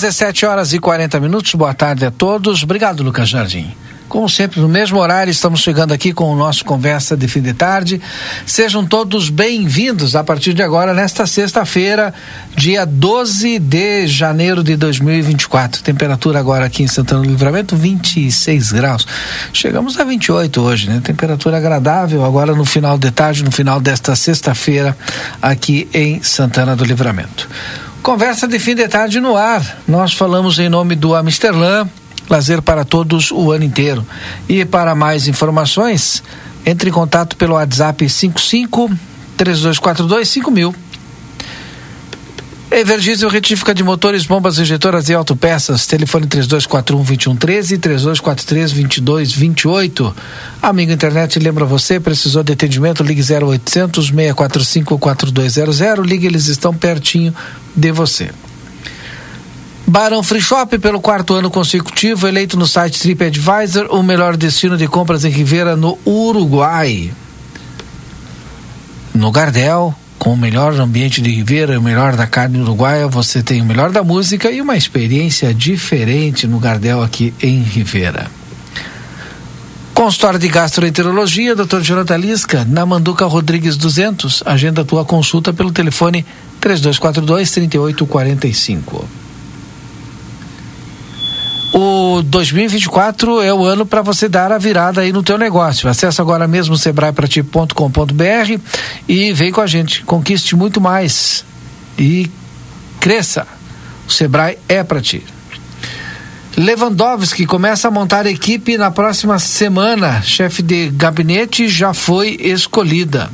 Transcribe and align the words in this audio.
Dezessete 0.00 0.46
horas 0.46 0.72
e 0.72 0.78
40 0.78 1.18
minutos. 1.18 1.52
Boa 1.56 1.74
tarde 1.74 2.06
a 2.06 2.10
todos. 2.12 2.62
Obrigado, 2.62 3.02
Lucas 3.02 3.28
Jardim. 3.28 3.74
Como 4.08 4.28
sempre, 4.28 4.60
no 4.60 4.68
mesmo 4.68 5.00
horário, 5.00 5.28
estamos 5.28 5.60
chegando 5.60 5.92
aqui 5.92 6.12
com 6.12 6.32
o 6.32 6.36
nosso 6.36 6.64
Conversa 6.64 7.16
de 7.16 7.26
Fim 7.26 7.42
de 7.42 7.52
Tarde. 7.52 8.00
Sejam 8.46 8.86
todos 8.86 9.28
bem-vindos 9.28 10.14
a 10.14 10.22
partir 10.22 10.54
de 10.54 10.62
agora, 10.62 10.94
nesta 10.94 11.26
sexta-feira, 11.26 12.14
dia 12.54 12.86
12 12.86 13.58
de 13.58 14.06
janeiro 14.06 14.62
de 14.62 14.76
2024. 14.76 15.82
Temperatura 15.82 16.38
agora 16.38 16.66
aqui 16.66 16.84
em 16.84 16.86
Santana 16.86 17.22
do 17.22 17.28
Livramento, 17.28 17.74
26 17.74 18.70
graus. 18.70 19.04
Chegamos 19.52 19.98
a 19.98 20.04
28 20.04 20.60
hoje, 20.60 20.88
né? 20.88 21.00
Temperatura 21.02 21.56
agradável 21.56 22.24
agora 22.24 22.54
no 22.54 22.64
final 22.64 22.96
de 22.96 23.10
tarde, 23.10 23.42
no 23.42 23.50
final 23.50 23.80
desta 23.80 24.14
sexta-feira, 24.14 24.96
aqui 25.42 25.88
em 25.92 26.22
Santana 26.22 26.76
do 26.76 26.84
Livramento. 26.84 27.48
Conversa 28.02 28.48
de 28.48 28.58
fim 28.58 28.74
de 28.74 28.88
tarde 28.88 29.20
no 29.20 29.36
ar. 29.36 29.80
Nós 29.86 30.14
falamos 30.14 30.58
em 30.58 30.68
nome 30.68 30.94
do 30.94 31.14
Amsterlan 31.14 31.88
lazer 32.28 32.60
para 32.62 32.84
todos 32.84 33.30
o 33.30 33.52
ano 33.52 33.64
inteiro. 33.64 34.06
E 34.48 34.64
para 34.64 34.94
mais 34.94 35.26
informações, 35.26 36.22
entre 36.64 36.90
em 36.90 36.92
contato 36.92 37.36
pelo 37.36 37.54
WhatsApp 37.54 38.08
55 38.08 38.90
3242 39.36 40.28
5000. 40.28 40.74
Everdiesel 42.70 43.30
retífica 43.30 43.74
de 43.74 43.82
motores, 43.82 44.26
bombas 44.26 44.58
injetoras 44.58 45.08
e 45.08 45.14
autopeças. 45.14 45.86
Telefone 45.86 46.26
3241 46.26 47.02
2113 47.02 47.74
e 47.74 47.78
3243 47.78 48.72
2228. 48.72 50.14
Amigo 50.60 50.92
internet, 50.92 51.38
lembra 51.38 51.64
você, 51.64 51.98
precisou 51.98 52.42
de 52.42 52.52
atendimento? 52.52 53.02
Ligue 53.02 53.22
0800 53.22 54.08
645 54.08 54.98
4200. 54.98 55.78
Ligue, 56.06 56.26
eles 56.26 56.46
estão 56.46 56.74
pertinho 56.74 57.34
de 57.74 57.90
você. 57.90 58.30
Barão 59.86 60.22
Free 60.22 60.42
Shop, 60.42 60.78
pelo 60.78 61.00
quarto 61.00 61.32
ano 61.32 61.50
consecutivo, 61.50 62.28
eleito 62.28 62.58
no 62.58 62.66
site 62.66 63.00
TripAdvisor 63.00 63.86
o 63.90 64.02
melhor 64.02 64.36
destino 64.36 64.76
de 64.76 64.86
compras 64.86 65.24
em 65.24 65.30
Rivera, 65.30 65.74
no 65.74 65.98
Uruguai. 66.04 67.10
No 69.14 69.32
Gardel, 69.32 69.94
com 70.18 70.32
o 70.32 70.36
melhor 70.36 70.74
ambiente 70.80 71.22
de 71.22 71.30
Rivera, 71.30 71.78
o 71.78 71.82
melhor 71.82 72.16
da 72.16 72.26
carne 72.26 72.60
uruguaia, 72.60 73.06
você 73.06 73.42
tem 73.42 73.62
o 73.62 73.64
melhor 73.64 73.90
da 73.90 74.02
música 74.02 74.50
e 74.50 74.60
uma 74.60 74.76
experiência 74.76 75.54
diferente 75.54 76.46
no 76.46 76.58
Gardel 76.58 77.02
aqui 77.02 77.32
em 77.40 77.62
Rivera. 77.62 78.26
Consultório 79.94 80.38
de 80.38 80.48
Gastroenterologia, 80.48 81.56
Dr. 81.56 81.80
Jonathan 81.80 82.16
Lisca, 82.16 82.64
na 82.64 82.86
Manduca 82.86 83.24
Rodrigues 83.26 83.76
200. 83.76 84.44
Agenda 84.46 84.84
tua 84.84 85.04
consulta 85.04 85.52
pelo 85.52 85.72
telefone 85.72 86.24
3242 86.60 87.50
3845. 87.50 89.27
O 91.80 92.22
2024 92.22 93.40
é 93.40 93.54
o 93.54 93.64
ano 93.64 93.86
para 93.86 94.02
você 94.02 94.28
dar 94.28 94.50
a 94.50 94.58
virada 94.58 95.02
aí 95.02 95.12
no 95.12 95.22
teu 95.22 95.38
negócio. 95.38 95.88
Acesse 95.88 96.20
agora 96.20 96.48
mesmo 96.48 96.76
sebraeprati.com.br 96.76 98.60
e 99.06 99.32
vem 99.32 99.52
com 99.52 99.60
a 99.60 99.66
gente. 99.68 100.02
Conquiste 100.02 100.56
muito 100.56 100.80
mais 100.80 101.44
e 101.96 102.28
cresça. 102.98 103.46
O 104.08 104.10
Sebrae 104.10 104.58
é 104.68 104.82
para 104.82 105.00
ti. 105.00 105.24
Lewandowski 106.56 107.46
começa 107.46 107.86
a 107.86 107.92
montar 107.92 108.26
equipe 108.26 108.76
na 108.76 108.90
próxima 108.90 109.38
semana. 109.38 110.20
Chefe 110.22 110.64
de 110.64 110.88
gabinete 110.88 111.68
já 111.68 111.94
foi 111.94 112.30
escolhida. 112.40 113.30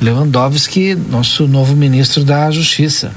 Lewandowski, 0.00 0.94
nosso 0.94 1.46
novo 1.46 1.76
ministro 1.76 2.24
da 2.24 2.50
Justiça. 2.50 3.12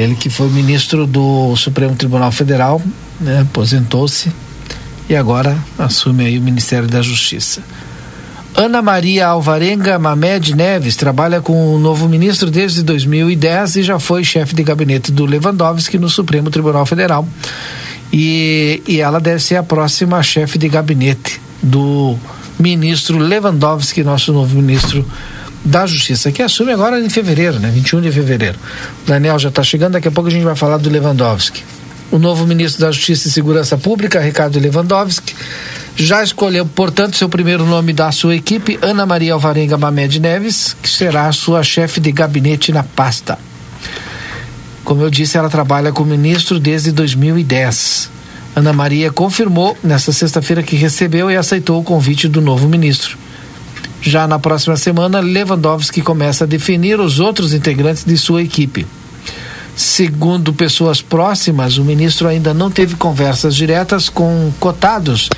Ele 0.00 0.14
que 0.14 0.30
foi 0.30 0.48
ministro 0.48 1.06
do 1.06 1.54
Supremo 1.56 1.94
Tribunal 1.94 2.32
Federal, 2.32 2.80
né, 3.20 3.40
aposentou-se 3.42 4.32
e 5.08 5.14
agora 5.14 5.56
assume 5.78 6.24
aí 6.24 6.38
o 6.38 6.42
Ministério 6.42 6.88
da 6.88 7.02
Justiça. 7.02 7.62
Ana 8.54 8.82
Maria 8.82 9.26
Alvarenga 9.28 9.98
Mamed 9.98 10.54
Neves 10.54 10.96
trabalha 10.96 11.40
com 11.40 11.74
o 11.74 11.78
novo 11.78 12.08
ministro 12.08 12.50
desde 12.50 12.82
2010 12.82 13.76
e 13.76 13.82
já 13.82 13.98
foi 13.98 14.24
chefe 14.24 14.54
de 14.54 14.62
gabinete 14.62 15.12
do 15.12 15.24
Lewandowski 15.24 15.98
no 15.98 16.08
Supremo 16.08 16.50
Tribunal 16.50 16.84
Federal. 16.86 17.26
E, 18.12 18.82
e 18.88 19.00
ela 19.00 19.20
deve 19.20 19.40
ser 19.40 19.56
a 19.56 19.62
próxima 19.62 20.22
chefe 20.22 20.58
de 20.58 20.68
gabinete 20.68 21.40
do 21.62 22.16
ministro 22.58 23.18
Lewandowski, 23.18 24.02
nosso 24.02 24.32
novo 24.32 24.60
ministro 24.60 25.04
da 25.64 25.86
Justiça, 25.86 26.32
que 26.32 26.42
assume 26.42 26.72
agora 26.72 27.00
em 27.00 27.08
fevereiro, 27.08 27.58
né? 27.58 27.70
21 27.70 28.00
de 28.00 28.12
fevereiro. 28.12 28.58
O 29.04 29.08
Daniel 29.08 29.38
já 29.38 29.48
está 29.48 29.62
chegando, 29.62 29.92
daqui 29.92 30.08
a 30.08 30.10
pouco 30.10 30.28
a 30.28 30.32
gente 30.32 30.44
vai 30.44 30.56
falar 30.56 30.78
do 30.78 30.88
Lewandowski. 30.88 31.62
O 32.10 32.18
novo 32.18 32.46
ministro 32.46 32.80
da 32.80 32.90
Justiça 32.90 33.28
e 33.28 33.30
Segurança 33.30 33.78
Pública, 33.78 34.20
Ricardo 34.20 34.58
Lewandowski, 34.58 35.34
já 35.94 36.22
escolheu, 36.22 36.66
portanto, 36.66 37.16
seu 37.16 37.28
primeiro 37.28 37.64
nome 37.64 37.92
da 37.92 38.10
sua 38.10 38.34
equipe, 38.34 38.78
Ana 38.80 39.04
Maria 39.04 39.34
Alvarenga 39.34 39.76
Mamed 39.76 40.18
Neves, 40.18 40.74
que 40.82 40.88
será 40.88 41.26
a 41.26 41.32
sua 41.32 41.62
chefe 41.62 42.00
de 42.00 42.10
gabinete 42.10 42.72
na 42.72 42.82
pasta. 42.82 43.38
Como 44.82 45.02
eu 45.02 45.10
disse, 45.10 45.36
ela 45.36 45.48
trabalha 45.48 45.92
com 45.92 46.02
o 46.02 46.06
ministro 46.06 46.58
desde 46.58 46.90
2010. 46.90 48.10
Ana 48.56 48.72
Maria 48.72 49.12
confirmou 49.12 49.76
nesta 49.84 50.10
sexta-feira 50.10 50.62
que 50.62 50.74
recebeu 50.74 51.30
e 51.30 51.36
aceitou 51.36 51.80
o 51.80 51.84
convite 51.84 52.26
do 52.26 52.40
novo 52.40 52.68
ministro. 52.68 53.16
Já 54.02 54.26
na 54.26 54.38
próxima 54.38 54.76
semana, 54.76 55.20
Lewandowski 55.20 56.00
começa 56.00 56.44
a 56.44 56.46
definir 56.46 56.98
os 56.98 57.20
outros 57.20 57.52
integrantes 57.52 58.04
de 58.04 58.16
sua 58.16 58.42
equipe. 58.42 58.86
Segundo 59.76 60.52
pessoas 60.52 61.02
próximas, 61.02 61.76
o 61.76 61.84
ministro 61.84 62.26
ainda 62.26 62.52
não 62.54 62.70
teve 62.70 62.96
conversas 62.96 63.54
diretas 63.54 64.08
com 64.08 64.52
cotados 64.58 65.28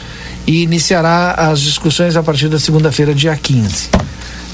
e 0.46 0.62
iniciará 0.62 1.32
as 1.32 1.60
discussões 1.60 2.16
a 2.16 2.22
partir 2.22 2.48
da 2.48 2.58
segunda-feira, 2.58 3.14
dia 3.14 3.36
15. 3.36 3.90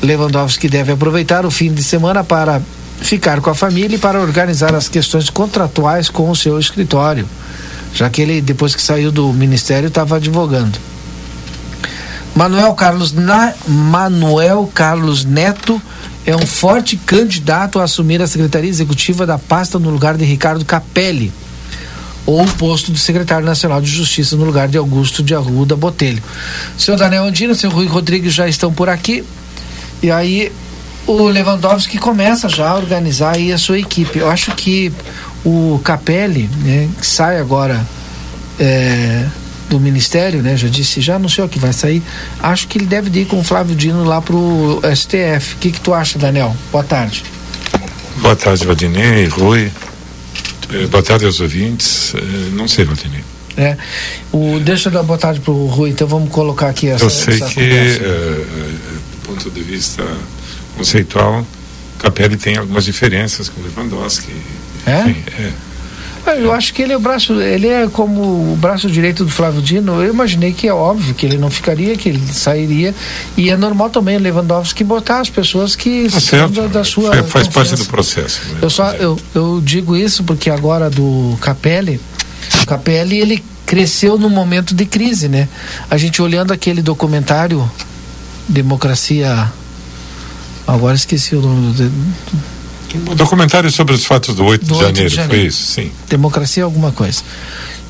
Lewandowski 0.03 0.69
deve 0.69 0.93
aproveitar 0.93 1.45
o 1.45 1.51
fim 1.51 1.73
de 1.73 1.83
semana 1.83 2.25
para 2.25 2.63
ficar 3.01 3.41
com 3.41 3.51
a 3.51 3.55
família 3.55 3.97
e 3.97 3.99
para 3.99 4.21
organizar 4.21 4.75
as 4.75 4.89
questões 4.89 5.31
contratuais 5.31 6.09
com 6.09 6.31
o 6.31 6.37
seu 6.37 6.59
escritório, 6.59 7.27
já 7.95 8.09
que 8.11 8.23
ele, 8.23 8.41
depois 8.41 8.75
que 8.75 8.83
saiu 8.83 9.11
do 9.11 9.33
ministério, 9.33 9.89
estava 9.89 10.17
advogando. 10.17 10.79
Manuel 12.39 12.73
Carlos, 12.75 13.11
Na, 13.13 13.53
Manuel 13.67 14.71
Carlos 14.73 15.25
Neto 15.25 15.83
é 16.25 16.37
um 16.37 16.47
forte 16.47 16.97
candidato 16.97 17.81
a 17.81 17.83
assumir 17.83 18.23
a 18.23 18.29
Secretaria 18.29 18.71
Executiva 18.71 19.27
da 19.27 19.37
pasta 19.37 19.77
no 19.77 19.91
lugar 19.91 20.17
de 20.17 20.25
Ricardo 20.25 20.65
Capelli, 20.65 21.33
ou 22.25 22.41
o 22.41 22.47
posto 22.53 22.93
de 22.93 22.99
secretário 23.01 23.45
nacional 23.45 23.81
de 23.81 23.91
Justiça 23.91 24.37
no 24.37 24.45
lugar 24.45 24.69
de 24.69 24.79
Augusto 24.79 25.21
de 25.21 25.35
Arruda 25.35 25.75
Botelho. 25.75 26.23
Senhor 26.79 26.97
Daniel 26.97 27.25
Andino, 27.25 27.57
senhor 27.57 27.75
Rui 27.75 27.89
Rodrigues 27.89 28.33
já 28.33 28.47
estão 28.47 28.73
por 28.73 28.89
aqui. 28.89 29.25
E 30.01 30.09
aí 30.09 30.53
o 31.09 31.25
Lewandowski 31.25 31.99
começa 31.99 32.49
já 32.49 32.69
a 32.69 32.77
organizar 32.77 33.35
aí 33.35 33.53
a 33.53 33.59
sua 33.59 33.81
equipe. 33.81 34.21
Eu 34.21 34.31
acho 34.31 34.53
que 34.53 34.93
o 35.45 35.81
Capelli, 35.83 36.49
né, 36.63 36.89
que 37.01 37.07
sai 37.07 37.41
agora 37.41 37.85
é, 38.61 39.27
do 39.69 39.79
Ministério, 39.79 40.43
né, 40.43 40.57
já 40.57 40.69
disse, 40.69 41.01
já 41.01 41.17
anunciou 41.17 41.49
que 41.49 41.59
vai 41.59 41.73
sair, 41.73 42.03
acho 42.41 42.67
que 42.69 42.79
ele 42.79 42.87
deve 42.87 43.21
ir 43.21 43.27
com 43.27 43.39
o 43.39 43.45
Flávio 43.45 43.77
Dino 43.77 44.05
lá 44.05 44.21
pro 44.21 44.81
STF. 44.95 45.55
O 45.55 45.59
que, 45.59 45.73
que 45.73 45.81
tu 45.81 45.93
acha, 45.93 46.19
Daniel? 46.19 46.57
Boa 46.73 46.85
tarde. 46.85 47.25
Boa 48.17 48.35
tarde, 48.35 48.67
Valdinei, 48.67 49.27
Rui. 49.27 49.71
É, 50.73 50.87
boa 50.87 51.03
tarde 51.03 51.25
aos 51.25 51.41
ouvintes. 51.41 52.15
É, 52.15 52.51
não 52.53 52.67
sei, 52.67 52.85
Valdinei. 52.85 53.23
É, 53.57 53.77
o, 54.33 54.61
deixa 54.61 54.89
eu 54.89 54.93
dar 54.93 55.03
boa 55.03 55.19
tarde 55.19 55.41
pro 55.41 55.67
Rui, 55.67 55.91
então 55.91 56.07
vamos 56.07 56.31
colocar 56.31 56.69
aqui 56.69 56.89
essa 56.89 57.05
Eu 57.05 57.11
sei 57.11 57.35
essa 57.35 57.49
que, 57.49 57.61
é, 57.61 57.97
do 58.01 59.27
ponto 59.27 59.51
de 59.51 59.63
vista 59.63 60.05
conceitual, 60.77 61.45
Capelli 61.99 62.37
tem 62.37 62.57
algumas 62.57 62.85
diferenças 62.85 63.49
com 63.49 63.61
Lewandowski. 63.61 64.33
É? 64.87 65.01
Enfim, 65.03 65.25
é. 65.39 65.68
Ah, 66.27 66.35
eu 66.35 66.53
acho 66.53 66.75
que 66.75 66.83
ele 66.83 66.93
é 66.93 66.97
o 66.97 67.01
braço, 67.01 67.41
ele 67.41 67.69
é 67.69 67.89
como 67.89 68.53
o 68.53 68.57
braço 68.57 68.91
direito 68.91 69.25
do 69.25 69.31
Flávio 69.31 69.63
Dino. 69.63 70.03
Eu 70.03 70.13
imaginei 70.13 70.53
que 70.53 70.69
é 70.69 70.73
óbvio 70.73 71.15
que 71.15 71.25
ele 71.25 71.39
não 71.39 71.51
ficaria, 71.51 71.97
que 71.97 72.09
ele 72.09 72.23
sairia. 72.33 72.95
E 73.37 73.51
é 73.51 73.57
normal 73.57 73.91
também 73.91 74.17
o 74.17 74.21
Lewandowski 74.21 74.85
botar 74.85 75.21
as 75.21 75.31
pessoas 75.31 75.75
que 75.75 76.09
tá 76.11 76.21
são 76.21 76.51
da, 76.51 76.67
da, 76.67 76.85
sua. 76.85 77.11
Faz 77.25 77.47
confiança. 77.47 77.51
parte 77.51 77.77
do 77.77 77.85
processo. 77.87 78.41
Né? 78.49 78.59
Eu 78.63 78.71
só 78.71 78.93
eu, 78.93 79.19
eu 79.35 79.61
digo 79.63 79.97
isso 79.97 80.25
porque 80.25 80.51
agora 80.51 80.91
do 80.91 81.37
Capelli, 81.41 82.01
o 82.63 82.67
Capelli 82.67 83.19
ele 83.19 83.45
cresceu 83.65 84.19
num 84.19 84.31
momento 84.31 84.75
de 84.75 84.87
crise, 84.87 85.29
né? 85.29 85.49
A 85.91 85.97
gente 85.97 86.23
olhando 86.23 86.53
aquele 86.53 86.83
documentário 86.83 87.71
Democracia 88.49 89.53
Agora 90.69 90.95
esqueci 90.95 91.35
o 91.35 91.41
nome 91.41 91.73
do. 91.73 91.91
Um 92.95 93.15
documentário 93.15 93.71
sobre 93.71 93.95
os 93.95 94.05
fatos 94.05 94.35
do 94.35 94.45
8, 94.45 94.65
do 94.65 94.67
de, 94.67 94.73
8 94.73 94.83
janeiro, 94.83 95.11
de 95.11 95.17
janeiro, 95.17 95.41
foi 95.41 95.47
isso, 95.49 95.73
sim. 95.73 95.93
Democracia 96.09 96.65
alguma 96.65 96.93
coisa. 96.93 97.23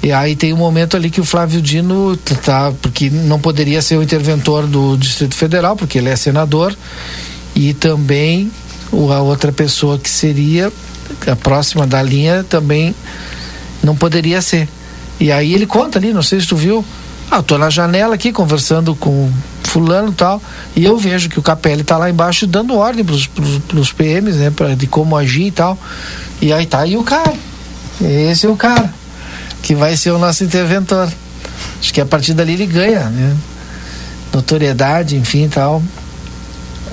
E 0.03 0.13
aí 0.13 0.37
tem 0.37 0.53
um 0.53 0.57
momento 0.57 0.97
ali 0.97 1.11
que 1.11 1.21
o 1.21 1.25
Flávio 1.25 1.61
Dino 1.61 2.17
tá, 2.17 2.73
porque 2.81 3.11
não 3.11 3.41
poderia 3.41 3.83
ser 3.83 3.97
o 3.97 4.03
interventor 4.03 4.67
do 4.67 4.97
Distrito 4.97 5.35
Federal, 5.35 5.77
porque 5.77 5.99
ele 5.99 6.09
é 6.09 6.17
senador, 6.17 6.77
e 7.55 7.75
também 7.75 8.51
a 8.93 9.21
outra 9.21 9.53
pessoa 9.53 9.99
que 9.99 10.09
seria 10.09 10.73
a 11.27 11.37
próxima 11.37 11.87
da 11.87 12.03
linha 12.03 12.45
também 12.45 12.95
não 13.83 13.97
poderia 13.97 14.41
ser. 14.41 14.69
E 15.19 15.33
aí 15.33 15.53
ele 15.53 15.67
conta 15.67 15.99
ali, 15.99 16.13
não 16.13 16.23
sei 16.23 16.41
se 16.41 16.47
tu 16.47 16.57
viu, 16.57 16.85
ah, 17.31 17.43
tô 17.43 17.59
na 17.59 17.69
janela 17.69 18.15
aqui 18.15 18.33
conversando 18.33 18.95
com 18.95 19.31
fulano 19.65 20.11
e 20.11 20.15
tal, 20.15 20.43
e 20.75 20.85
eu 20.85 20.97
vejo 20.97 21.29
que 21.29 21.39
o 21.39 21.43
Capelli 21.43 21.85
tá 21.85 21.99
lá 21.99 22.09
embaixo 22.09 22.47
dando 22.47 22.75
ordem 22.75 23.05
pros, 23.05 23.27
pros, 23.27 23.59
pros 23.69 23.93
PMs, 23.93 24.39
né, 24.39 24.51
pra, 24.51 24.75
de 24.75 24.87
como 24.87 25.17
agir 25.17 25.47
e 25.47 25.51
tal. 25.51 25.79
E 26.41 26.53
aí 26.53 26.65
tá 26.65 26.81
aí 26.81 26.97
o 26.97 27.03
cara. 27.03 27.35
Esse 28.01 28.47
é 28.47 28.49
o 28.49 28.57
cara 28.57 28.93
que 29.63 29.75
vai 29.75 29.97
ser 29.97 30.13
o 30.13 30.19
nosso 30.19 30.45
interventor. 30.45 31.13
Acho 31.81 31.93
que 31.93 32.01
a 32.01 32.07
partir 32.07 32.33
dali 32.33 32.55
ele 32.55 32.67
ganha, 32.67 33.05
né? 33.11 33.37
Notoriedade, 34.33 35.17
enfim 35.17 35.45
e 35.45 35.49
tal. 35.49 35.83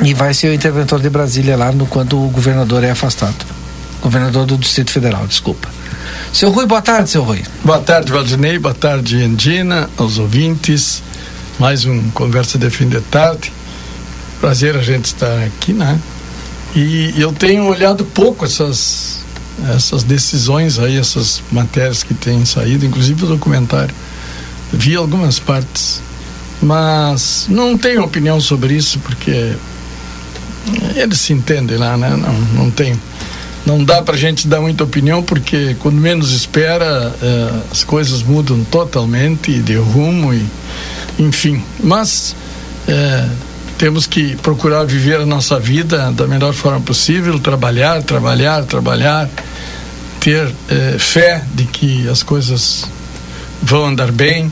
E 0.01 0.13
vai 0.13 0.33
ser 0.33 0.47
o 0.49 0.53
interventor 0.53 0.99
de 0.99 1.09
Brasília 1.09 1.55
lá 1.55 1.71
no 1.71 1.85
quando 1.85 2.21
o 2.21 2.29
governador 2.29 2.83
é 2.83 2.91
afastado. 2.91 3.45
Governador 4.01 4.45
do 4.45 4.57
Distrito 4.57 4.91
Federal, 4.91 5.25
desculpa. 5.25 5.74
Seu 6.35 6.51
Rui, 6.51 6.65
boa 6.65 6.81
tarde, 6.81 7.09
seu 7.09 7.23
Rui. 7.23 7.41
Boa 7.63 7.79
tarde, 7.79 8.11
Valdinei. 8.11 8.59
Boa 8.59 8.73
tarde, 8.73 9.23
Andina, 9.23 9.89
aos 9.95 10.17
ouvintes. 10.17 11.01
Mais 11.57 11.85
um 11.85 12.09
Conversa 12.09 12.57
de 12.57 12.69
Fim 12.69 12.89
de 12.89 12.99
Tarde. 12.99 13.53
Prazer 14.41 14.75
a 14.75 14.81
gente 14.81 15.05
estar 15.05 15.33
aqui, 15.45 15.71
né? 15.71 15.97
E 16.75 17.13
eu 17.17 17.31
tenho 17.31 17.63
olhado 17.63 18.03
pouco 18.03 18.43
essas, 18.43 19.19
essas 19.73 20.03
decisões 20.03 20.77
aí, 20.77 20.97
essas 20.97 21.41
matérias 21.53 22.03
que 22.03 22.13
têm 22.13 22.43
saído, 22.43 22.85
inclusive 22.85 23.23
o 23.23 23.27
documentário. 23.27 23.95
Vi 24.73 24.93
algumas 24.93 25.39
partes, 25.39 26.01
mas 26.61 27.45
não 27.47 27.77
tenho 27.77 28.03
opinião 28.03 28.41
sobre 28.41 28.73
isso, 28.73 28.99
porque 28.99 29.55
eles 30.97 31.17
se 31.17 31.31
entendem 31.31 31.77
lá, 31.77 31.95
né? 31.95 32.09
Não, 32.09 32.33
não 32.65 32.69
tenho 32.69 32.99
não 33.65 33.83
dá 33.83 34.01
para 34.01 34.15
a 34.15 34.17
gente 34.17 34.47
dar 34.47 34.61
muita 34.61 34.83
opinião 34.83 35.23
porque 35.23 35.75
quando 35.79 35.95
menos 35.95 36.31
espera 36.31 37.13
eh, 37.21 37.61
as 37.71 37.83
coisas 37.83 38.21
mudam 38.21 38.63
totalmente 38.65 39.59
de 39.59 39.75
rumo 39.75 40.33
e 40.33 40.45
enfim. 41.17 41.63
Mas 41.83 42.35
eh, 42.87 43.27
temos 43.77 44.05
que 44.05 44.35
procurar 44.37 44.85
viver 44.85 45.19
a 45.19 45.25
nossa 45.25 45.59
vida 45.59 46.11
da 46.11 46.27
melhor 46.27 46.53
forma 46.53 46.79
possível 46.81 47.39
trabalhar 47.39 48.03
trabalhar 48.03 48.63
trabalhar 48.65 49.27
ter 50.19 50.47
eh, 50.69 50.97
fé 50.99 51.43
de 51.53 51.65
que 51.65 52.07
as 52.07 52.21
coisas 52.21 52.85
vão 53.63 53.87
andar 53.87 54.11
bem 54.11 54.51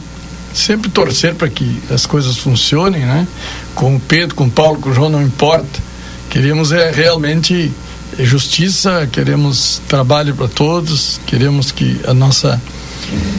sempre 0.54 0.90
torcer 0.90 1.36
para 1.36 1.50
que 1.50 1.82
as 1.92 2.08
coisas 2.08 2.38
funcionem 2.38 3.02
né? 3.02 3.28
Com 3.76 3.96
o 3.96 4.00
Pedro 4.00 4.34
com 4.34 4.46
o 4.46 4.52
Paulo 4.52 4.80
com 4.80 4.90
o 4.90 4.94
João 4.94 5.10
não 5.10 5.22
importa. 5.22 5.94
Queremos 6.32 6.72
é 6.72 6.90
realmente 6.90 7.72
justiça, 8.20 9.08
queremos 9.12 9.82
trabalho 9.88 10.36
para 10.36 10.48
todos, 10.48 11.20
queremos 11.26 11.72
que 11.72 12.00
a 12.08 12.14
nossa 12.14 12.62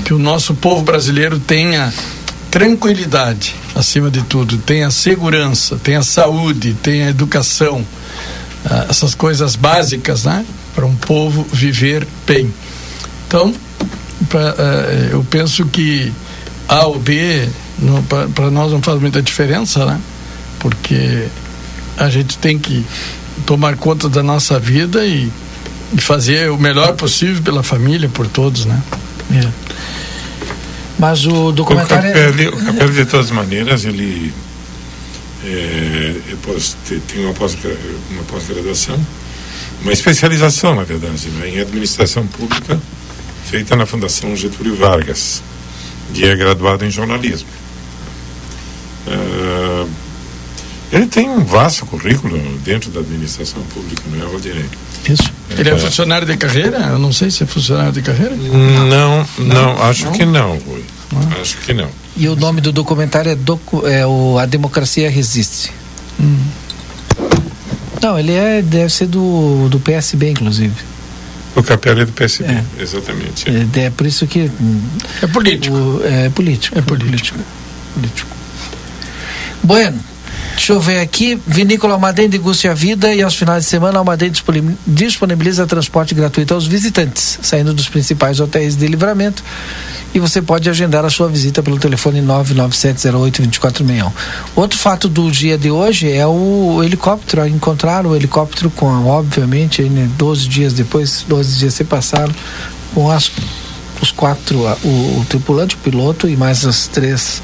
que 0.04 0.12
o 0.12 0.18
nosso 0.18 0.54
povo 0.54 0.82
brasileiro 0.82 1.38
tenha 1.38 1.92
tranquilidade 2.50 3.54
acima 3.74 4.10
de 4.10 4.22
tudo, 4.22 4.58
tenha 4.58 4.90
segurança, 4.90 5.76
tenha 5.82 6.02
saúde, 6.02 6.76
tenha 6.82 7.08
educação, 7.08 7.84
ah, 8.64 8.86
essas 8.88 9.14
coisas 9.14 9.56
básicas, 9.56 10.24
né, 10.24 10.44
para 10.74 10.86
um 10.86 10.94
povo 10.94 11.44
viver 11.52 12.06
bem. 12.26 12.52
Então, 13.26 13.52
pra, 14.28 14.54
eh, 14.56 15.08
eu 15.12 15.24
penso 15.28 15.66
que 15.66 16.12
A 16.68 16.86
ou 16.86 16.98
B 16.98 17.48
para 18.34 18.50
nós 18.50 18.72
não 18.72 18.80
faz 18.80 19.00
muita 19.00 19.20
diferença, 19.20 19.84
né? 19.84 20.00
Porque 20.58 21.26
a 21.96 22.08
gente 22.08 22.38
tem 22.38 22.58
que 22.58 22.84
tomar 23.46 23.76
conta 23.76 24.08
da 24.08 24.22
nossa 24.22 24.58
vida 24.58 25.04
e, 25.04 25.30
e 25.92 26.00
fazer 26.00 26.50
o 26.50 26.58
melhor 26.58 26.94
possível 26.94 27.42
pela 27.42 27.62
família, 27.62 28.08
por 28.08 28.26
todos, 28.26 28.64
né? 28.64 28.82
É. 29.32 29.48
Mas 30.98 31.26
o 31.26 31.52
documentário. 31.52 32.10
O 32.10 32.12
Capelli, 32.12 32.48
o 32.48 32.64
Capelli 32.64 32.92
de 32.92 33.06
todas 33.06 33.30
maneiras, 33.30 33.84
ele 33.84 34.32
é, 35.44 36.14
tem 37.08 37.24
uma 37.24 37.34
pós-graduação, 37.34 38.98
uma 39.82 39.92
especialização, 39.92 40.74
na 40.74 40.84
verdade, 40.84 41.28
né, 41.28 41.48
em 41.50 41.60
administração 41.60 42.26
pública, 42.26 42.80
feita 43.44 43.76
na 43.76 43.84
Fundação 43.84 44.34
Getúlio 44.34 44.76
Vargas, 44.76 45.42
e 46.14 46.24
é 46.24 46.34
graduado 46.34 46.84
em 46.84 46.90
jornalismo. 46.90 47.48
Uh, 49.06 49.43
ele 50.94 51.06
tem 51.06 51.28
um 51.28 51.44
vasto 51.44 51.84
currículo 51.86 52.38
dentro 52.64 52.88
da 52.88 53.00
administração 53.00 53.60
pública, 53.74 54.02
não 54.12 54.24
é, 54.24 54.30
Valdirei? 54.30 54.64
Isso. 55.08 55.32
Ele 55.50 55.68
é, 55.68 55.72
é 55.72 55.76
funcionário 55.76 56.24
de 56.24 56.36
carreira? 56.36 56.78
Eu 56.78 57.00
não 57.00 57.12
sei 57.12 57.32
se 57.32 57.42
é 57.42 57.46
funcionário 57.46 57.90
de 57.92 58.00
carreira. 58.00 58.36
Não, 58.36 58.86
não, 58.86 59.26
não 59.38 59.82
acho 59.82 60.04
não? 60.04 60.12
que 60.12 60.24
não, 60.24 60.56
Rui. 60.58 60.84
Ah. 61.16 61.40
Acho 61.40 61.58
que 61.58 61.74
não. 61.74 61.88
E 62.16 62.28
o 62.28 62.36
nome 62.36 62.60
do 62.60 62.70
documentário 62.70 63.32
é, 63.32 63.34
docu, 63.34 63.84
é 63.88 64.06
o 64.06 64.38
A 64.38 64.46
Democracia 64.46 65.10
Resiste. 65.10 65.72
Hum. 66.20 66.38
Não, 68.00 68.16
ele 68.16 68.32
é, 68.32 68.62
deve 68.62 68.92
ser 68.92 69.08
do, 69.08 69.68
do 69.68 69.80
PSB, 69.80 70.30
inclusive. 70.30 70.74
O 71.56 71.62
Capelli 71.62 72.02
é 72.02 72.04
do 72.04 72.12
PSB, 72.12 72.52
é. 72.52 72.64
exatamente. 72.78 73.46
É. 73.48 73.86
é. 73.86 73.90
por 73.90 74.06
isso 74.06 74.28
que. 74.28 74.48
É 75.20 75.26
político. 75.26 75.74
O, 75.76 76.06
é 76.06 76.28
político. 76.28 76.78
É 76.78 76.82
político. 76.82 77.38
político. 77.94 78.28
Bueno. 79.64 80.13
Deixa 80.54 80.72
eu 80.72 80.80
ver 80.80 81.00
aqui. 81.00 81.38
Vinícola 81.46 81.94
Almaden 81.94 82.28
deguste 82.28 82.68
a 82.68 82.74
vida 82.74 83.12
e 83.12 83.20
aos 83.22 83.34
finais 83.34 83.64
de 83.64 83.70
semana 83.70 83.98
Almaden 83.98 84.32
disponibiliza 84.86 85.66
transporte 85.66 86.14
gratuito 86.14 86.54
aos 86.54 86.66
visitantes, 86.66 87.38
saindo 87.42 87.74
dos 87.74 87.88
principais 87.88 88.40
hotéis 88.40 88.76
de 88.76 88.86
livramento. 88.86 89.42
E 90.14 90.20
você 90.20 90.40
pode 90.40 90.70
agendar 90.70 91.04
a 91.04 91.10
sua 91.10 91.28
visita 91.28 91.60
pelo 91.60 91.76
telefone 91.76 92.22
997082461. 92.22 94.12
Outro 94.54 94.78
fato 94.78 95.08
do 95.08 95.28
dia 95.28 95.58
de 95.58 95.72
hoje 95.72 96.10
é 96.10 96.24
o 96.24 96.80
helicóptero. 96.84 97.46
Encontraram 97.48 98.10
o 98.10 98.16
helicóptero 98.16 98.70
com, 98.70 98.86
obviamente, 99.06 99.82
né, 99.82 100.08
12 100.16 100.48
dias 100.48 100.72
depois, 100.72 101.24
12 101.28 101.58
dias 101.58 101.74
se 101.74 101.82
passaram, 101.82 102.32
com 102.94 103.10
as, 103.10 103.28
os 104.00 104.12
quatro, 104.12 104.60
o, 104.84 104.88
o 105.20 105.26
tripulante, 105.28 105.74
o 105.74 105.78
piloto 105.78 106.28
e 106.28 106.36
mais 106.36 106.64
as 106.64 106.86
três 106.86 107.42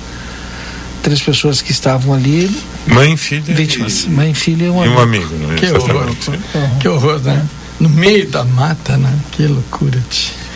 três 1.02 1.20
pessoas 1.20 1.60
que 1.62 1.72
estavam 1.72 2.14
ali. 2.14 2.50
Mãe, 2.86 3.16
filha. 3.16 3.54
Vítimas. 3.54 4.04
E, 4.04 4.10
mãe, 4.10 4.34
filha 4.34 4.66
e 4.66 4.70
um 4.70 4.80
amigo. 4.80 4.94
E 4.94 4.96
um 4.96 5.00
amigo, 5.00 5.34
não 5.38 5.52
é? 5.52 5.54
Que 5.56 5.66
horror. 5.72 6.08
Uhum. 6.08 6.78
Que 6.78 6.88
horror, 6.88 7.20
né? 7.20 7.46
No 7.78 7.88
meio 7.88 8.28
da 8.28 8.44
mata, 8.44 8.96
né? 8.96 9.12
Que 9.32 9.46
loucura. 9.46 10.02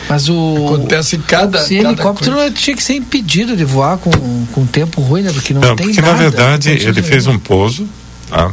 Mas 0.07 0.29
o. 0.29 0.67
Acontece 0.67 1.17
cada. 1.19 1.59
Esse 1.59 1.77
cada 1.77 1.89
helicóptero 1.89 2.35
coisa. 2.35 2.51
tinha 2.51 2.75
que 2.75 2.83
ser 2.83 2.93
impedido 2.95 3.57
de 3.57 3.65
voar 3.65 3.97
com, 3.97 4.11
com 4.47 4.65
tempo 4.65 5.01
ruim, 5.01 5.23
né? 5.23 5.31
Porque 5.31 5.53
não, 5.53 5.61
não 5.61 5.75
tem 5.75 5.87
porque 5.87 6.01
nada. 6.01 6.13
na 6.13 6.19
verdade 6.19 6.69
ele 6.69 7.01
fez 7.01 7.27
um 7.27 7.39
pouso, 7.39 7.87
tá? 8.29 8.51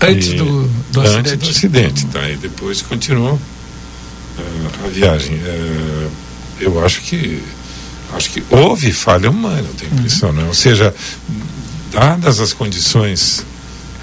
Antes 0.00 0.28
e, 0.28 0.34
do, 0.34 0.68
do 0.92 1.00
antes 1.00 1.32
acidente. 1.32 1.36
do 1.36 1.50
acidente, 1.50 2.06
tá? 2.06 2.28
E 2.28 2.36
depois 2.36 2.82
continuou 2.82 3.34
uh, 3.34 4.86
a 4.86 4.88
viagem. 4.88 5.36
Uh, 5.36 6.10
eu 6.60 6.84
acho 6.84 7.00
que 7.02 7.42
acho 8.14 8.30
que 8.30 8.42
houve 8.50 8.92
falha 8.92 9.30
humana, 9.30 9.60
eu 9.66 9.74
tenho 9.74 9.92
a 9.92 9.94
impressão, 9.94 10.30
uhum. 10.30 10.36
né? 10.36 10.44
Ou 10.46 10.54
seja, 10.54 10.94
dadas 11.92 12.40
as 12.40 12.52
condições 12.52 13.44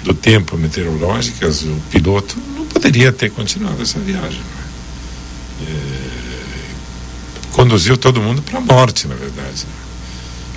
do 0.02 0.14
tempo 0.14 0.56
meteorológicas, 0.56 1.62
o 1.62 1.80
piloto 1.90 2.36
não 2.56 2.66
poderia 2.66 3.12
ter 3.12 3.30
continuado 3.30 3.82
essa 3.82 3.98
viagem. 4.00 4.40
Né? 4.40 4.62
É, 5.68 7.52
conduziu 7.52 7.96
todo 7.96 8.20
mundo 8.20 8.42
para 8.42 8.58
a 8.58 8.60
morte, 8.60 9.06
na 9.06 9.14
verdade. 9.14 9.64
Né? 9.64 9.82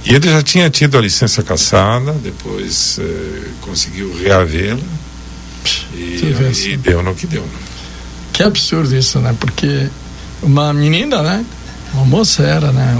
E 0.06 0.14
ele 0.16 0.30
já 0.30 0.42
tinha 0.42 0.70
tido 0.70 0.98
a 0.98 1.02
licença 1.02 1.42
caçada, 1.44 2.14
depois 2.14 3.00
é, 3.00 3.50
conseguiu 3.62 4.16
reavê-la 4.18 4.80
e, 5.94 6.68
e, 6.68 6.78
deu 6.78 7.02
no 7.02 7.16
que 7.16 7.26
deu. 7.26 7.42
Né? 7.42 7.60
Que 8.32 8.44
absurdo 8.44 8.96
isso, 8.96 9.20
né? 9.20 9.36
Porque 9.40 9.90
uma 10.44 10.74
menina, 10.74 11.24
né? 11.24 11.46
Uma 11.94 12.06
moça 12.06 12.44
era, 12.44 12.72
né? 12.72 12.98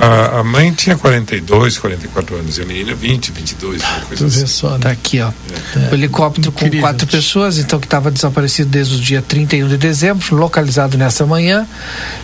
A, 0.00 0.06
a, 0.06 0.40
a, 0.40 0.44
mãe 0.44 0.72
tinha 0.72 0.96
42, 0.96 1.78
44 1.78 2.36
anos, 2.36 2.58
e 2.58 2.62
a 2.62 2.64
menina 2.64 2.94
20, 2.94 3.32
22, 3.32 3.82
uma 3.82 4.00
coisa 4.00 4.26
assim. 4.26 4.46
Só, 4.46 4.70
né? 4.70 4.78
Tá 4.80 4.90
aqui, 4.90 5.20
ó. 5.20 5.28
É. 5.28 5.90
O 5.90 5.94
helicóptero 5.94 6.50
com 6.52 6.70
quatro 6.80 7.06
pessoas, 7.06 7.58
então 7.58 7.78
que 7.78 7.86
estava 7.86 8.10
desaparecido 8.10 8.70
desde 8.70 8.96
o 8.96 9.00
dia 9.00 9.20
31 9.20 9.68
de 9.68 9.76
dezembro, 9.76 10.34
localizado 10.34 10.96
nessa 10.96 11.26
manhã. 11.26 11.66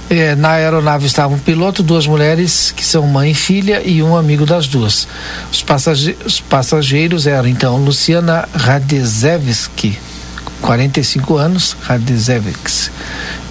É, 0.09 0.35
na 0.35 0.53
aeronave 0.53 1.07
estavam 1.07 1.37
um 1.37 1.41
piloto, 1.41 1.83
duas 1.83 2.07
mulheres 2.07 2.73
que 2.75 2.85
são 2.85 3.07
mãe 3.07 3.33
e 3.33 3.35
filha 3.35 3.83
e 3.85 4.03
um 4.03 4.17
amigo 4.17 4.47
das 4.47 4.67
duas. 4.67 5.07
Os, 5.51 5.63
passage 5.63 6.17
os 6.25 6.41
passageiros 6.41 7.27
eram 7.27 7.49
então 7.49 7.77
Luciana 7.77 8.49
Radezevski, 8.55 9.99
45 10.61 11.37
anos, 11.37 11.77
Radzevics. 11.83 12.91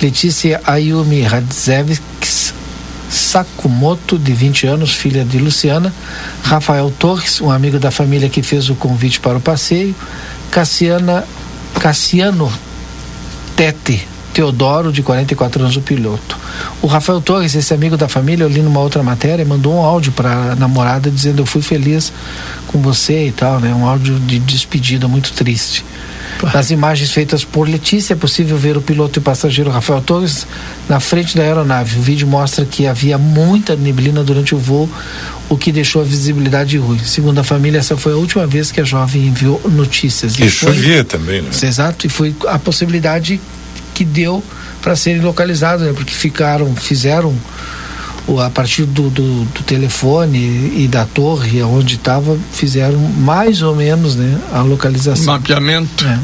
Letícia 0.01 0.59
Ayumi 0.65 1.21
Radzevics 1.21 2.55
Sakumoto, 3.07 4.17
de 4.17 4.33
20 4.33 4.65
anos, 4.65 4.93
filha 4.93 5.23
de 5.23 5.37
Luciana. 5.37 5.93
Rafael 6.41 6.91
Torres, 6.97 7.39
um 7.39 7.51
amigo 7.51 7.77
da 7.77 7.91
família 7.91 8.27
que 8.27 8.41
fez 8.41 8.69
o 8.69 8.75
convite 8.75 9.19
para 9.19 9.37
o 9.37 9.41
passeio. 9.41 9.93
Cassiana, 10.49 11.23
Cassiano 11.79 12.51
Tete 13.55 14.07
Teodoro, 14.33 14.91
de 14.91 15.03
44 15.03 15.61
anos, 15.61 15.75
o 15.75 15.81
piloto. 15.81 16.37
O 16.81 16.87
Rafael 16.87 17.21
Torres, 17.21 17.53
esse 17.53 17.73
amigo 17.73 17.97
da 17.97 18.07
família, 18.07 18.45
eu 18.45 18.49
li 18.49 18.61
numa 18.61 18.79
outra 18.79 19.03
matéria, 19.03 19.45
mandou 19.45 19.75
um 19.75 19.81
áudio 19.81 20.11
para 20.13 20.53
a 20.53 20.55
namorada 20.55 21.11
dizendo: 21.11 21.41
Eu 21.41 21.45
fui 21.45 21.61
feliz 21.61 22.11
com 22.71 22.81
você 22.81 23.27
e 23.27 23.31
tal, 23.31 23.59
né? 23.59 23.73
Um 23.73 23.85
áudio 23.85 24.19
de 24.19 24.39
despedida 24.39 25.07
muito 25.07 25.33
triste. 25.33 25.83
Nas 26.53 26.71
imagens 26.71 27.11
feitas 27.11 27.43
por 27.43 27.69
Letícia, 27.69 28.13
é 28.13 28.15
possível 28.15 28.57
ver 28.57 28.75
o 28.75 28.81
piloto 28.81 29.19
e 29.19 29.21
o 29.21 29.21
passageiro 29.21 29.69
Rafael 29.69 30.01
Torres 30.01 30.47
na 30.89 30.99
frente 30.99 31.35
da 31.35 31.43
aeronave. 31.43 31.99
O 31.99 32.01
vídeo 32.01 32.27
mostra 32.27 32.65
que 32.65 32.87
havia 32.87 33.17
muita 33.17 33.75
neblina 33.75 34.23
durante 34.23 34.55
o 34.55 34.57
voo, 34.57 34.89
o 35.49 35.57
que 35.57 35.71
deixou 35.71 36.01
a 36.01 36.05
visibilidade 36.05 36.77
ruim. 36.77 36.99
Segundo 36.99 37.37
a 37.39 37.43
família, 37.43 37.77
essa 37.77 37.95
foi 37.95 38.13
a 38.13 38.15
última 38.15 38.47
vez 38.47 38.71
que 38.71 38.81
a 38.81 38.83
jovem 38.83 39.27
enviou 39.27 39.61
notícias. 39.65 40.39
E, 40.39 40.43
e 40.43 40.49
chovia 40.49 41.03
também, 41.03 41.41
né? 41.41 41.49
Exato, 41.61 42.07
e 42.07 42.09
foi 42.09 42.33
a 42.47 42.57
possibilidade 42.57 43.39
que 43.93 44.03
deu 44.03 44.43
para 44.81 44.95
serem 44.95 45.21
localizados, 45.21 45.85
né? 45.85 45.93
Porque 45.93 46.13
ficaram, 46.13 46.75
fizeram 46.75 47.35
a 48.39 48.49
partir 48.49 48.85
do, 48.85 49.09
do, 49.09 49.45
do, 49.45 49.63
telefone 49.63 50.83
e 50.83 50.87
da 50.87 51.05
torre 51.05 51.61
onde 51.63 51.95
estava, 51.95 52.37
fizeram 52.51 52.99
mais 52.99 53.61
ou 53.61 53.75
menos 53.75 54.15
né, 54.15 54.39
a 54.51 54.61
localização. 54.61 55.33
Mapeamento. 55.33 56.05
É. 56.05 56.19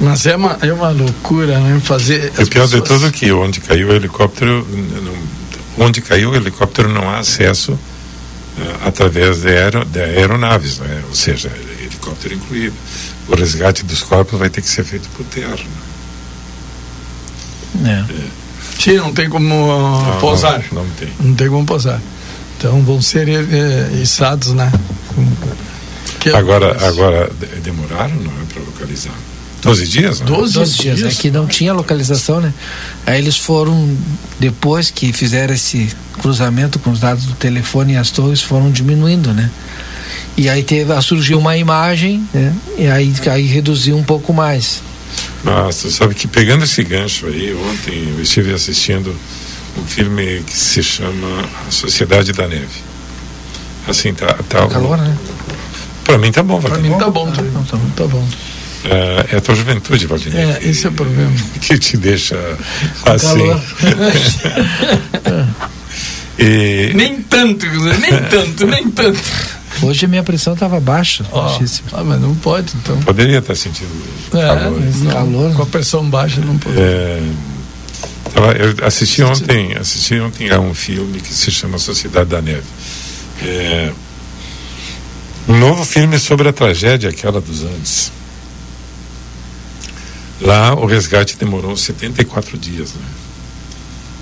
Mas 0.00 0.26
é 0.26 0.36
uma, 0.36 0.58
é 0.62 0.72
uma 0.72 0.90
loucura, 0.90 1.58
né? 1.58 1.80
Fazer. 1.80 2.32
O 2.38 2.46
pior 2.46 2.46
pessoas... 2.46 2.70
de 2.70 2.82
tudo 2.82 3.06
é 3.06 3.10
que 3.10 3.32
onde 3.32 3.60
caiu 3.60 3.88
o 3.88 3.92
helicóptero, 3.92 4.66
não, 5.02 5.86
onde 5.86 6.00
caiu 6.00 6.30
o 6.30 6.36
helicóptero 6.36 6.88
não 6.88 7.10
há 7.10 7.18
acesso 7.18 7.72
uh, 7.72 7.78
através 8.86 9.40
de, 9.42 9.48
aero, 9.48 9.84
de 9.84 10.00
aeronaves, 10.00 10.78
né? 10.78 11.02
ou 11.08 11.14
seja, 11.14 11.50
helicóptero 11.80 12.34
incluído. 12.34 12.76
O 13.26 13.34
resgate 13.34 13.84
dos 13.84 14.02
corpos 14.02 14.38
vai 14.38 14.48
ter 14.48 14.62
que 14.62 14.68
ser 14.68 14.84
feito 14.84 15.08
por 15.10 15.26
terra. 15.26 15.58
Né? 17.74 18.06
É. 18.08 18.12
é. 18.12 18.47
Sim, 18.78 18.96
não 18.96 19.12
tem 19.12 19.28
como 19.28 19.54
uh, 19.54 20.02
não, 20.06 20.18
posar. 20.20 20.64
Não, 20.72 20.84
não, 20.84 20.90
tem. 20.90 21.08
Não 21.20 21.34
tem 21.34 21.48
como 21.48 21.66
posar. 21.66 22.00
Então 22.56 22.82
vão 22.82 23.02
ser 23.02 23.28
é, 23.28 24.00
içados, 24.00 24.52
né? 24.52 24.72
Que 26.20 26.30
agora, 26.30 26.76
é 26.80 26.86
agora 26.86 27.30
demoraram, 27.62 28.16
não 28.16 28.32
é, 28.32 28.44
para 28.52 28.62
localizar. 28.62 29.14
12 29.62 29.86
dias? 29.86 30.20
Né? 30.20 30.26
12, 30.26 30.54
12 30.54 30.76
dias, 30.76 30.96
dias, 30.98 31.18
é 31.18 31.20
que 31.20 31.30
não 31.30 31.46
tinha 31.46 31.72
localização, 31.72 32.40
né? 32.40 32.52
Aí 33.06 33.18
eles 33.18 33.36
foram, 33.36 33.96
depois 34.38 34.90
que 34.90 35.12
fizeram 35.12 35.54
esse 35.54 35.88
cruzamento 36.20 36.78
com 36.78 36.90
os 36.90 37.00
dados 37.00 37.26
do 37.26 37.34
telefone 37.34 37.94
e 37.94 37.96
as 37.96 38.10
torres, 38.10 38.42
foram 38.42 38.70
diminuindo, 38.70 39.32
né? 39.32 39.50
E 40.36 40.48
aí 40.48 40.62
teve, 40.62 41.00
surgiu 41.02 41.38
uma 41.38 41.56
imagem, 41.56 42.26
né? 42.32 42.54
E 42.76 42.86
aí, 42.86 43.12
aí 43.30 43.46
reduziu 43.46 43.96
um 43.96 44.04
pouco 44.04 44.32
mais. 44.32 44.82
Nossa, 45.44 45.90
sabe 45.90 46.14
que 46.14 46.26
pegando 46.26 46.64
esse 46.64 46.82
gancho 46.82 47.26
aí, 47.26 47.54
ontem 47.54 48.10
eu 48.10 48.22
estive 48.22 48.52
assistindo 48.52 49.14
um 49.76 49.84
filme 49.84 50.42
que 50.44 50.56
se 50.56 50.82
chama 50.82 51.44
A 51.66 51.70
Sociedade 51.70 52.32
da 52.32 52.48
Neve. 52.48 52.66
Assim, 53.86 54.12
tá. 54.12 54.26
tá, 54.26 54.42
tá 54.42 54.68
calor, 54.68 54.98
né? 54.98 55.16
Pra 56.04 56.18
mim 56.18 56.32
tá 56.32 56.42
bom, 56.42 56.60
Pra 56.60 56.78
mim 56.78 56.90
tá 56.98 57.10
bom, 57.10 57.30
tá, 57.30 57.42
tá, 57.42 57.76
bom, 57.76 57.90
tá 57.96 58.06
bom. 58.06 58.28
É, 58.84 59.34
é 59.34 59.36
a 59.36 59.40
tua 59.40 59.54
juventude, 59.54 60.06
Valdinei. 60.06 60.42
É, 60.42 60.58
esse 60.62 60.86
é 60.86 60.88
o 60.90 60.92
problema. 60.92 61.32
Que 61.60 61.78
te 61.78 61.96
deixa 61.96 62.36
assim. 63.04 63.50
e... 66.38 66.92
Nem 66.94 67.22
tanto, 67.22 67.66
nem 67.66 68.22
tanto, 68.30 68.66
nem 68.66 68.90
tanto. 68.90 69.20
Hoje 69.82 70.04
a 70.04 70.08
minha 70.08 70.22
pressão 70.22 70.54
estava 70.54 70.80
baixa. 70.80 71.24
Oh, 71.32 71.40
ah, 71.40 72.04
mas 72.04 72.20
não 72.20 72.34
pode, 72.34 72.72
então. 72.76 72.98
Poderia 73.00 73.38
estar 73.38 73.54
sentindo 73.54 73.90
é, 74.32 74.46
calor. 74.46 74.80
Não, 74.80 75.12
calor. 75.12 75.54
Com 75.54 75.62
a 75.62 75.66
pressão 75.66 76.08
baixa 76.08 76.40
não 76.40 76.58
pode. 76.58 76.78
É, 76.78 77.22
eu 78.34 78.86
assisti 78.86 79.22
ontem, 79.22 79.76
assisti 79.76 80.18
ontem 80.20 80.50
a 80.50 80.60
um 80.60 80.74
filme 80.74 81.20
que 81.20 81.32
se 81.32 81.50
chama 81.50 81.78
Sociedade 81.78 82.30
da 82.30 82.42
Neve. 82.42 82.62
É, 83.42 83.92
um 85.48 85.58
novo 85.58 85.84
filme 85.84 86.18
sobre 86.18 86.48
a 86.48 86.52
tragédia 86.52 87.10
aquela 87.10 87.40
dos 87.40 87.62
Andes. 87.62 88.12
Lá 90.40 90.74
o 90.74 90.86
resgate 90.86 91.36
demorou 91.36 91.76
74 91.76 92.56
dias, 92.58 92.94
né? 92.94 93.17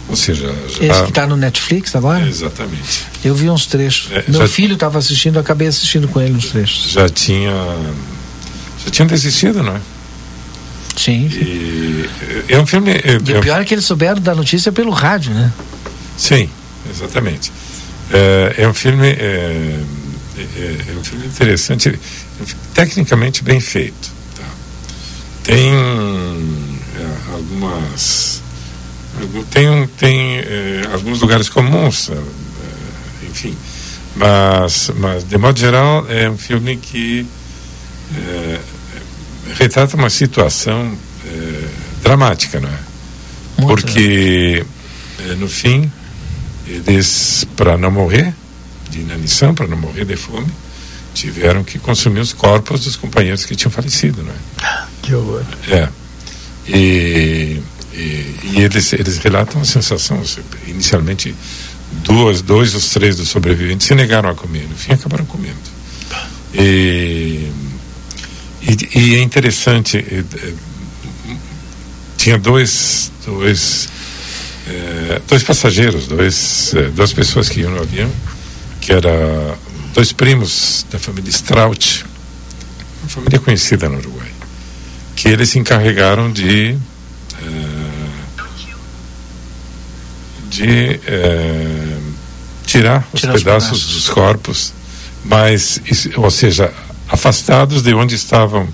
Ou 0.09 0.15
seja, 0.15 0.55
já... 0.69 0.87
Esse 0.87 1.03
que 1.03 1.09
está 1.09 1.27
no 1.27 1.37
Netflix 1.37 1.95
agora? 1.97 2.25
É, 2.25 2.29
exatamente. 2.29 3.07
Eu 3.25 3.35
vi 3.35 3.51
uns 3.51 3.67
trechos. 3.67 4.11
É, 4.13 4.25
Meu 4.29 4.41
já... 4.43 4.49
filho 4.49 4.75
estava 4.75 4.99
assistindo, 4.99 5.39
acabei 5.39 5.67
assistindo 5.67 6.07
com 6.07 6.21
ele 6.21 6.35
uns 6.35 6.47
trechos. 6.47 6.93
Já 6.93 7.09
tinha. 7.09 7.53
Já 8.85 8.91
tinham 8.91 9.09
desistido, 9.09 9.63
não 9.63 9.77
é? 9.77 9.81
Sim. 10.97 11.29
E, 11.29 12.09
é 12.49 12.59
um 12.59 12.67
filme. 12.67 12.93
É, 12.93 13.19
e 13.25 13.33
o 13.35 13.41
pior 13.41 13.61
é 13.61 13.65
que 13.65 13.75
eles 13.75 13.85
souberam 13.85 14.21
da 14.21 14.35
notícia 14.35 14.71
pelo 14.71 14.93
rádio, 14.93 15.35
né? 15.35 15.53
Sim, 16.17 16.49
exatamente. 16.89 17.53
É, 18.13 18.55
é 18.59 18.69
um 18.69 18.75
filme. 18.75 19.09
É, 19.09 19.81
é, 20.39 20.77
é, 20.89 20.99
um 20.99 21.03
filme 21.03 21.27
interessante, 21.27 21.99
tecnicamente 22.75 23.43
bem 23.43 23.59
feito. 23.59 24.11
Tá? 24.37 24.45
Tem 25.43 25.73
algumas 27.33 28.36
tem 29.51 29.87
tem 29.99 30.39
eh, 30.39 30.83
alguns 30.93 31.21
lugares 31.21 31.49
comuns 31.49 32.11
eh, 32.11 32.15
enfim 33.31 33.57
mas 34.17 34.91
mas 34.97 35.25
de 35.25 35.37
modo 35.39 35.59
geral 35.59 36.07
é 36.09 36.29
um 36.29 36.39
filme 36.39 36.77
que 36.77 37.27
eh, 38.15 38.61
retrata 39.55 39.97
uma 39.97 40.11
situação 40.11 40.97
eh, 41.27 41.69
dramática 42.03 42.61
não 42.61 42.69
é? 42.69 42.79
Muito 43.59 43.69
porque 43.69 44.65
eh, 45.21 45.35
no 45.37 45.49
fim 45.49 45.91
eles 46.67 47.47
para 47.57 47.77
não 47.79 47.91
morrer 47.91 48.35
de 48.91 49.01
inanição 49.01 49.55
para 49.55 49.67
não 49.67 49.77
morrer 49.77 50.05
de 50.05 50.17
fome 50.17 50.49
tiveram 51.15 51.65
que 51.65 51.79
consumir 51.79 52.21
os 52.21 52.33
corpos 52.33 52.85
dos 52.85 52.97
companheiros 52.97 53.45
que 53.45 53.57
tinham 53.57 53.71
falecido 53.71 54.23
não 54.23 54.33
é? 54.33 54.87
Que 55.03 55.15
horror. 55.15 55.45
É. 55.69 55.89
E, 56.69 57.56
e, 57.97 58.61
eles, 58.61 58.93
eles 58.93 59.19
relatam 59.19 59.61
a 59.61 59.65
sensação, 59.65 60.23
inicialmente, 60.67 61.35
duas, 62.03 62.43
dois 62.43 62.73
dos 62.73 62.91
três 62.91 63.17
dos 63.17 63.29
sobreviventes 63.29 63.87
se 63.87 63.95
negaram 63.95 64.29
a 64.29 64.35
comer, 64.35 64.67
no 64.69 64.77
fim 64.77 64.93
acabaram 64.93 65.25
comendo. 65.25 65.57
E, 66.55 67.51
e, 68.63 68.99
e 68.99 69.15
é 69.17 69.23
interessante, 69.23 69.99
é, 69.99 70.19
é, 70.19 70.53
tinha 72.17 72.39
dois, 72.39 73.11
dois, 73.25 73.89
é, 74.69 75.21
dois 75.29 75.43
passageiros, 75.43 76.07
dois, 76.07 76.75
duas 76.95 77.13
pessoas 77.13 77.49
que 77.49 77.61
iam 77.61 77.71
no 77.71 77.81
avião, 77.81 78.11
que 78.81 78.93
era 78.93 79.57
dois 79.95 80.13
primos 80.13 80.87
da 80.91 80.99
família 80.99 81.31
Straut, 81.31 82.05
uma 83.03 83.09
família 83.09 83.39
conhecida 83.39 83.89
no 83.89 83.99
Uruguai 83.99 84.37
que 85.17 85.29
eles 85.29 85.49
se 85.49 85.59
encarregaram 85.59 86.31
de 86.31 86.77
uh, 87.43 87.76
de 90.57 91.01
uh, 91.09 92.15
tirar 92.67 93.07
os 93.13 93.21
pedaços, 93.21 93.95
dos 93.95 94.09
corpos, 94.09 94.73
mas 95.25 95.81
ou 96.17 96.31
seja, 96.31 96.73
afastados 97.09 97.83
de 97.83 97.95
onde 97.95 98.15
estavam 98.15 98.69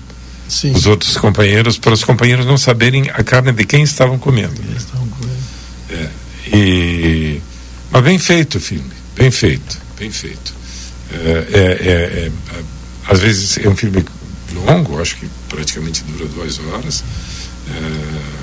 Sim. 0.47 0.71
os 0.71 0.85
outros 0.85 1.17
companheiros, 1.17 1.77
para 1.77 1.93
os 1.93 2.03
companheiros 2.03 2.45
não 2.45 2.57
saberem 2.57 3.09
a 3.09 3.23
carne 3.23 3.51
de 3.51 3.65
quem 3.65 3.83
estavam 3.83 4.17
comendo. 4.17 4.53
É, 5.89 6.09
e 6.55 7.41
mas 7.91 8.03
bem 8.03 8.17
feito 8.17 8.57
o 8.57 8.61
filme, 8.61 8.91
bem 9.15 9.29
feito, 9.29 9.77
bem 9.99 10.11
feito. 10.11 10.53
É, 11.11 11.47
é, 11.51 11.59
é, 11.59 12.25
é 12.27 12.31
às 13.07 13.19
vezes 13.19 13.57
é 13.57 13.67
um 13.67 13.75
filme 13.75 14.03
longo, 14.65 14.99
acho 15.01 15.17
que 15.17 15.27
praticamente 15.49 16.03
dura 16.03 16.25
duas 16.25 16.59
horas. 16.59 17.03
É, 17.69 18.42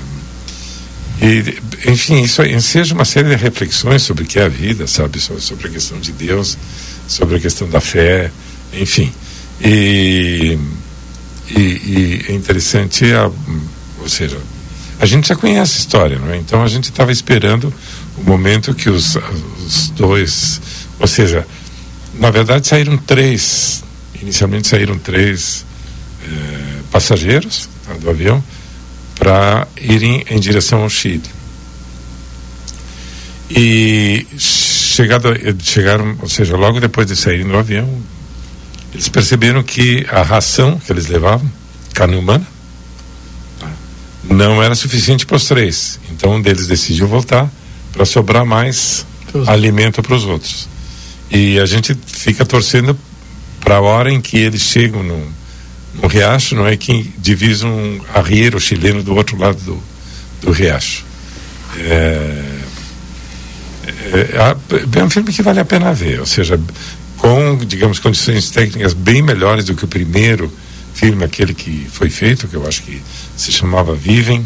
e, 1.21 1.91
enfim, 1.91 2.23
isso 2.23 2.41
enseja 2.41 2.95
uma 2.95 3.05
série 3.05 3.29
de 3.29 3.35
reflexões 3.35 4.01
sobre 4.01 4.23
o 4.23 4.25
que 4.25 4.39
é 4.39 4.45
a 4.45 4.47
vida, 4.47 4.87
sabe? 4.87 5.19
Sobre, 5.19 5.67
a 5.67 5.69
questão 5.69 5.99
de 5.99 6.11
Deus, 6.11 6.57
sobre 7.07 7.35
a 7.35 7.39
questão 7.39 7.69
da 7.69 7.79
fé, 7.79 8.31
enfim. 8.73 9.13
E, 9.63 10.57
e, 11.47 11.59
e 11.59 12.25
é 12.27 12.33
interessante, 12.33 13.05
a, 13.13 13.29
ou 13.99 14.09
seja, 14.09 14.39
a 14.99 15.05
gente 15.05 15.27
já 15.27 15.35
conhece 15.35 15.77
a 15.77 15.79
história, 15.79 16.17
não 16.17 16.31
é? 16.31 16.37
Então 16.37 16.63
a 16.63 16.67
gente 16.67 16.85
estava 16.85 17.11
esperando 17.11 17.71
o 18.17 18.23
momento 18.23 18.73
que 18.73 18.89
os, 18.89 19.15
os 19.63 19.89
dois, 19.91 20.59
ou 20.99 21.05
seja, 21.05 21.45
na 22.15 22.31
verdade 22.31 22.67
saíram 22.67 22.97
três, 22.97 23.83
inicialmente 24.19 24.67
saíram 24.67 24.97
três 24.97 25.65
eh, 26.23 26.79
passageiros 26.91 27.69
tá, 27.85 27.93
do 27.93 28.09
avião 28.09 28.43
para 29.21 29.67
irem 29.79 30.25
em 30.31 30.39
direção 30.39 30.81
ao 30.81 30.89
Chile. 30.89 31.21
E 33.51 34.25
chegado, 34.35 35.27
chegaram, 35.61 36.17
ou 36.19 36.27
seja, 36.27 36.57
logo 36.57 36.79
depois 36.79 37.05
de 37.05 37.15
saírem 37.15 37.47
do 37.47 37.55
avião, 37.55 37.87
eles 38.91 39.07
perceberam 39.09 39.61
que 39.61 40.07
a 40.09 40.23
ração 40.23 40.79
que 40.79 40.91
eles 40.91 41.05
levavam, 41.05 41.47
carne 41.93 42.15
humana, 42.15 42.47
não 44.23 44.63
era 44.63 44.73
suficiente 44.73 45.23
para 45.23 45.37
os 45.37 45.45
três. 45.45 45.99
Então 46.09 46.37
um 46.37 46.41
deles 46.41 46.65
decidiu 46.65 47.07
voltar 47.07 47.47
para 47.93 48.05
sobrar 48.05 48.43
mais 48.43 49.05
alimento 49.45 50.01
para 50.01 50.15
os 50.15 50.23
outros. 50.23 50.67
E 51.29 51.59
a 51.59 51.67
gente 51.67 51.95
fica 52.07 52.43
torcendo 52.43 52.97
para 53.59 53.75
a 53.75 53.81
hora 53.81 54.11
em 54.11 54.19
que 54.19 54.39
eles 54.39 54.63
chegam 54.63 55.03
no, 55.03 55.31
no 55.95 56.07
riacho, 56.07 56.55
não 56.55 56.67
é? 56.67 56.77
Que 56.77 57.11
divisa 57.17 57.67
um 57.67 57.99
arrieiro 58.13 58.59
chileno 58.59 59.03
do 59.03 59.15
outro 59.15 59.37
lado 59.37 59.59
do, 59.61 59.81
do 60.41 60.51
riacho. 60.51 61.03
É, 61.77 62.61
é, 64.13 64.99
é 64.99 65.03
um 65.03 65.09
filme 65.09 65.31
que 65.31 65.41
vale 65.41 65.59
a 65.59 65.65
pena 65.65 65.93
ver, 65.93 66.19
ou 66.19 66.25
seja, 66.25 66.59
com, 67.17 67.57
digamos, 67.57 67.99
condições 67.99 68.49
técnicas 68.49 68.93
bem 68.93 69.21
melhores 69.21 69.65
do 69.65 69.75
que 69.75 69.85
o 69.85 69.87
primeiro 69.87 70.51
filme, 70.93 71.23
aquele 71.23 71.53
que 71.53 71.87
foi 71.91 72.09
feito, 72.09 72.47
que 72.47 72.55
eu 72.55 72.67
acho 72.67 72.83
que 72.83 73.01
se 73.37 73.51
chamava 73.51 73.95
Vivem. 73.95 74.45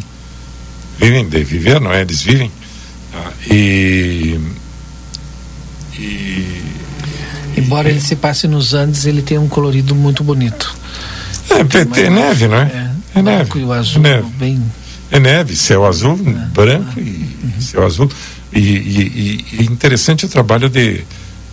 Vivem 0.98 1.28
de 1.28 1.44
viver, 1.44 1.82
não 1.82 1.92
é? 1.92 2.02
Eles 2.02 2.22
vivem. 2.22 2.52
Ah, 3.14 3.32
e, 3.50 4.40
e. 5.98 6.62
Embora 7.58 7.90
ele 7.90 8.02
se 8.02 8.16
passe 8.16 8.48
nos 8.48 8.74
Andes, 8.74 9.06
ele 9.06 9.22
tem 9.22 9.38
um 9.38 9.48
colorido 9.48 9.96
muito 9.96 10.24
bonito. 10.24 10.76
É, 11.56 12.06
é 12.06 12.10
neve, 12.10 12.48
não 12.48 12.58
é? 12.58 12.92
É, 13.16 13.20
é 13.20 13.22
neve. 13.22 13.60
E 13.60 13.64
o 13.64 13.72
azul 13.72 14.06
é 14.06 14.10
neve. 14.10 14.28
bem. 14.38 14.72
É 15.12 15.20
neve, 15.20 15.56
céu 15.56 15.86
azul, 15.86 16.20
é. 16.26 16.32
branco 16.54 17.00
e 17.00 17.38
uhum. 17.44 17.62
céu 17.62 17.86
azul. 17.86 18.10
E, 18.52 18.60
e, 18.60 19.46
e, 19.60 19.66
interessante 19.66 20.26
o 20.26 20.30
trabalho 20.30 20.70
de, 20.70 21.04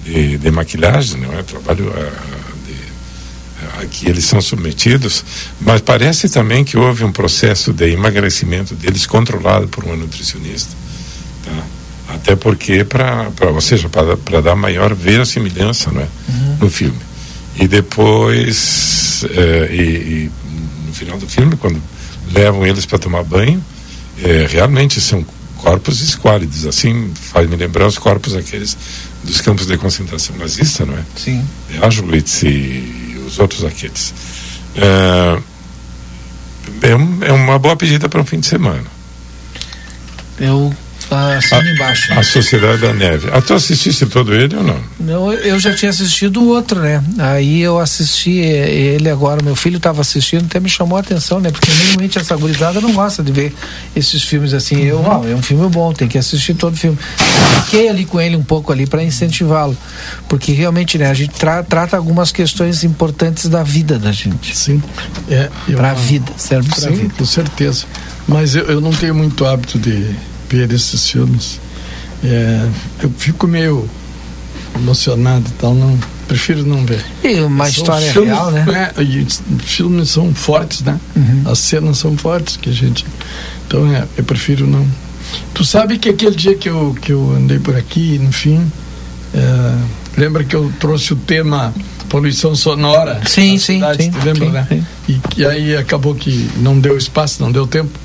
de, 0.04 0.38
de 0.38 0.50
maquilhagem, 0.50 1.20
não 1.20 1.32
é? 1.32 1.40
O 1.40 1.44
trabalho 1.44 1.92
a, 1.92 2.00
ah, 2.00 2.52
de, 2.66 3.82
a 3.82 3.86
que 3.86 4.08
eles 4.08 4.24
são 4.24 4.40
submetidos, 4.40 5.24
mas 5.60 5.80
parece 5.80 6.28
também 6.28 6.64
que 6.64 6.76
houve 6.76 7.04
um 7.04 7.12
processo 7.12 7.72
de 7.72 7.90
emagrecimento 7.90 8.74
deles 8.74 9.06
controlado 9.06 9.68
por 9.68 9.84
uma 9.84 9.96
nutricionista. 9.96 10.74
Tá? 11.44 12.14
Até 12.14 12.36
porque, 12.36 12.84
para, 12.84 13.30
ou 13.52 13.60
seja, 13.60 13.88
para 13.88 14.40
dar 14.40 14.54
maior 14.54 14.94
verossimilhança 14.94 15.90
não 15.90 16.02
é? 16.02 16.08
Uhum. 16.28 16.56
no 16.60 16.70
filme. 16.70 17.11
E 17.56 17.68
depois, 17.68 19.24
é, 19.30 19.68
e, 19.72 19.82
e, 19.82 20.30
no 20.86 20.94
final 20.94 21.18
do 21.18 21.28
filme, 21.28 21.56
quando 21.56 21.80
levam 22.32 22.66
eles 22.66 22.86
para 22.86 22.98
tomar 22.98 23.22
banho, 23.22 23.62
é, 24.22 24.46
realmente 24.48 25.00
são 25.00 25.24
corpos 25.56 26.00
esquálidos. 26.00 26.66
Assim, 26.66 27.12
faz 27.14 27.48
me 27.48 27.56
lembrar 27.56 27.86
os 27.86 27.98
corpos 27.98 28.34
aqueles 28.34 28.76
dos 29.22 29.40
campos 29.40 29.66
de 29.66 29.76
concentração 29.76 30.36
nazista, 30.36 30.84
não 30.84 30.94
é? 30.94 31.04
Sim. 31.16 31.46
De 31.70 31.78
Auschwitz 31.78 32.42
e 32.42 33.20
os 33.26 33.38
outros 33.38 33.64
aqueles. 33.64 34.14
É, 34.76 35.38
é, 36.82 37.28
é 37.28 37.32
uma 37.32 37.58
boa 37.58 37.76
pedida 37.76 38.08
para 38.08 38.20
um 38.20 38.24
fim 38.24 38.40
de 38.40 38.46
semana. 38.46 38.86
Eu 40.38 40.74
Tá 41.12 41.36
acima 41.36 41.68
embaixo. 41.68 42.10
A 42.14 42.22
Sociedade 42.22 42.80
da 42.80 42.94
Neve. 42.94 43.28
Ah, 43.30 43.42
tu 43.42 43.52
assististe 43.52 44.06
todo 44.06 44.32
ele 44.32 44.56
ou 44.56 44.62
não? 44.62 44.80
Não, 44.98 45.30
eu 45.30 45.60
já 45.60 45.74
tinha 45.74 45.90
assistido 45.90 46.40
o 46.40 46.48
outro, 46.48 46.80
né? 46.80 47.04
Aí 47.18 47.60
eu 47.60 47.78
assisti 47.78 48.30
ele 48.30 49.10
agora, 49.10 49.42
meu 49.42 49.54
filho 49.54 49.76
estava 49.76 50.00
assistindo, 50.00 50.46
até 50.46 50.58
me 50.58 50.70
chamou 50.70 50.96
a 50.96 51.00
atenção, 51.02 51.38
né? 51.38 51.50
Porque 51.50 51.70
normalmente 51.70 52.16
essa 52.18 52.34
gurizada 52.34 52.80
não 52.80 52.94
gosta 52.94 53.22
de 53.22 53.30
ver 53.30 53.54
esses 53.94 54.22
filmes 54.22 54.54
assim. 54.54 54.76
Uhum. 54.76 54.86
Eu, 54.86 55.04
ó, 55.04 55.28
é 55.28 55.34
um 55.34 55.42
filme 55.42 55.68
bom, 55.68 55.92
tem 55.92 56.08
que 56.08 56.16
assistir 56.16 56.54
todo 56.54 56.72
o 56.72 56.76
filme. 56.78 56.98
Fiquei 57.66 57.90
ali 57.90 58.06
com 58.06 58.18
ele 58.18 58.34
um 58.34 58.42
pouco 58.42 58.72
ali 58.72 58.86
para 58.86 59.04
incentivá-lo. 59.04 59.76
Porque 60.30 60.52
realmente, 60.52 60.96
né, 60.96 61.10
a 61.10 61.14
gente 61.14 61.34
tra 61.34 61.62
trata 61.62 61.94
algumas 61.94 62.32
questões 62.32 62.84
importantes 62.84 63.50
da 63.50 63.62
vida 63.62 63.98
da 63.98 64.12
gente. 64.12 64.56
Sim. 64.56 64.82
É, 65.28 65.50
para 65.76 65.90
a 65.90 65.94
vida, 65.94 66.32
serve 66.38 66.70
para 66.70 66.88
a 66.88 66.90
vida. 66.90 67.14
Com 67.18 67.26
certeza. 67.26 67.84
Mas 68.26 68.54
eu, 68.54 68.64
eu 68.64 68.80
não 68.80 68.92
tenho 68.92 69.14
muito 69.14 69.44
hábito 69.44 69.78
de 69.78 70.31
ver 70.52 70.70
esses 70.72 71.08
filmes. 71.08 71.58
É, 72.22 72.68
eu 73.02 73.10
fico 73.16 73.48
meio 73.48 73.88
emocionado 74.76 75.48
e 75.48 75.52
tal, 75.52 75.74
não, 75.74 75.98
prefiro 76.28 76.64
não 76.64 76.84
ver. 76.84 77.02
E 77.24 77.40
uma 77.40 77.64
são 77.64 77.70
história 77.72 78.12
filmes, 78.12 78.32
real, 78.32 78.50
né? 78.50 78.92
É, 78.96 79.02
e 79.02 79.26
filmes 79.64 80.10
são 80.10 80.34
fortes, 80.34 80.82
né? 80.82 81.00
Uhum. 81.16 81.42
As 81.46 81.58
cenas 81.58 81.98
são 81.98 82.16
fortes 82.16 82.56
que 82.56 82.68
a 82.68 82.72
gente. 82.72 83.06
Então 83.66 83.90
é, 83.92 84.06
eu 84.16 84.24
prefiro 84.24 84.66
não. 84.66 84.86
Tu 85.54 85.64
sabe 85.64 85.98
que 85.98 86.10
aquele 86.10 86.36
dia 86.36 86.54
que 86.54 86.68
eu, 86.68 86.94
que 87.00 87.12
eu 87.12 87.32
andei 87.32 87.58
por 87.58 87.74
aqui, 87.74 88.18
no 88.18 88.30
fim, 88.30 88.70
é, 89.34 89.74
lembra 90.18 90.44
que 90.44 90.54
eu 90.54 90.70
trouxe 90.78 91.14
o 91.14 91.16
tema 91.16 91.72
poluição 92.10 92.54
sonora? 92.54 93.22
Sim, 93.26 93.56
sim, 93.56 93.76
cidade, 93.76 94.04
sim. 94.04 94.12
Lembra, 94.22 94.46
sim, 94.46 94.52
né? 94.52 94.66
Sim. 94.68 94.86
E 95.08 95.14
que 95.30 95.46
aí 95.46 95.74
acabou 95.74 96.14
que 96.14 96.50
não 96.58 96.78
deu 96.78 96.98
espaço, 96.98 97.42
não 97.42 97.50
deu 97.50 97.66
tempo. 97.66 97.98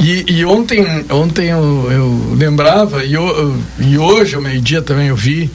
E, 0.00 0.24
e, 0.28 0.44
ontem, 0.44 0.84
ontem 1.10 1.48
eu, 1.48 1.88
eu 1.90 2.34
lembrava, 2.36 3.04
e, 3.04 3.14
eu, 3.14 3.56
e 3.80 3.98
hoje, 3.98 4.36
ao 4.36 4.42
meio-dia 4.42 4.80
também 4.80 5.08
eu 5.08 5.16
vi 5.16 5.50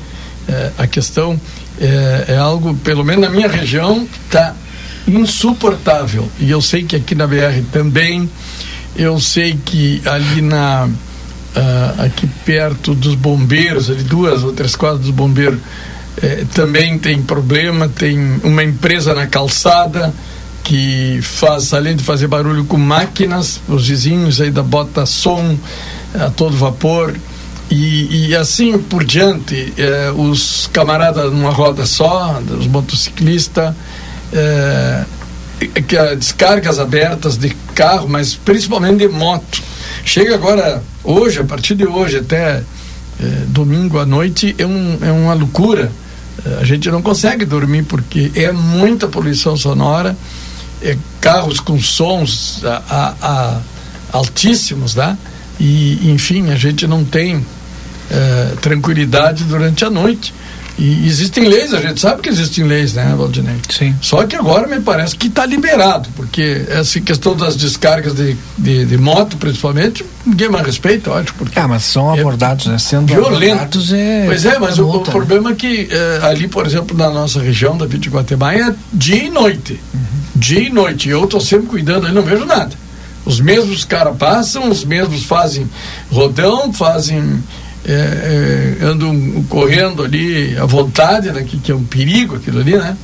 é, 0.47 0.71
a 0.77 0.86
questão, 0.86 1.39
é, 1.79 2.25
é, 2.27 2.38
algo, 2.38 2.75
pelo 2.84 3.03
menos 3.06 3.23
na 3.23 3.29
minha 3.29 3.47
região, 3.47 4.08
está 4.25 4.53
insuportável. 5.08 6.29
E 6.39 6.49
eu 6.51 6.62
sei 6.62 6.84
que 6.84 6.95
aqui 6.95 7.15
na 7.15 7.25
BR 7.27 7.62
também, 7.71 8.29
Eu 8.95 9.19
sei 9.19 9.58
que 9.65 10.01
ali 10.06 10.41
na 10.41 10.86
uh, 10.86 12.01
aqui 12.06 12.27
perto 12.45 12.93
dos 12.93 13.15
bombeiros, 13.15 13.89
ali 13.89 14.03
duas 14.03 14.43
ou 14.43 14.53
três 14.53 14.75
quadras 14.75 15.01
dos 15.01 15.10
bombeiros, 15.10 15.60
eh, 16.21 16.45
também 16.53 16.99
tem 16.99 17.19
problema, 17.21 17.89
tem 17.89 18.19
uma 18.43 18.63
empresa 18.63 19.15
na 19.15 19.25
calçada 19.25 20.13
que 20.63 21.19
faz, 21.21 21.73
além 21.73 21.95
de 21.95 22.04
fazer 22.04 22.28
barulho 22.28 22.63
com 22.65 22.78
máquinas, 22.78 23.60
os 23.67 23.88
vizinhos 23.88 24.39
aí 24.39 24.49
da 24.49 24.63
bota 24.63 25.06
som 25.06 25.58
a 26.13 26.30
todo 26.30 26.56
vapor 26.56 27.13
e, 27.69 28.28
e 28.28 28.36
assim 28.36 28.78
por 28.78 29.04
diante, 29.04 29.73
eh, 29.78 30.12
os 30.15 30.69
camaradas 30.71 31.32
numa 31.32 31.49
roda 31.49 31.86
só, 31.86 32.39
os 32.58 32.67
motociclistas, 32.67 33.73
eh, 34.32 35.04
descargas 36.17 36.80
abertas 36.80 37.38
de 37.38 37.49
carro, 37.73 38.08
mas 38.08 38.36
principalmente 38.36 38.97
de 38.97 39.08
moto. 39.08 39.62
Chega 40.06 40.36
agora, 40.36 40.84
hoje, 41.04 41.39
a 41.39 41.43
partir 41.43 41.76
de 41.76 41.86
hoje 41.86 42.17
até 42.17 42.63
eh, 43.19 43.43
domingo 43.47 43.99
à 43.99 44.06
noite, 44.06 44.56
é, 44.58 44.65
um, 44.65 44.97
é 45.02 45.12
uma 45.12 45.34
loucura. 45.34 45.91
Eh, 46.45 46.58
a 46.62 46.63
gente 46.63 46.89
não 46.91 47.02
consegue 47.02 47.45
dormir 47.45 47.84
porque 47.84 48.32
é 48.36 48.52
muita 48.52 49.08
poluição 49.08 49.56
sonora, 49.56 50.15
é 50.84 50.98
carros 51.22 51.60
com 51.60 51.80
sons 51.80 52.62
a, 52.65 53.15
a, 53.22 53.62
altíssimos, 54.12 54.96
né? 54.96 55.17
E, 55.60 56.12
enfim, 56.12 56.52
a 56.52 56.56
gente 56.56 56.86
não 56.86 57.06
tem 57.06 57.46
eh, 58.12 58.56
tranquilidade 58.62 59.43
durante 59.46 59.86
a 59.86 59.89
noite. 59.89 60.34
E 60.84 61.08
existem 61.08 61.48
leis, 61.48 61.74
a 61.74 61.80
gente 61.80 62.02
sabe 62.02 62.22
que 62.22 62.28
existem 62.28 62.65
leis, 62.65 62.91
né, 62.91 63.15
Valdinei? 63.17 63.56
Sim. 63.69 63.96
Só 64.02 64.26
que 64.26 64.36
agora 64.36 64.67
me 64.67 64.82
parece 64.82 65.15
que 65.15 65.28
está 65.28 65.46
liberado, 65.46 66.10
porque 66.13 66.65
essa 66.67 67.00
questão 67.00 67.38
das 67.38 67.56
descargas 67.56 68.13
de, 68.13 68.36
de, 68.58 68.84
de, 68.84 68.98
moto, 68.98 69.38
principalmente, 69.38 70.06
ninguém 70.26 70.50
mais 70.50 70.65
respeita, 70.65 71.10
eu 71.10 71.15
acho. 71.15 71.34
Porque 71.36 71.58
ah, 71.58 71.69
mas 71.69 71.84
são 71.84 72.12
abordados, 72.12 72.67
é 72.67 72.72
né? 72.72 72.78
Sendo 72.78 73.08
violento. 73.08 73.54
abordados 73.54 73.93
é. 73.93 74.26
Pois 74.26 74.46
é, 74.46 74.60
mas 74.60 74.78
o, 74.78 74.89
o, 74.89 75.00
problema 75.00 75.52
é 75.52 75.56
que 75.56 75.88
é, 75.89 76.19
ali, 76.26 76.50
por 76.50 76.65
exemplo, 76.65 76.98
na 76.98 77.10
nossa 77.10 77.41
região 77.41 77.78
da 77.78 77.86
Vite 77.86 78.10
Guatemala, 78.10 78.54
é 78.54 78.76
dia 78.91 79.24
e 79.24 79.30
noite. 79.30 79.80
Uhum. 79.93 80.02
Dia 80.36 80.67
e 80.67 80.69
noite. 80.69 81.08
Eu 81.08 81.24
estou 81.24 81.39
sempre 81.39 81.67
cuidando, 81.67 82.08
aí 82.08 82.13
não 82.13 82.24
vejo 82.24 82.43
nada. 82.43 82.76
Os 83.26 83.39
mesmos 83.39 83.86
caras 83.86 84.17
passam, 84.17 84.69
os 84.69 84.84
mesmos 84.84 85.24
fazem 85.24 85.69
rodão, 86.12 86.74
fazem 86.74 87.41
é, 87.86 88.78
é, 88.82 88.86
andam 88.86 89.43
correndo 89.50 90.04
ali 90.04 90.58
à 90.58 90.65
vontade, 90.65 91.32
né, 91.32 91.43
que, 91.43 91.58
que 91.58 91.72
é 91.72 91.76
um 91.76 91.84
perigo 91.84 92.36
aquilo 92.36 92.60
ali, 92.60 92.78
né? 92.78 92.98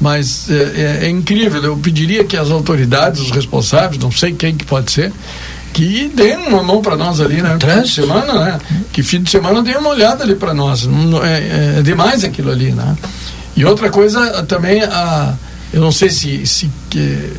Mas 0.00 0.48
é, 0.50 0.54
é, 0.54 1.06
é, 1.06 1.08
incrível. 1.08 1.62
Eu 1.62 1.76
pediria 1.76 2.24
que 2.24 2.36
as 2.36 2.50
autoridades, 2.50 3.20
os 3.20 3.30
responsáveis, 3.30 4.00
não 4.00 4.12
sei 4.12 4.32
quem 4.32 4.54
que 4.54 4.64
pode 4.64 4.92
ser, 4.92 5.12
que 5.72 6.10
deem 6.14 6.36
uma 6.36 6.62
mão 6.62 6.80
para 6.80 6.96
nós 6.96 7.20
ali, 7.20 7.42
né? 7.42 7.56
Fim 7.60 7.82
de 7.82 7.90
semana, 7.90 8.32
né? 8.44 8.58
Que 8.92 9.02
fim 9.02 9.22
de 9.22 9.30
semana 9.30 9.62
dê 9.62 9.76
uma 9.76 9.90
olhada 9.90 10.22
ali 10.22 10.34
para 10.34 10.54
nós. 10.54 10.86
Não, 10.86 11.24
é, 11.24 11.78
é, 11.78 11.82
demais 11.82 12.22
aquilo 12.22 12.50
ali, 12.50 12.70
né? 12.70 12.96
E 13.56 13.64
outra 13.64 13.90
coisa 13.90 14.42
também, 14.44 14.82
a, 14.82 15.34
eu 15.72 15.80
não 15.80 15.90
sei 15.90 16.10
se, 16.10 16.46
se 16.46 16.70
que, 16.88 17.32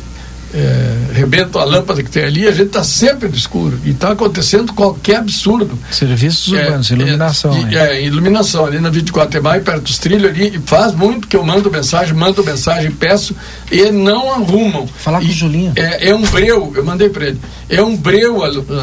é, 0.52 1.58
a 1.58 1.64
lâmpada 1.64 2.02
que 2.02 2.10
tem 2.10 2.24
ali, 2.24 2.46
a 2.46 2.52
gente 2.52 2.68
está 2.68 2.82
sempre 2.82 3.28
no 3.28 3.34
escuro. 3.34 3.78
E 3.84 3.90
está 3.90 4.12
acontecendo 4.12 4.72
qualquer 4.72 5.16
absurdo. 5.16 5.78
Serviços 5.90 6.52
é, 6.52 6.64
urbanos, 6.64 6.90
iluminação. 6.90 7.68
É, 7.68 7.74
é, 7.74 8.04
iluminação, 8.04 8.66
ali 8.66 8.80
na 8.80 8.90
24 8.90 9.42
Maio, 9.42 9.62
perto 9.62 9.82
dos 9.82 9.98
trilhos 9.98 10.30
ali, 10.30 10.60
faz 10.66 10.94
muito 10.94 11.28
que 11.28 11.36
eu 11.36 11.44
mando 11.44 11.70
mensagem, 11.70 12.14
mando 12.14 12.44
mensagem, 12.44 12.90
peço, 12.90 13.34
e 13.70 13.90
não 13.90 14.32
arrumam. 14.32 14.86
Falar 14.86 15.20
com 15.20 15.26
o 15.26 15.32
Julinho. 15.32 15.72
É, 15.76 16.08
é 16.08 16.14
um 16.14 16.22
breu, 16.22 16.72
eu 16.74 16.84
mandei 16.84 17.08
para 17.08 17.26
ele. 17.26 17.40
É 17.68 17.82
um 17.82 17.96
breu 17.96 18.40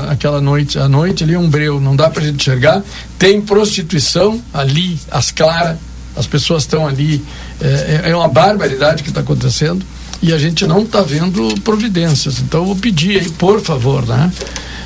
aquela 0.10 0.40
noite, 0.40 0.80
a 0.80 0.88
noite 0.88 1.24
ali 1.24 1.34
é 1.34 1.40
um 1.40 1.50
breu, 1.50 1.80
não 1.80 1.96
dá 1.96 2.10
para 2.10 2.24
a 2.24 2.26
gente 2.26 2.38
enxergar. 2.38 2.82
Tem 3.20 3.42
prostituição 3.42 4.42
ali, 4.54 4.98
as 5.12 5.32
claras, 5.32 5.78
as 6.16 6.26
pessoas 6.26 6.64
estão 6.64 6.88
ali. 6.88 7.24
É, 7.60 8.02
é, 8.06 8.12
é 8.12 8.16
uma 8.16 8.28
barbaridade 8.28 9.04
que 9.04 9.10
está 9.10 9.22
acontecendo 9.22 9.86
e 10.22 10.34
a 10.34 10.38
gente 10.38 10.66
não 10.66 10.84
está 10.84 11.02
vendo 11.02 11.54
providências. 11.62 12.40
Então 12.40 12.62
eu 12.62 12.66
vou 12.68 12.76
pedir 12.76 13.20
aí, 13.20 13.30
por 13.30 13.62
favor, 13.62 14.06
né? 14.06 14.32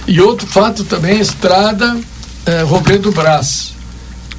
E 0.07 0.19
outro 0.19 0.47
fato 0.47 0.83
também, 0.83 1.19
estrada 1.19 1.97
é, 2.45 2.61
Robredo 2.63 3.11
Brás, 3.11 3.73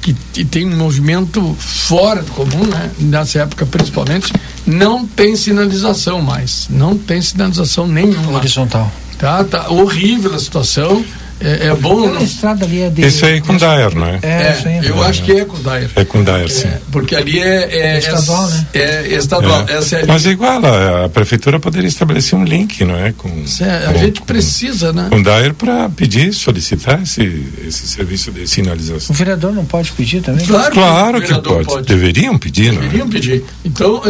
que, 0.01 0.13
que 0.33 0.43
tem 0.43 0.67
um 0.67 0.75
movimento 0.75 1.55
fora 1.57 2.21
do 2.21 2.31
comum, 2.31 2.65
né? 2.65 2.91
Nessa 2.99 3.39
época 3.39 3.65
principalmente, 3.65 4.31
não 4.65 5.05
tem 5.05 5.35
sinalização 5.35 6.21
mais, 6.21 6.67
não 6.69 6.97
tem 6.97 7.21
sinalização 7.21 7.87
nenhuma. 7.87 8.37
Horizontal. 8.37 8.91
Tá, 9.17 9.43
tá 9.43 9.69
horrível 9.69 10.33
a 10.35 10.39
situação. 10.39 11.03
É, 11.43 11.67
é 11.67 11.75
bom. 11.75 12.07
Não... 12.07 12.21
estrada 12.21 12.65
ali 12.65 12.81
é 12.81 12.89
de... 12.89 13.03
Aí 13.03 13.37
é 13.37 13.41
com 13.41 13.57
Daer, 13.57 13.95
não 13.95 14.07
é? 14.07 14.19
É, 14.21 14.63
é 14.65 14.81
eu 14.85 15.03
acho 15.03 15.23
que 15.23 15.31
é 15.31 15.45
com 15.45 15.61
Daer. 15.61 15.89
É 15.95 16.05
com 16.05 16.23
Daer, 16.23 16.49
sim. 16.49 16.67
É, 16.67 16.79
porque 16.91 17.15
ali 17.15 17.39
é, 17.39 17.69
é, 17.71 17.95
é 17.95 17.99
estadual, 17.99 18.47
né? 18.47 18.67
É, 18.73 19.07
estadual. 19.15 19.65
É. 19.67 20.05
Mas 20.05 20.25
igual, 20.25 20.65
a, 20.65 21.05
a, 21.05 21.09
prefeitura 21.09 21.59
poderia 21.59 21.87
estabelecer 21.87 22.37
um 22.37 22.43
link, 22.43 22.83
não 22.85 22.95
é? 22.95 23.11
Com, 23.11 23.27
a 23.29 23.93
com, 23.93 23.99
gente 23.99 24.21
precisa, 24.21 24.87
com, 24.87 24.93
né? 24.93 25.07
Com 25.09 25.21
Daer 25.21 25.53
para 25.53 25.89
pedir, 25.89 26.33
solicitar 26.33 27.01
esse, 27.01 27.45
esse 27.67 27.87
serviço 27.87 28.31
de 28.31 28.47
sinalização. 28.47 29.13
O 29.13 29.17
vereador 29.17 29.53
não 29.53 29.65
pode 29.65 29.91
pedir 29.91 30.21
também? 30.21 30.45
Claro, 30.45 30.73
claro 30.73 31.21
que, 31.21 31.33
que 31.33 31.41
pode. 31.41 31.65
pode. 31.65 31.87
Deveriam 31.87 32.37
pedir, 32.37 32.71
não 32.71 32.81
Deveriam 32.81 33.09
pedir. 33.09 33.43
Então, 33.65 34.01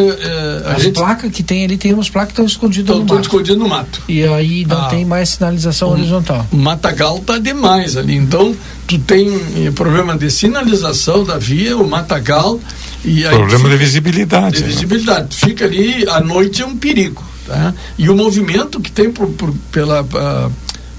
a 0.65 0.73
As 0.73 0.83
gente... 0.83 0.95
placas 0.95 1.31
que 1.31 1.43
tem 1.43 1.63
ali, 1.65 1.77
tem 1.77 1.93
umas 1.93 2.09
placas 2.09 2.29
que 2.29 2.33
estão 2.33 2.45
escondidas 2.45 2.95
no 2.95 3.01
mato. 3.01 3.13
Estão 3.13 3.21
escondidas 3.21 3.57
no 3.57 3.67
mato. 3.67 4.01
E 4.07 4.23
aí 4.23 4.65
não 4.65 4.77
ah, 4.77 4.89
tem 4.89 5.05
mais 5.05 5.29
sinalização 5.29 5.89
um, 5.89 5.93
horizontal. 5.93 6.45
Matagal 6.51 7.19
tá 7.23 7.39
demais 7.39 7.97
ali. 7.97 8.15
Então, 8.15 8.55
tu 8.87 8.99
tem 8.99 9.33
eh, 9.57 9.71
problema 9.71 10.15
de 10.17 10.29
sinalização 10.29 11.23
da 11.23 11.37
via, 11.37 11.77
o 11.77 11.87
matagal. 11.87 12.59
E 13.03 13.23
problema 13.23 13.69
de 13.69 13.77
visibilidade. 13.77 14.57
De 14.57 14.63
né? 14.63 14.67
visibilidade. 14.67 15.35
Fica 15.35 15.65
ali, 15.65 16.07
à 16.07 16.19
noite 16.19 16.61
é 16.61 16.65
um 16.65 16.77
perigo. 16.77 17.23
Tá? 17.47 17.73
E 17.97 18.09
o 18.09 18.15
movimento 18.15 18.79
que 18.79 18.91
tem 18.91 19.11
por, 19.11 19.27
por 19.29 19.53
pela, 19.71 20.01
uh, 20.01 20.51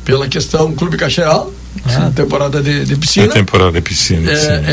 pela 0.05 0.29
questão 0.29 0.75
Clube 0.75 0.97
Cacheral, 0.97 1.53
né? 1.85 2.13
temporada 2.15 2.63
de, 2.63 2.85
de, 2.85 2.97
piscina. 2.97 3.27
A 3.27 3.31
temporada 3.31 3.73
de 3.73 3.81
piscina. 3.81 4.31
É, 4.31 4.65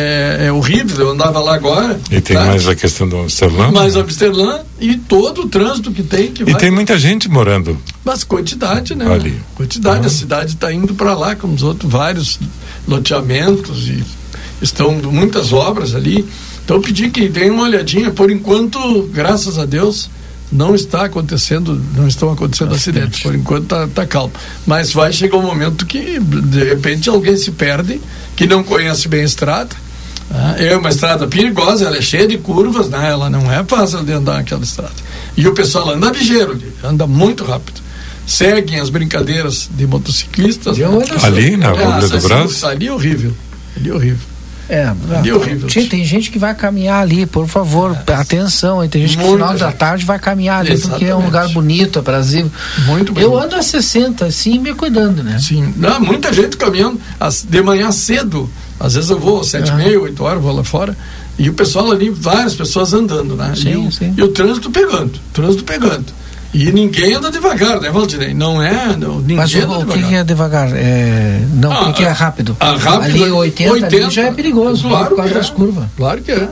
é, 0.42 0.46
é, 0.48 0.52
horrível, 0.52 1.06
eu 1.06 1.12
andava 1.12 1.40
lá 1.40 1.56
agora. 1.56 2.00
E 2.10 2.22
tem 2.22 2.36
tá? 2.36 2.46
mais 2.46 2.68
a 2.68 2.76
questão 2.76 3.08
do 3.08 3.18
Amsterdã. 3.18 3.72
Mais 3.72 3.96
Amsterdã 3.96 4.60
e 4.80 4.96
todo 4.96 5.44
o 5.44 5.50
trânsito 5.50 5.92
que 5.92 6.04
tem. 6.04 6.32
Que 6.32 6.44
e 6.44 6.46
vai... 6.46 6.56
tem 6.56 6.72
muita 6.72 6.98
gente 6.98 7.30
morando. 7.30 7.78
Mas 8.04 8.24
quantidade, 8.24 8.96
né? 8.96 9.12
Ali. 9.12 9.42
Quantidade, 9.56 10.02
uhum. 10.02 10.06
a 10.06 10.10
cidade 10.10 10.54
está 10.54 10.72
indo 10.72 10.94
para 10.94 11.14
lá, 11.14 11.36
como 11.36 11.54
os 11.54 11.64
outros, 11.64 11.92
vários 11.92 12.40
loteamentos 12.88 13.88
e 13.88 14.04
estão 14.62 14.92
muitas 14.94 15.52
obras 15.52 15.96
ali. 15.96 16.26
Então 16.64 16.78
eu 16.78 16.82
pedi 16.82 17.10
que 17.10 17.28
deem 17.28 17.50
uma 17.50 17.64
olhadinha, 17.64 18.12
por 18.12 18.32
enquanto, 18.32 19.10
graças 19.14 19.58
a 19.58 19.66
Deus 19.66 20.10
não 20.52 20.76
está 20.76 21.06
acontecendo, 21.06 21.82
não 21.96 22.08
estão 22.08 22.32
acontecendo 22.32 22.74
acidentes, 22.74 23.22
por 23.22 23.34
enquanto 23.34 23.64
está 23.64 23.88
tá 23.88 24.06
calmo. 24.06 24.34
Mas 24.68 24.92
vai 24.92 25.14
chegar 25.14 25.38
um 25.38 25.42
momento 25.42 25.86
que, 25.86 26.20
de 26.20 26.64
repente, 26.64 27.10
alguém 27.10 27.38
se 27.38 27.52
perde, 27.52 28.02
que 28.36 28.46
não 28.46 28.64
conhece 28.64 29.08
bem 29.08 29.22
a 29.22 29.26
estrada. 29.26 29.70
Ah, 30.34 30.56
é 30.58 30.76
uma 30.76 30.90
estrada 30.90 31.28
perigosa, 31.28 31.86
ela 31.86 31.98
é 31.98 32.02
cheia 32.02 32.28
de 32.28 32.38
curvas, 32.38 32.90
né? 32.90 33.10
ela 33.10 33.30
não 33.30 33.52
é 33.52 33.64
fácil 33.64 34.04
de 34.04 34.14
andar 34.14 34.40
aquela 34.40 34.64
estrada. 34.64 34.94
E 35.36 35.48
o 35.48 35.54
pessoal 35.54 35.90
anda 35.90 36.10
ligeiro, 36.10 36.58
anda 36.84 37.06
muito 37.06 37.44
rápido. 37.44 37.82
Seguem 38.26 38.80
as 38.80 38.90
brincadeiras 38.90 39.70
de 39.76 39.86
motociclistas. 39.86 40.78
Né? 40.78 40.86
Ali, 41.22 41.58
na 41.58 41.72
Rua 41.72 41.96
ah, 41.96 42.00
do 42.00 42.22
Brasil? 42.22 42.68
Ali 42.70 42.88
é 42.88 42.94
horrível. 42.94 43.34
Ali 43.76 43.90
é 43.90 43.94
horrível. 43.94 44.31
É, 44.72 44.94
é 45.28 45.34
horrível. 45.34 45.68
Tia, 45.68 45.86
tem 45.90 46.06
gente 46.06 46.32
que 46.32 46.40
vai 46.40 46.56
caminhar 46.56 47.02
ali, 47.02 47.26
por 47.26 47.46
favor, 47.46 47.94
é. 48.08 48.14
atenção. 48.14 48.88
Tem 48.88 49.06
gente 49.06 49.18
que 49.18 49.24
no 49.24 49.34
final 49.34 49.58
da 49.58 49.70
tarde 49.70 50.06
vai 50.06 50.18
caminhar 50.18 50.62
ali, 50.62 50.72
Exatamente. 50.72 51.00
porque 51.00 51.12
é 51.12 51.16
um 51.16 51.26
lugar 51.26 51.50
bonito, 51.50 52.00
aprazível. 52.00 52.50
Muito 52.86 53.12
bem. 53.12 53.22
Eu 53.22 53.38
ando 53.38 53.58
a 53.58 53.62
60, 53.62 54.26
assim, 54.26 54.60
me 54.60 54.74
cuidando, 54.74 55.22
né? 55.22 55.38
Sim. 55.40 55.74
Não, 55.76 56.00
muita 56.00 56.32
gente 56.32 56.56
caminhando 56.56 57.02
de 57.50 57.62
manhã 57.62 57.92
cedo. 57.92 58.50
Às 58.80 58.96
vezes 58.96 59.10
eu 59.10 59.20
vou 59.20 59.44
sete 59.44 59.72
e 59.72 59.76
meia, 59.76 60.00
oito 60.00 60.24
horas, 60.24 60.42
vou 60.42 60.54
lá 60.56 60.64
fora. 60.64 60.98
E 61.38 61.50
o 61.50 61.54
pessoal 61.54 61.92
ali, 61.92 62.10
várias 62.10 62.56
pessoas 62.56 62.94
andando, 62.94 63.36
né? 63.36 63.54
Sim, 63.56 63.90
e, 63.90 63.92
sim. 63.92 64.14
e 64.18 64.24
o 64.24 64.30
trânsito 64.30 64.72
pegando, 64.72 65.12
trânsito 65.34 65.66
pegando. 65.66 66.06
E 66.54 66.72
ninguém 66.72 67.14
anda 67.16 67.32
devagar, 67.32 67.80
né, 67.80 67.90
Valdinei? 67.90 68.34
Não 68.34 68.62
é. 68.62 68.96
Não, 68.98 69.20
ninguém 69.20 69.38
Mas 69.38 69.54
o, 69.54 69.58
anda 69.60 69.80
o 69.80 69.86
que, 69.88 70.16
é 70.16 70.24
devagar? 70.24 70.70
É, 70.76 71.42
não, 71.54 71.72
ah, 71.72 71.90
o 71.90 71.94
que 71.94 72.04
é 72.04 72.10
rápido? 72.10 72.58
A, 72.60 72.76
rápido 72.76 73.24
ali 73.24 73.32
80, 73.32 73.72
80 73.72 73.96
ali 73.96 74.10
já 74.10 74.24
é 74.24 74.32
perigoso, 74.32 74.88
claro 74.88 75.10
por 75.10 75.18
causa 75.18 75.32
é. 75.32 75.34
das 75.36 75.50
curvas. 75.50 75.86
Claro 75.96 76.22
que 76.22 76.32
é. 76.32 76.50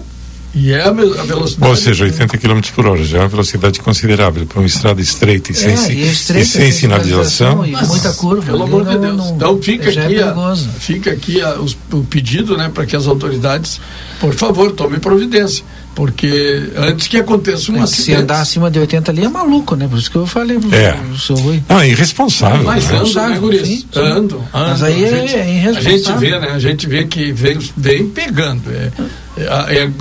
E 0.56 0.72
é 0.72 0.82
a, 0.82 0.92
velocidade. 0.92 1.70
Ou 1.70 1.76
seja, 1.76 2.06
80 2.06 2.38
km 2.38 2.60
por 2.74 2.88
hora 2.88 3.04
já 3.04 3.20
é 3.20 3.22
uma 3.22 3.28
velocidade 3.28 3.80
considerável 3.80 4.48
para 4.48 4.60
uma 4.60 4.66
estrada 4.66 5.00
estreita 5.00 5.52
e 5.52 5.56
sem, 5.56 5.70
é, 5.70 5.92
e 5.92 6.10
estreita, 6.10 6.44
e 6.44 6.46
sem 6.46 6.72
sinalização. 6.72 7.66
E 7.66 7.72
muita 7.72 8.12
curva. 8.14 8.44
Pelo 8.44 8.64
amor 8.64 8.84
de 8.86 8.98
Deus. 8.98 9.16
Não, 9.16 9.36
então 9.36 9.62
fica 9.62 9.90
aqui, 9.90 10.16
é 10.16 10.24
a, 10.24 10.56
fica 10.80 11.12
aqui 11.12 11.42
a, 11.42 11.54
os, 11.60 11.78
o 11.92 12.04
pedido 12.04 12.58
né, 12.58 12.72
para 12.74 12.86
que 12.86 12.96
as 12.96 13.06
autoridades, 13.06 13.80
por 14.20 14.34
favor, 14.34 14.72
tomem 14.72 15.00
providência 15.00 15.64
porque 16.00 16.70
antes 16.78 17.08
que 17.10 17.18
aconteça 17.18 17.74
um 17.74 17.76
É, 17.76 17.82
acidente. 17.82 18.04
Se 18.06 18.14
andar 18.14 18.40
acima 18.40 18.72
de 18.72 18.80
80 18.80 19.12
ali 19.12 19.26
é 19.26 19.28
maluco, 19.28 19.76
né? 19.76 19.86
Por 19.86 20.00
isso 20.00 20.10
que 20.10 20.16
eu 20.16 20.26
falei 20.26 20.58
pro, 20.58 20.74
É. 20.74 20.98
seu 21.20 21.36
Rui. 21.36 21.62
Não, 21.68 21.82
é 21.82 21.90
irresponsável. 21.90 22.64
Mas 22.64 22.88
né? 22.90 23.00
ando, 23.00 23.14
né, 23.14 23.38
Guris? 23.38 23.68
Sim, 23.68 23.78
sim. 23.80 24.00
Ando, 24.00 24.42
Mas 24.54 24.82
ando. 24.82 24.86
aí 24.86 25.04
a 25.04 25.08
é- 25.10 25.12
gente, 25.28 25.36
é 25.36 25.42
A 25.42 25.46
irresponsável. 25.50 25.92
gente 25.98 26.18
vê, 26.20 26.40
né? 26.40 26.48
A 26.54 26.60
gente 26.60 26.88
vê 26.88 27.04
que 27.04 27.34
vem, 27.34 27.60
vem 27.76 28.08
pegando. 28.08 28.62
É, 28.72 28.92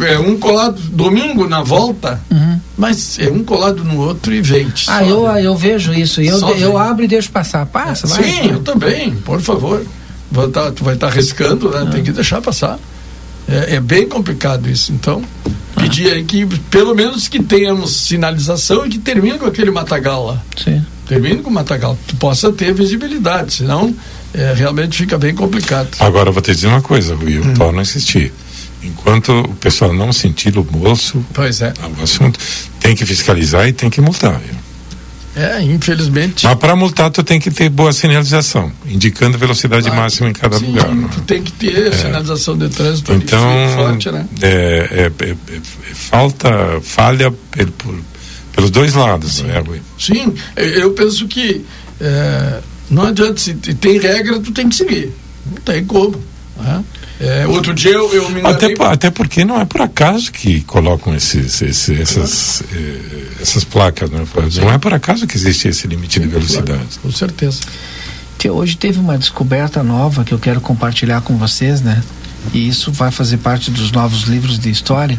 é, 0.06 0.12
é 0.14 0.18
um 0.20 0.38
colado 0.38 0.80
domingo 0.80 1.48
na 1.48 1.64
volta, 1.64 2.20
mas 2.76 3.18
é 3.18 3.28
um 3.28 3.42
colado 3.42 3.82
no 3.82 3.98
outro 3.98 4.32
e 4.32 4.40
vem. 4.40 4.66
Uhum. 4.66 4.72
Ah, 4.86 5.02
eu, 5.04 5.26
eu 5.38 5.56
vejo 5.56 5.92
isso. 5.92 6.22
Eu, 6.22 6.38
eu 6.58 6.78
abro 6.78 7.04
e 7.04 7.08
deixo 7.08 7.28
passar. 7.32 7.66
Passa, 7.66 8.06
vai. 8.06 8.22
Sim, 8.22 8.50
eu 8.52 8.60
também, 8.60 9.10
por 9.16 9.40
favor. 9.40 9.84
Vai 10.30 10.46
tá, 10.46 10.70
tu 10.70 10.84
vai 10.84 10.94
estar 10.94 11.08
arriscando, 11.08 11.70
né? 11.70 11.88
Tem 11.90 12.04
que 12.04 12.12
deixar 12.12 12.40
passar. 12.40 12.78
É, 13.48 13.76
é 13.76 13.80
bem 13.80 14.06
complicado 14.08 14.68
isso. 14.68 14.92
Então, 14.92 15.22
pedir 15.76 16.12
aí 16.12 16.24
que, 16.24 16.44
pelo 16.70 16.94
menos 16.94 17.28
que 17.28 17.42
tenhamos 17.42 17.92
sinalização 17.96 18.86
e 18.86 18.90
que 18.90 18.98
termine 18.98 19.38
com 19.38 19.46
aquele 19.46 19.70
matagal 19.70 20.26
lá. 20.26 20.42
Sim. 20.62 20.84
Termine 21.06 21.38
com 21.42 21.48
o 21.48 21.52
matagal, 21.52 21.98
que 22.06 22.14
possa 22.16 22.52
ter 22.52 22.74
visibilidade, 22.74 23.54
senão 23.54 23.94
é, 24.34 24.52
realmente 24.54 24.98
fica 24.98 25.16
bem 25.16 25.34
complicado. 25.34 25.88
Agora 26.00 26.28
eu 26.28 26.32
vou 26.34 26.42
te 26.42 26.52
dizer 26.54 26.66
uma 26.66 26.82
coisa, 26.82 27.14
Rui, 27.14 27.38
Hum. 27.38 27.44
eu 27.48 27.54
torno 27.54 27.78
a 27.78 27.82
insistir. 27.82 28.32
Enquanto 28.82 29.30
o 29.40 29.54
pessoal 29.54 29.92
não 29.92 30.12
sentir 30.12 30.56
o 30.58 30.62
bolso, 30.62 31.24
Pois 31.32 31.62
é. 31.62 31.72
o 31.98 32.02
assunto, 32.02 32.38
tem 32.78 32.94
que 32.94 33.04
fiscalizar 33.06 33.66
e 33.66 33.72
tem 33.72 33.88
que 33.88 34.00
multar. 34.00 34.38
Viu? 34.38 34.54
É, 35.38 35.62
infelizmente. 35.62 36.44
Mas 36.44 36.54
para 36.58 36.74
multar, 36.74 37.10
tu 37.10 37.22
tem 37.22 37.38
que 37.38 37.48
ter 37.50 37.68
boa 37.68 37.92
sinalização, 37.92 38.72
indicando 38.86 39.38
velocidade 39.38 39.88
Ah, 39.88 39.94
máxima 39.94 40.28
em 40.28 40.32
cada 40.32 40.58
sim, 40.58 40.66
lugar. 40.66 40.92
né? 40.92 41.08
Tu 41.14 41.20
tem 41.20 41.42
que 41.42 41.52
ter 41.52 41.94
sinalização 41.94 42.58
de 42.58 42.68
trânsito 42.68 43.12
Então, 43.12 43.40
forte, 43.76 44.10
né? 44.10 44.26
é, 44.42 44.48
é- 44.48 45.24
é- 45.24 45.28
é- 45.30 45.30
é 45.30 45.94
falta, 45.94 46.80
falha 46.82 47.30
pel- 47.52 47.68
por- 47.78 48.00
pelos 48.52 48.70
dois 48.70 48.94
lados, 48.94 49.40
né, 49.42 49.62
Rui? 49.64 49.80
Sim, 49.96 50.34
eu- 50.56 50.90
penso 50.90 51.28
que 51.28 51.64
é, 52.00 52.58
não 52.90 53.04
adianta, 53.04 53.38
se 53.38 53.54
te- 53.54 53.74
tem 53.74 53.98
regra, 53.98 54.40
tu 54.40 54.50
tem 54.50 54.68
que 54.68 54.74
seguir. 54.74 55.12
Não 55.46 55.54
tem 55.62 55.84
como. 55.84 56.20
né? 56.60 56.82
É, 57.20 57.46
outro 57.48 57.74
dia 57.74 57.90
eu, 57.92 58.12
eu 58.14 58.28
me 58.30 58.40
Até, 58.40 58.50
enganei. 58.66 58.76
po- 58.76 58.84
até 58.84 59.10
porque 59.10 59.44
não 59.44 59.60
é 59.60 59.64
por 59.64 59.80
acaso 59.80 60.30
que 60.30 60.60
colocam 60.62 61.14
esses, 61.14 61.60
esses- 61.62 61.98
essas, 62.00 62.62
eh, 62.72 63.24
essas 63.42 63.64
placas, 63.64 64.08
né? 64.10 64.24
Não 64.60 64.72
é 64.72 64.78
por 64.78 64.94
acaso 64.94 65.26
que 65.26 65.36
existe 65.36 65.66
esse 65.68 65.86
limite 65.88 66.20
de 66.20 66.28
velocidade. 66.28 66.80
Com 67.02 67.10
certeza. 67.10 67.60
Tia, 68.38 68.52
hoje 68.52 68.76
teve 68.76 69.00
uma 69.00 69.18
descoberta 69.18 69.82
nova 69.82 70.22
que 70.22 70.32
eu 70.32 70.38
quero 70.38 70.60
compartilhar 70.60 71.20
com 71.22 71.36
vocês, 71.36 71.80
né? 71.80 72.00
E 72.54 72.68
isso 72.68 72.92
vai 72.92 73.10
fazer 73.10 73.38
parte 73.38 73.68
dos 73.70 73.90
novos 73.90 74.22
livros 74.22 74.56
de 74.58 74.70
história. 74.70 75.18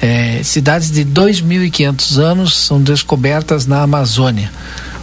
É, 0.00 0.40
cidades 0.44 0.90
de 0.92 1.04
2.500 1.04 2.18
anos 2.18 2.56
são 2.56 2.80
descobertas 2.80 3.66
na 3.66 3.82
Amazônia. 3.82 4.50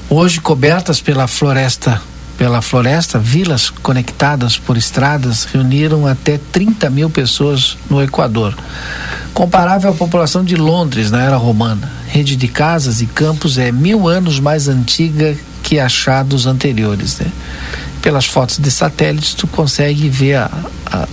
Hoje 0.09 0.39
cobertas 0.39 1.01
pela 1.01 1.27
floresta, 1.27 2.01
pela 2.39 2.61
floresta, 2.61 3.19
vilas 3.19 3.69
conectadas 3.69 4.57
por 4.57 4.77
estradas 4.77 5.43
reuniram 5.43 6.07
até 6.07 6.39
30 6.53 6.89
mil 6.89 7.09
pessoas 7.09 7.77
no 7.89 8.01
Equador. 8.01 8.55
Comparável 9.33 9.89
à 9.91 9.93
população 9.93 10.41
de 10.43 10.55
Londres 10.55 11.11
na 11.11 11.21
era 11.21 11.35
romana. 11.35 11.91
Rede 12.07 12.37
de 12.37 12.47
casas 12.47 13.01
e 13.01 13.05
campos 13.07 13.57
é 13.57 13.73
mil 13.73 14.07
anos 14.07 14.39
mais 14.39 14.69
antiga 14.69 15.35
que 15.61 15.77
achados 15.79 16.45
anteriores. 16.47 17.19
Né? 17.19 17.27
Pelas 18.01 18.25
fotos 18.25 18.57
de 18.57 18.71
satélites, 18.71 19.33
tu 19.33 19.45
consegue 19.45 20.07
ver 20.07 20.35
a- 20.35 20.49
a- 20.85 21.07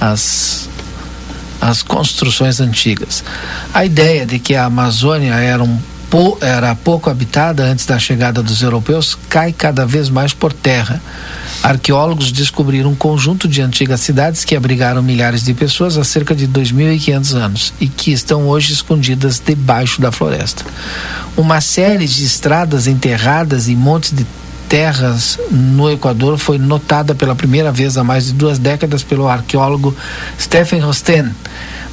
as, 0.00 0.70
as 1.60 1.82
construções 1.82 2.60
antigas. 2.60 3.22
A 3.74 3.84
ideia 3.84 4.24
de 4.24 4.38
que 4.38 4.54
a 4.56 4.64
Amazônia 4.64 5.34
era, 5.34 5.62
um, 5.62 5.78
era 6.40 6.74
pouco 6.74 7.10
habitada 7.10 7.64
antes 7.64 7.84
da 7.84 7.98
chegada 7.98 8.42
dos 8.42 8.62
europeus 8.62 9.18
cai 9.28 9.52
cada 9.52 9.84
vez 9.84 10.08
mais 10.08 10.32
por 10.32 10.52
terra. 10.52 11.00
Arqueólogos 11.62 12.32
descobriram 12.32 12.90
um 12.90 12.94
conjunto 12.94 13.48
de 13.48 13.60
antigas 13.60 14.00
cidades 14.00 14.44
que 14.44 14.54
abrigaram 14.54 15.02
milhares 15.02 15.42
de 15.42 15.52
pessoas 15.52 15.98
há 15.98 16.04
cerca 16.04 16.34
de 16.34 16.46
2.500 16.46 17.34
anos 17.34 17.72
e 17.80 17.88
que 17.88 18.12
estão 18.12 18.46
hoje 18.46 18.72
escondidas 18.72 19.42
debaixo 19.44 20.00
da 20.00 20.12
floresta. 20.12 20.64
Uma 21.36 21.60
série 21.60 22.06
de 22.06 22.24
estradas 22.24 22.86
enterradas 22.86 23.68
em 23.68 23.76
montes 23.76 24.12
de 24.12 24.24
terras 24.68 25.38
no 25.50 25.90
Equador 25.90 26.38
foi 26.38 26.58
notada 26.58 27.14
pela 27.14 27.34
primeira 27.34 27.70
vez 27.70 27.96
há 27.96 28.04
mais 28.04 28.26
de 28.26 28.32
duas 28.32 28.58
décadas 28.58 29.02
pelo 29.02 29.28
arqueólogo 29.28 29.94
Stephen 30.40 30.80
Rosten. 30.80 31.30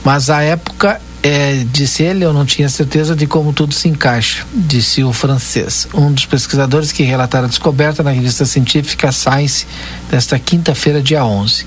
Mas 0.04 0.30
à 0.30 0.42
época, 0.42 1.00
é, 1.26 1.66
disse 1.72 2.04
ele, 2.04 2.26
eu 2.26 2.34
não 2.34 2.46
tinha 2.46 2.68
certeza 2.68 3.16
de 3.16 3.26
como 3.26 3.54
tudo 3.54 3.74
se 3.74 3.88
encaixa, 3.88 4.46
disse 4.54 5.06
o 5.06 5.14
francês. 5.14 5.88
Um 5.94 6.12
dos 6.12 6.26
pesquisadores 6.26 6.92
que 6.92 7.02
relataram 7.02 7.46
a 7.46 7.48
descoberta 7.48 8.04
na 8.04 8.12
revista 8.12 8.44
científica 8.44 9.10
Science 9.10 9.66
desta 10.12 10.38
quinta-feira, 10.38 11.02
dia 11.02 11.24
11. 11.24 11.66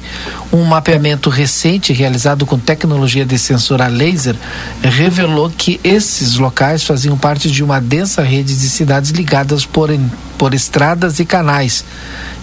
Um 0.53 0.63
mapeamento 0.65 1.31
recente 1.31 1.95
realizado 1.95 2.45
com 2.45 2.59
tecnologia 2.59 3.25
de 3.25 3.39
sensor 3.39 3.81
a 3.81 3.87
laser 3.87 4.37
revelou 4.83 5.49
que 5.49 5.81
esses 5.83 6.35
locais 6.35 6.85
faziam 6.85 7.17
parte 7.17 7.51
de 7.51 7.65
uma 7.65 7.81
densa 7.81 8.23
rede 8.23 8.55
de 8.55 8.69
cidades 8.69 9.11
ligadas 9.11 9.65
por, 9.65 9.89
por 10.37 10.53
estradas 10.53 11.19
e 11.19 11.25
canais, 11.25 11.83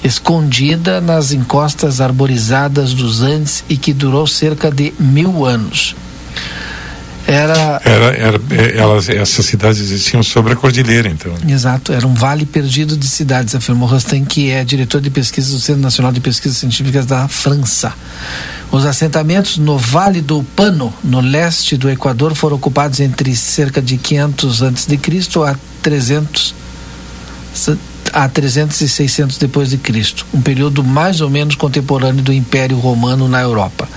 escondida 0.03 0.99
nas 0.99 1.31
encostas 1.31 2.01
arborizadas 2.01 2.91
dos 2.91 3.21
Andes 3.21 3.63
e 3.69 3.77
que 3.77 3.93
durou 3.93 4.25
cerca 4.25 4.71
de 4.71 4.91
mil 4.99 5.45
anos. 5.45 5.95
Era 7.33 7.81
Era, 7.83 8.05
era, 8.15 8.39
elas, 8.75 9.09
essas 9.09 9.45
cidades 9.45 9.79
existiam 9.79 10.21
sobre 10.21 10.53
a 10.53 10.55
cordilheira, 10.55 11.09
então. 11.09 11.33
Exato, 11.47 11.91
era 11.91 12.07
um 12.07 12.13
vale 12.13 12.45
perdido 12.45 12.95
de 12.95 13.07
cidades, 13.07 13.55
afirmou 13.55 13.87
Rosten, 13.87 14.23
que 14.23 14.51
é 14.51 14.63
diretor 14.63 15.01
de 15.01 15.09
pesquisa 15.09 15.51
do 15.51 15.59
Centro 15.59 15.81
Nacional 15.81 16.11
de 16.11 16.19
Pesquisas 16.19 16.57
Científicas 16.57 17.05
da 17.05 17.27
França. 17.27 17.93
Os 18.71 18.85
assentamentos 18.85 19.57
no 19.57 19.77
Vale 19.77 20.21
do 20.21 20.43
Pano, 20.55 20.93
no 21.03 21.21
leste 21.21 21.77
do 21.77 21.89
Equador, 21.89 22.33
foram 22.35 22.55
ocupados 22.55 22.99
entre 22.99 23.35
cerca 23.35 23.81
de 23.81 23.97
500 23.97 24.63
a.C. 24.63 24.99
a 25.47 25.55
300 25.81 26.55
a 28.13 28.29
300 28.29 28.79
e 28.79 28.87
600 28.87 29.37
depois 29.39 29.71
de 29.71 29.77
Cristo, 29.77 30.25
um 30.31 30.39
período 30.39 30.83
mais 30.83 31.19
ou 31.19 31.29
menos 31.29 31.55
contemporâneo 31.55 32.21
do 32.21 32.31
Império 32.31 32.77
Romano 32.77 33.27
na 33.27 33.41
Europa. 33.41 33.89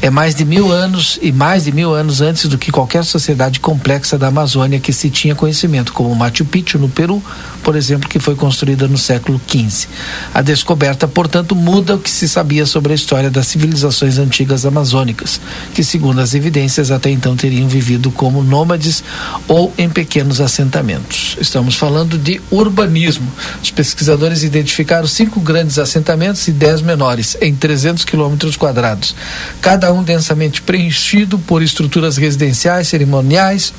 É 0.00 0.08
mais 0.08 0.34
de 0.34 0.44
mil 0.44 0.70
anos 0.70 1.18
e 1.20 1.32
mais 1.32 1.64
de 1.64 1.72
mil 1.72 1.92
anos 1.92 2.20
antes 2.20 2.46
do 2.46 2.56
que 2.56 2.70
qualquer 2.70 3.04
sociedade 3.04 3.58
complexa 3.58 4.16
da 4.16 4.28
Amazônia 4.28 4.78
que 4.78 4.92
se 4.92 5.10
tinha 5.10 5.34
conhecimento, 5.34 5.92
como 5.92 6.14
Machu 6.14 6.44
Picchu 6.44 6.78
no 6.78 6.88
Peru, 6.88 7.20
por 7.62 7.76
exemplo, 7.76 8.08
que 8.08 8.18
foi 8.18 8.34
construída 8.34 8.88
no 8.88 8.98
século 8.98 9.40
XV. 9.48 9.88
A 10.32 10.42
descoberta, 10.42 11.06
portanto, 11.06 11.54
muda 11.54 11.94
o 11.94 11.98
que 11.98 12.10
se 12.10 12.28
sabia 12.28 12.66
sobre 12.66 12.92
a 12.92 12.96
história 12.96 13.30
das 13.30 13.46
civilizações 13.46 14.18
antigas 14.18 14.64
amazônicas, 14.64 15.40
que, 15.74 15.84
segundo 15.84 16.20
as 16.20 16.34
evidências, 16.34 16.90
até 16.90 17.10
então 17.10 17.36
teriam 17.36 17.68
vivido 17.68 18.10
como 18.10 18.42
nômades 18.42 19.02
ou 19.46 19.72
em 19.76 19.88
pequenos 19.88 20.40
assentamentos. 20.40 21.36
Estamos 21.40 21.74
falando 21.74 22.18
de 22.18 22.40
urbanismo. 22.50 23.30
Os 23.62 23.70
pesquisadores 23.70 24.42
identificaram 24.42 25.06
cinco 25.06 25.40
grandes 25.40 25.78
assentamentos 25.78 26.46
e 26.48 26.52
dez 26.52 26.82
menores, 26.82 27.36
em 27.40 27.54
300 27.54 28.04
quilômetros 28.04 28.56
quadrados, 28.56 29.14
cada 29.60 29.92
um 29.92 30.02
densamente 30.02 30.62
preenchido 30.62 31.38
por 31.38 31.62
estruturas 31.62 32.16
residenciais, 32.16 32.88
cerimoniais, 32.88 33.72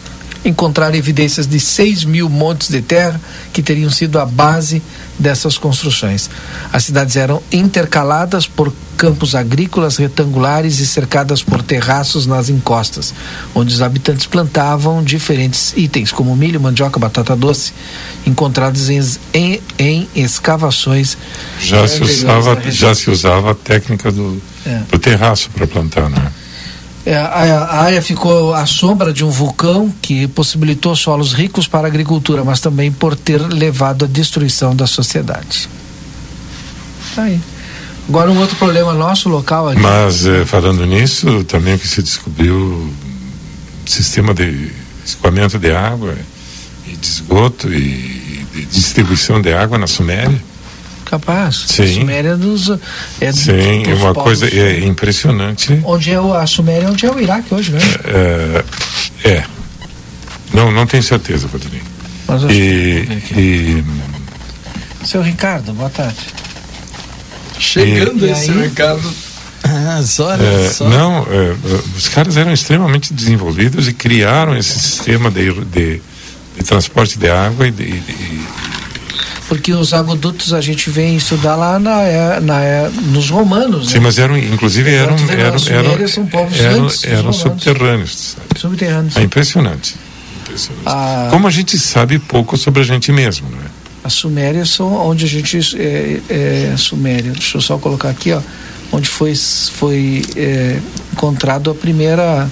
encontraram 0.46 0.96
evidências 0.96 1.46
de 1.48 1.60
6 1.60 2.06
mil 2.06 2.30
montes 2.30 2.70
de 2.70 2.82
terra 2.82 3.20
que 3.52 3.62
teriam 3.62 3.90
sido 3.90 4.20
a 4.20 4.26
base 4.26 4.82
dessas 5.18 5.58
construções. 5.58 6.30
As 6.72 6.86
cidades 6.86 7.16
eram 7.16 7.42
intercaladas 7.52 8.48
por 8.48 8.74
campos 8.96 9.34
agrícolas 9.36 9.98
retangulares 9.98 10.80
e 10.80 10.86
cercadas 10.86 11.42
por 11.42 11.62
terraços 11.62 12.26
nas 12.26 12.50
encostas, 12.50 13.14
onde 13.56 13.74
os 13.74 13.82
habitantes 13.82 14.26
plantavam 14.26 15.04
diferentes 15.04 15.74
itens, 15.78 16.12
como 16.12 16.36
milho, 16.36 16.60
mandioca, 16.60 17.00
batata 17.00 17.36
doce, 17.36 17.74
encontrados 18.26 18.90
em, 18.90 19.02
em, 19.34 19.62
em 19.80 20.10
escavações 20.16 21.18
Já 21.62 21.88
se, 21.88 22.04
usava, 22.04 22.62
já 22.70 22.94
se 22.96 23.10
usava 23.10 23.52
a 23.52 23.56
técnica 23.56 24.12
do, 24.12 24.42
É. 24.66 24.82
do 24.92 25.00
terraço 25.00 25.50
para 25.52 25.66
plantar, 25.66 26.10
né? 26.10 26.32
É, 27.10 27.18
a, 27.18 27.24
a 27.24 27.82
área 27.82 28.04
ficou 28.04 28.54
à 28.54 28.68
sombra 28.68 29.12
de 29.12 29.26
um 29.26 29.32
vulcão 29.32 29.92
que 30.00 30.28
possibilitou 30.28 30.96
solos 30.96 31.34
ricos 31.34 31.68
para 31.68 31.88
a 31.88 31.90
agricultura, 31.90 32.44
mas 32.44 32.60
também 32.60 32.92
por 32.92 33.16
ter 33.16 33.42
levado 33.42 34.06
à 34.06 34.08
destruição 34.08 34.76
da 34.76 34.86
sociedade. 34.86 35.68
Tá 37.16 37.24
aí. 37.24 37.42
Agora 38.08 38.30
um 38.30 38.38
outro 38.38 38.56
problema 38.58 38.94
nosso 38.94 39.28
local 39.28 39.70
aqui. 39.70 39.82
Mas 39.82 40.28
eh, 40.28 40.46
falando 40.46 40.86
nisso, 40.86 41.44
também 41.46 41.80
que 41.80 41.88
se 41.88 42.04
descobriu 42.04 42.94
sistema 43.88 44.32
de 44.32 44.72
escoamento 45.04 45.58
de 45.58 45.72
água 45.72 46.16
e 46.86 46.96
de 46.96 47.08
esgoto 47.08 47.74
e 47.74 48.46
de 48.54 48.66
distribuição 48.66 49.42
de 49.42 49.52
água 49.52 49.80
na 49.80 49.88
Suméria. 49.88 50.40
Capaz. 51.10 51.64
Sim. 51.68 51.84
A 51.84 51.88
Suméria 51.94 52.38
dos. 52.38 52.70
É 53.20 53.32
dos- 53.32 53.40
Sim, 53.42 53.82
é 53.84 53.90
dos 53.94 54.00
uma 54.02 54.14
povos. 54.14 54.24
coisa 54.40 54.48
é 54.48 54.80
impressionante. 54.86 55.80
Onde 55.84 56.12
é 56.12 56.20
o, 56.22 56.34
a 56.34 56.46
Suméria 56.46 56.86
é 56.86 56.90
onde 56.90 57.06
é 57.06 57.12
o 57.12 57.20
Iraque 57.20 57.54
hoje, 57.54 57.72
né? 57.72 57.80
É, 59.24 59.30
É. 59.30 59.44
Não, 60.54 60.72
não 60.72 60.86
tenho 60.86 61.02
certeza, 61.04 61.48
Valdinei. 61.48 61.82
Mas 62.28 62.44
eu 62.44 62.52
E, 62.52 63.08
e 63.36 63.84
Seu 65.06 65.22
Ricardo, 65.22 65.74
boa 65.74 65.90
tarde. 65.90 66.18
Chegando 67.58 68.26
E 68.26 68.32
esse 68.32 68.52
aí? 68.52 68.62
recado. 68.62 69.12
Ah, 69.64 70.02
só, 70.04 70.34
É, 70.36 70.70
só. 70.70 70.88
não, 70.88 71.28
é, 71.30 71.52
é, 71.52 71.56
os 71.98 72.08
caras 72.08 72.38
eram 72.38 72.54
extremamente 72.54 73.14
desenvolvidos 73.14 73.88
e 73.88 73.94
criaram 73.94 74.56
esse 74.56 74.80
sistema 74.80 75.30
de, 75.30 75.52
de, 75.66 76.02
de 76.58 76.64
transporte 76.66 77.20
de 77.20 77.30
água 77.30 77.68
e, 77.68 77.72
de, 77.72 77.84
e- 77.84 78.46
Porque 79.50 79.74
os 79.74 79.94
agudutos 79.94 80.54
a 80.54 80.62
gente 80.62 80.90
vem 80.90 81.18
estudar 81.18 81.56
lá 81.56 81.80
na, 81.80 82.02
é- 82.04 82.40
na, 82.40 82.64
é- 82.64 82.90
nos 83.12 83.30
romanos, 83.30 83.90
sim, 83.90 83.96
né? 83.96 84.02
mas 84.02 84.18
eram, 84.20 84.38
inclusive 84.38 84.94
eram, 84.94 85.16
eram, 85.28 85.34
eram, 85.42 85.60
sumérios 85.60 86.14
são 86.14 86.26
povos 86.28 86.60
eram, 86.60 86.88
eram 87.04 87.34
subterrâneos. 87.34 88.38
subterrâneos. 88.56 89.18
É 89.18 89.24
impressionante. 89.24 89.96
impressionante. 90.44 90.84
Ah. 90.86 91.28
Como 91.32 91.48
a 91.48 91.52
gente 91.52 91.78
sabe 91.80 92.20
pouco 92.20 92.56
sobre 92.58 92.82
a 92.82 92.86
gente 92.86 93.12
mesmo, 93.12 93.50
não 93.50 93.58
é? 93.58 93.70
As 94.04 94.14
Sumérias 94.14 94.70
são 94.70 94.94
onde 94.94 95.26
a 95.26 95.28
gente 95.28 95.60
é, 95.78 96.22
é, 96.30 96.76
Suméria. 96.78 97.32
Deixa 97.32 97.58
eu 97.58 97.62
só 97.62 97.78
colocar 97.78 98.10
aqui, 98.10 98.32
ó, 98.32 98.42
onde 98.92 99.10
foi 99.10 99.34
foi 99.36 100.24
é, 100.36 100.80
encontrado 101.12 101.70
a 101.70 101.76
primeira 101.76 102.50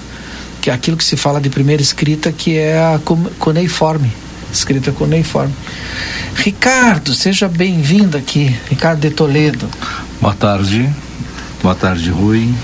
que 0.60 0.68
é 0.70 0.72
aquilo 0.72 0.96
que 0.96 1.04
se 1.04 1.16
fala 1.16 1.40
de 1.40 1.48
primeira 1.48 1.80
escrita 1.80 2.32
que 2.32 2.56
é 2.56 2.76
a 2.78 3.00
cuneiforme, 3.38 4.12
escrita 4.52 4.92
cuneiforme. 4.92 5.54
Ricardo, 6.34 7.14
seja 7.14 7.48
bem-vindo 7.48 8.16
aqui, 8.16 8.54
Ricardo 8.68 9.00
de 9.00 9.10
Toledo. 9.10 9.68
Boa 10.20 10.34
tarde. 10.34 10.88
Boa 11.62 11.74
tarde, 11.74 12.10
Rui. 12.10 12.54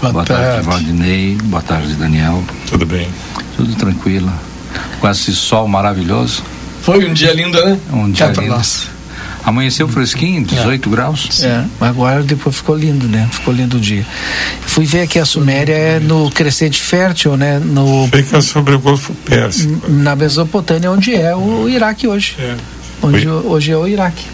Boa, 0.00 0.24
tarde, 0.24 0.42
tarde. 0.42 0.66
Valdinei. 0.66 1.36
Boa 1.44 1.62
tarde, 1.62 1.94
Daniel. 1.94 2.42
Tudo 2.68 2.86
bem. 2.86 3.08
Tudo 3.56 3.74
tranquilo. 3.74 4.32
Com 5.00 5.08
esse 5.08 5.34
sol 5.34 5.68
maravilhoso. 5.68 6.42
Foi 6.82 7.08
um 7.08 7.12
dia 7.14 7.32
lindo, 7.32 7.64
né? 7.64 7.78
Um 7.92 8.10
dia 8.10 8.28
pra 8.28 8.42
lindo. 8.42 8.54
nós. 8.54 8.88
Amanheceu 9.44 9.86
fresquinho, 9.88 10.42
18 10.42 10.88
graus. 10.88 11.42
É, 11.44 11.64
mas 11.78 11.90
agora 11.90 12.22
depois 12.22 12.56
ficou 12.56 12.74
lindo, 12.76 13.06
né? 13.06 13.28
Ficou 13.30 13.52
lindo 13.52 13.76
o 13.76 13.80
dia. 13.80 14.04
Fui 14.66 14.86
ver 14.86 15.02
aqui 15.02 15.18
a 15.18 15.24
Suméria 15.26 15.74
é 15.74 16.00
no 16.00 16.30
crescente 16.30 16.80
fértil, 16.80 17.36
né? 17.36 17.58
No 17.58 18.08
Fica 18.10 18.40
sobre 18.40 18.74
o 18.74 18.78
Golfo 18.78 19.12
Pérsico. 19.14 19.82
na 19.90 20.16
Mesopotâmia, 20.16 20.90
onde 20.90 21.14
é 21.14 21.34
o 21.36 21.68
Iraque 21.68 22.08
hoje. 22.08 22.36
É, 22.38 22.56
Onde 23.02 23.28
Oi. 23.28 23.42
hoje 23.46 23.70
é 23.70 23.76
o 23.76 23.86
Iraque. 23.86 24.24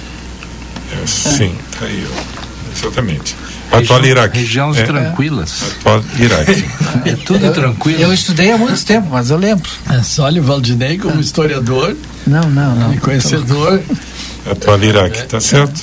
é, 0.92 1.06
sim, 1.06 1.52
tá 1.78 1.86
aí, 1.86 2.06
ó. 2.08 2.78
Exatamente. 2.78 3.34
Atual 3.72 4.04
Iraque. 4.04 4.38
Regiões 4.38 4.78
É, 4.78 4.84
tranquilas. 4.84 5.62
atual 5.80 6.04
Iraque. 6.18 6.64
É 7.04 7.12
tudo 7.14 7.52
tranquilo. 7.52 8.00
Eu 8.00 8.12
estudei 8.12 8.52
há 8.52 8.58
muito 8.58 8.84
tempo, 8.84 9.08
mas 9.10 9.30
eu 9.30 9.36
lembro. 9.38 9.68
É, 9.90 10.02
só 10.02 10.24
olha 10.24 10.40
o 10.40 10.44
Valdinei 10.44 10.98
como 10.98 11.16
Ah. 11.18 11.20
historiador 11.20 11.96
Não, 12.26 12.48
não, 12.50 12.74
não. 12.76 12.94
e 12.94 12.98
conhecedor. 12.98 13.80
Atual 14.46 14.84
Iraque, 14.84 15.26
tá 15.26 15.40
certo? 15.40 15.82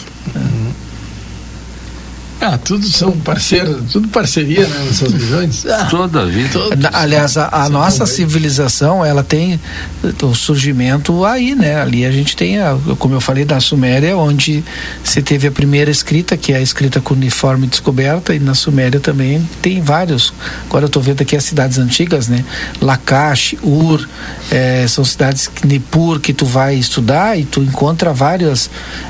Ah, 2.49 2.57
tudo 2.57 2.85
são 2.87 3.11
parceiros, 3.11 3.91
tudo 3.91 4.07
parceria 4.07 4.65
né, 4.65 4.83
nessas 4.85 5.11
regiões. 5.11 5.65
Ah, 5.65 5.85
Toda 5.89 6.21
a 6.21 6.25
vida. 6.25 6.49
todos. 6.53 6.85
Aliás, 6.93 7.35
a, 7.37 7.49
a 7.51 7.67
nossa 7.69 8.05
civilização, 8.05 9.03
ela 9.03 9.21
tem 9.23 9.59
o 10.23 10.33
surgimento 10.33 11.25
aí, 11.25 11.53
né? 11.55 11.81
Ali 11.81 12.05
a 12.05 12.11
gente 12.11 12.37
tem, 12.37 12.57
a, 12.59 12.77
como 12.97 13.13
eu 13.15 13.19
falei, 13.21 13.43
da 13.43 13.59
Suméria, 13.59 14.15
onde 14.15 14.63
se 15.03 15.21
teve 15.21 15.47
a 15.47 15.51
primeira 15.51 15.91
escrita, 15.91 16.37
que 16.37 16.53
é 16.53 16.57
a 16.57 16.61
escrita 16.61 17.01
cuneiforme 17.01 17.67
descoberta, 17.67 18.33
e 18.33 18.39
na 18.39 18.55
Suméria 18.55 18.99
também 18.99 19.45
tem 19.61 19.81
vários. 19.81 20.33
Agora 20.67 20.85
eu 20.85 20.87
estou 20.87 21.01
vendo 21.01 21.21
aqui 21.21 21.35
as 21.35 21.43
cidades 21.43 21.77
antigas, 21.77 22.27
né? 22.29 22.45
Lakash, 22.81 23.55
Ur, 23.61 24.07
eh, 24.49 24.85
são 24.87 25.03
cidades 25.03 25.47
que 25.47 25.67
Nippur 25.67 26.19
que 26.21 26.31
tu 26.33 26.45
vai 26.45 26.75
estudar 26.75 27.37
e 27.37 27.43
tu 27.43 27.61
encontra 27.61 28.13
várias. 28.13 28.69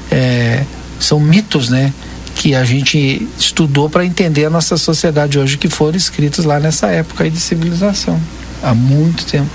eh, 0.10 0.64
são 1.00 1.20
mitos, 1.20 1.70
né? 1.70 1.94
Que 2.38 2.54
a 2.54 2.64
gente 2.64 3.28
estudou 3.38 3.90
para 3.90 4.06
entender 4.06 4.46
a 4.46 4.50
nossa 4.50 4.78
sociedade 4.78 5.40
hoje, 5.40 5.58
que 5.58 5.68
foram 5.68 5.98
escritos 5.98 6.46
lá 6.46 6.60
nessa 6.60 6.88
época 6.88 7.24
aí 7.24 7.32
de 7.32 7.40
civilização, 7.40 8.22
há 8.62 8.76
muito 8.76 9.26
tempo. 9.26 9.50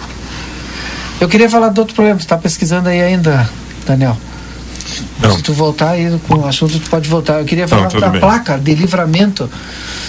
Eu 1.21 1.29
queria 1.29 1.49
falar 1.49 1.69
de 1.69 1.79
outro 1.79 1.95
problema, 1.95 2.19
tu 2.19 2.23
está 2.23 2.37
pesquisando 2.37 2.89
aí 2.89 3.01
ainda, 3.01 3.49
Daniel? 3.87 4.19
Não. 5.21 5.37
Se 5.37 5.43
tu 5.43 5.53
voltar 5.53 5.91
aí 5.91 6.19
com 6.29 6.35
o 6.37 6.47
assunto, 6.47 6.79
tu 6.79 6.91
pode 6.91 7.09
voltar. 7.09 7.39
Eu 7.41 7.45
queria 7.45 7.67
falar 7.69 7.87
tudo 7.89 8.01
da 8.01 8.09
bem. 8.09 8.21
placa 8.21 8.59
de 8.59 8.75
livramento. 8.75 9.49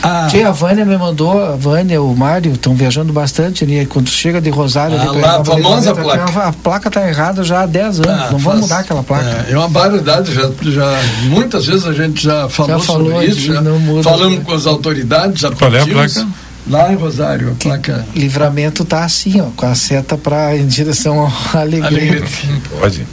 Ah, 0.01 0.27
Tia, 0.29 0.49
a 0.49 0.51
Vânia 0.51 0.83
me 0.85 0.97
mandou, 0.97 1.41
a 1.43 1.55
Vânia, 1.55 2.01
o 2.01 2.15
Mário, 2.15 2.51
estão 2.53 2.75
viajando 2.75 3.13
bastante 3.13 3.63
ali. 3.63 3.85
Quando 3.85 4.09
chega 4.09 4.41
de 4.41 4.49
Rosário, 4.49 4.97
Ah, 4.99 5.11
lá, 5.11 5.39
a 5.41 5.45
famosa 5.45 5.93
placa. 5.95 6.39
A 6.47 6.51
placa 6.53 6.87
está 6.89 7.07
errada 7.07 7.43
já 7.43 7.61
há 7.61 7.65
10 7.65 7.99
anos. 8.01 8.09
ah, 8.09 8.29
Não 8.31 8.37
vamos 8.37 8.43
faz- 8.43 8.59
mudar 8.61 8.79
aquela 8.79 9.03
placa. 9.03 9.45
É, 9.47 9.53
é 9.53 9.57
uma 9.57 9.69
barbaridade, 9.69 10.33
já, 10.33 10.49
já, 10.63 10.99
muitas 11.29 11.65
vezes 11.67 11.85
a 11.85 11.93
gente 11.93 12.21
já 12.23 12.49
falou, 12.49 12.79
falou 12.79 13.11
sobre 13.11 13.25
isso, 13.27 13.53
já 13.53 13.61
não 13.61 13.79
muda. 13.79 14.03
falamos 14.03 14.43
com 14.43 14.53
as 14.53 14.65
autoridades, 14.65 15.39
já 15.41 15.51
Qual 15.51 15.73
é 15.73 15.79
a 15.81 15.87
placa? 15.87 16.27
Lá 16.69 16.91
em 16.93 16.95
Rosário, 16.95 17.51
a 17.51 17.61
placa 17.63 18.05
Livramento 18.15 18.85
tá 18.85 19.03
assim, 19.03 19.41
ó, 19.41 19.45
com 19.55 19.65
a 19.65 19.75
seta 19.75 20.17
para 20.17 20.55
em 20.55 20.65
direção 20.65 21.29
Alegrete. 21.53 21.85
Alegrete. 21.95 22.47
Não 22.47 22.59
pode. 22.79 23.07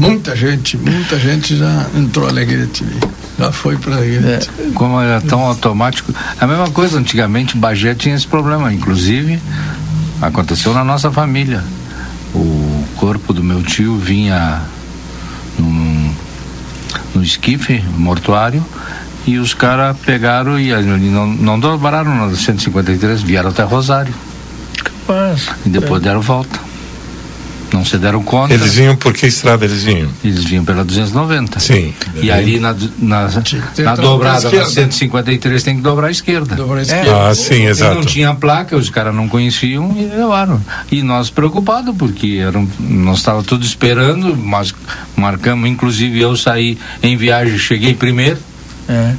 Muita 0.00 0.34
gente, 0.34 0.78
muita 0.78 1.18
gente 1.18 1.56
já 1.56 1.86
entrou 1.94 2.26
Alegrete, 2.26 2.84
já 3.38 3.52
foi 3.52 3.76
para 3.76 3.96
Alegrete. 3.96 4.50
Como 4.74 4.98
era 5.00 5.20
tão 5.20 5.40
automático. 5.40 6.12
A 6.40 6.46
mesma 6.46 6.70
coisa, 6.70 6.98
antigamente 6.98 7.56
Bagé 7.56 7.94
tinha 7.94 8.14
esse 8.14 8.26
problema. 8.26 8.72
Inclusive, 8.72 9.38
aconteceu 10.22 10.72
na 10.72 10.82
nossa 10.82 11.10
família. 11.10 11.62
O 12.34 12.84
corpo 12.96 13.32
do 13.34 13.44
meu 13.44 13.62
tio 13.62 13.98
vinha 13.98 14.62
num, 15.58 16.14
no 17.14 17.22
esquife 17.22 17.84
mortuário 17.96 18.64
e 19.26 19.36
os 19.38 19.52
caras 19.52 19.96
pegaram 19.98 20.58
e, 20.58 20.72
não, 20.72 21.26
não 21.26 21.60
dobraram 21.60 22.14
na 22.16 22.34
153, 22.34 23.22
vieram 23.22 23.50
até 23.50 23.62
Rosário 23.62 24.14
Mas, 25.06 25.48
e 25.66 25.68
depois 25.68 26.02
deram 26.02 26.20
volta. 26.20 26.69
Não 27.72 27.84
se 27.84 27.96
deram 27.98 28.22
conta. 28.22 28.52
Eles 28.52 28.74
vinham 28.74 28.96
por 28.96 29.12
que 29.12 29.26
estrada 29.26 29.64
eles 29.64 29.84
vinham? 29.84 30.08
Eles 30.24 30.44
vinham 30.44 30.64
pela 30.64 30.84
290. 30.84 31.60
Sim. 31.60 31.94
E 32.20 32.30
ali 32.30 32.58
na, 32.58 32.74
na, 32.98 33.28
na 33.78 33.94
dobrada, 33.94 34.44
esquerda. 34.44 34.66
153, 34.70 35.62
tem 35.62 35.76
que 35.76 35.82
dobrar 35.82 36.08
à 36.08 36.10
esquerda. 36.10 36.56
Dobrou 36.56 36.76
a 36.76 36.80
É. 36.80 36.82
esquerda. 36.82 37.28
Ah, 37.28 37.34
sim, 37.34 37.54
E 37.54 37.62
não 37.64 37.68
exato. 37.70 38.06
tinha 38.06 38.34
placa, 38.34 38.76
os 38.76 38.90
caras 38.90 39.14
não 39.14 39.28
conheciam 39.28 39.94
e 39.96 40.04
levaram. 40.06 40.60
E 40.90 41.02
nós 41.02 41.30
preocupados, 41.30 41.94
porque 41.96 42.38
eram, 42.44 42.68
nós 42.80 43.18
estávamos 43.18 43.46
tudo 43.46 43.64
esperando, 43.64 44.36
mas 44.36 44.74
marcamos, 45.16 45.68
inclusive 45.70 46.20
eu 46.20 46.36
saí 46.36 46.76
em 47.02 47.16
viagem, 47.16 47.56
cheguei 47.58 47.94
primeiro 47.94 48.38
é. 48.88 49.12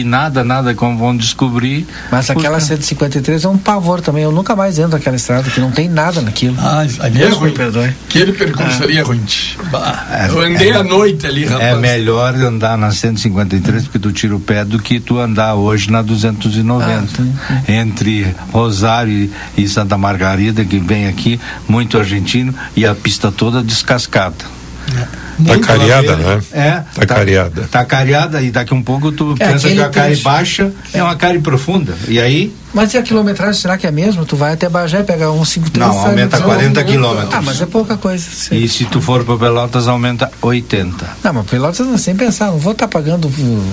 E 0.00 0.04
nada, 0.04 0.42
nada, 0.44 0.74
como 0.74 0.96
vão 0.98 1.16
descobrir. 1.16 1.86
Mas 2.10 2.28
aquela 2.30 2.58
os- 2.58 2.64
153 2.64 3.44
é 3.44 3.48
um 3.48 3.58
pavor 3.58 4.00
também. 4.00 4.22
Eu 4.24 4.32
nunca 4.32 4.54
mais 4.56 4.78
entro 4.78 4.92
naquela 4.92 5.16
estrada, 5.16 5.48
que 5.50 5.60
não 5.60 5.70
tem 5.70 5.88
nada 5.88 6.20
naquilo. 6.20 6.56
Ah, 6.58 6.84
ali 7.00 7.22
é 7.22 7.28
ruim. 7.28 7.52
perdoe. 7.52 7.92
Aquele 8.08 8.32
percurso 8.32 8.82
ali 8.84 8.98
é 8.98 9.02
ruim. 9.02 9.20
Bah, 9.70 10.06
É, 10.10 10.28
eu 10.28 10.40
andei 10.40 10.72
à 10.72 10.82
noite 10.82 11.26
ali, 11.26 11.44
rapaz. 11.44 11.62
É 11.70 11.74
melhor 11.76 12.34
andar 12.34 12.76
na 12.78 12.90
153 12.90 13.84
porque 13.84 13.98
tu 13.98 14.12
tira 14.12 14.34
o 14.36 14.40
pé 14.40 14.64
do 14.64 14.78
que 14.78 15.00
tu 15.00 15.18
andar 15.18 15.54
hoje 15.54 15.90
na 15.90 16.02
290. 16.02 17.22
Entre 17.68 18.34
Rosário 18.52 19.12
e- 19.12 19.30
e 19.56 19.68
Santa 19.68 19.96
Margarida, 19.98 20.64
que 20.64 20.78
vem 20.78 21.06
aqui, 21.08 21.40
muito 21.68 21.98
argentino, 21.98 22.54
e 22.76 22.84
a 22.86 22.94
pista 22.94 23.30
toda 23.32 23.62
descascada. 23.62 24.36
Tá 24.86 25.08
Muito 25.38 25.66
cariada, 25.66 26.12
ladeira. 26.12 26.36
né? 26.36 26.42
É, 26.52 26.82
Tá 26.94 27.06
cariada. 27.06 27.68
Tá 27.70 27.84
cariada 27.84 28.40
e 28.40 28.50
daqui 28.50 28.72
um 28.72 28.82
pouco 28.82 29.10
tu 29.12 29.34
É, 29.38 29.48
pensa 29.52 29.68
que 29.68 29.80
a 29.80 29.88
cárie 29.90 30.10
trecho. 30.12 30.22
baixa 30.22 30.72
é 30.94 31.02
uma 31.02 31.14
cárie 31.16 31.40
profunda. 31.40 31.94
E 32.08 32.18
aí, 32.20 32.54
Mas 32.72 32.94
e 32.94 32.98
a 32.98 33.02
quilometragem, 33.02 33.60
será 33.60 33.76
que 33.76 33.86
é 33.86 33.90
mesmo? 33.90 34.24
Tu 34.24 34.34
vai 34.36 34.52
até 34.54 34.68
Bagé 34.68 35.02
pegar 35.02 35.30
um 35.32 35.44
53 35.44 35.86
Não, 35.94 36.06
aumenta 36.06 36.40
40 36.40 36.84
quilômetros. 36.84 37.34
Ah, 37.34 37.42
mas 37.42 37.60
é 37.60 37.66
pouca 37.66 37.96
coisa. 37.96 38.24
sim. 38.30 38.54
e 38.56 38.68
se 38.68 38.84
tu 38.86 39.00
for 39.00 39.24
para 39.24 39.36
Pelotas, 39.36 39.88
aumenta 39.88 40.30
80. 40.40 41.04
Não, 41.22 41.32
mas 41.34 41.46
Pelotas 41.46 41.86
não 41.86 41.98
sem 41.98 42.14
pensar, 42.16 42.46
não 42.46 42.58
vou 42.58 42.72
estar 42.72 42.88
pagando 42.88 43.26
uh, 43.28 43.64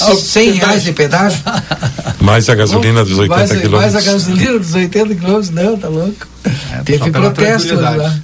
Ah, 0.00 0.14
100 0.14 0.44
pedágio. 0.52 0.66
reais 0.66 0.82
de 0.84 0.92
pedágio. 0.92 1.40
Mais 2.20 2.48
a 2.48 2.54
gasolina 2.54 3.04
dos 3.04 3.18
80 3.18 3.28
mais, 3.36 3.50
Mais 3.50 3.60
a 3.60 3.62
quilômetros. 3.62 4.04
gasolina 4.04 4.58
dos 4.58 4.74
80 4.74 5.14
quilômetros, 5.16 5.50
não, 5.50 5.76
tá 5.76 5.88
louco. 5.88 6.26
É, 6.72 6.78
Teve 6.84 7.10
protesto 7.10 7.74
lá. 7.74 8.14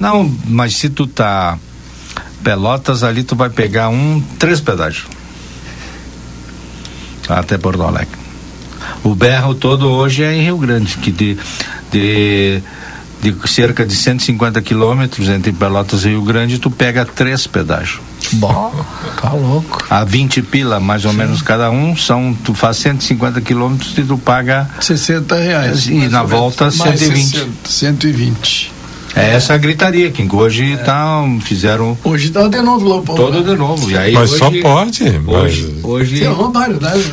Não, 0.00 0.34
mas 0.46 0.74
se 0.76 0.88
tu 0.88 1.06
tá 1.06 1.58
Pelotas 2.42 3.04
ali, 3.04 3.22
tu 3.22 3.36
vai 3.36 3.50
pegar 3.50 3.90
um, 3.90 4.20
três 4.38 4.60
pedágios. 4.60 5.06
Até 7.28 7.58
Porto 7.58 7.82
Alegre. 7.82 8.18
O 9.04 9.14
berro 9.14 9.54
todo 9.54 9.88
hoje 9.88 10.24
é 10.24 10.34
em 10.34 10.42
Rio 10.42 10.56
Grande, 10.56 10.96
que 10.96 11.12
de, 11.12 11.38
de 11.92 12.62
de 13.20 13.34
cerca 13.46 13.84
de 13.84 13.94
150 13.94 14.62
quilômetros 14.62 15.28
entre 15.28 15.52
Pelotas 15.52 16.04
e 16.04 16.08
Rio 16.08 16.22
Grande, 16.22 16.58
tu 16.58 16.70
pega 16.70 17.04
três 17.04 17.46
pedágios. 17.46 18.00
Bom, 18.32 18.72
tá 19.20 19.32
louco. 19.32 19.84
A 19.90 20.04
20 20.04 20.42
pila, 20.42 20.80
mais 20.80 21.04
ou 21.04 21.10
Sim. 21.10 21.18
menos 21.18 21.42
cada 21.42 21.70
um, 21.70 21.96
são, 21.96 22.34
tu 22.44 22.54
faz 22.54 22.78
150 22.78 23.40
quilômetros 23.42 23.96
e 23.98 24.04
tu 24.04 24.16
paga 24.16 24.68
60 24.80 25.34
reais. 25.36 25.86
E 25.86 26.08
na 26.08 26.22
volta 26.22 26.70
120. 26.70 27.26
60, 27.26 27.50
120. 27.68 28.72
É 29.16 29.34
essa 29.34 29.56
gritaria 29.56 30.10
que 30.10 30.26
hoje 30.34 30.72
é. 30.72 30.76
tá, 30.76 31.22
fizeram. 31.42 31.98
Hoje 32.04 32.30
tá 32.30 32.46
de 32.48 32.62
novo 32.62 32.86
lá, 32.88 33.02
Todo 33.02 33.42
de 33.42 33.56
novo. 33.56 33.90
E 33.90 33.96
aí, 33.96 34.12
mas 34.12 34.32
hoje, 34.32 34.38
só 34.38 34.50
pode. 34.62 35.02
Hoje, 35.02 35.72
mas... 35.74 35.84
hoje... 35.84 36.24
É 36.24 36.30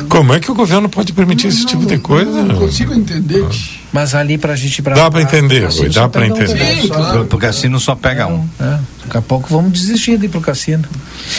Como 0.08 0.32
é 0.32 0.40
que 0.40 0.50
o 0.50 0.54
governo 0.54 0.88
pode 0.88 1.12
permitir 1.12 1.48
não, 1.48 1.54
esse 1.54 1.66
tipo 1.66 1.82
não, 1.82 1.88
de 1.88 1.98
coisa? 1.98 2.30
Não, 2.30 2.44
não 2.44 2.54
consigo 2.56 2.94
entender. 2.94 3.44
Mas 3.92 4.14
ali 4.14 4.36
pra 4.36 4.54
gente. 4.54 4.82
Pra 4.82 4.94
dá 4.94 5.10
para 5.10 5.22
entender, 5.22 5.66
Rui, 5.66 5.88
dá 5.88 6.08
para 6.08 6.26
entender. 6.26 6.82
Sim, 6.82 6.88
claro. 6.88 7.22
O 7.30 7.38
cassino 7.38 7.80
só 7.80 7.94
pega 7.94 8.26
um. 8.26 8.46
É. 8.60 8.78
Daqui 9.04 9.16
a 9.16 9.22
pouco 9.22 9.48
vamos 9.48 9.72
desistir 9.72 10.18
de 10.18 10.26
ir 10.26 10.28
pro 10.28 10.40
cassino. 10.40 10.84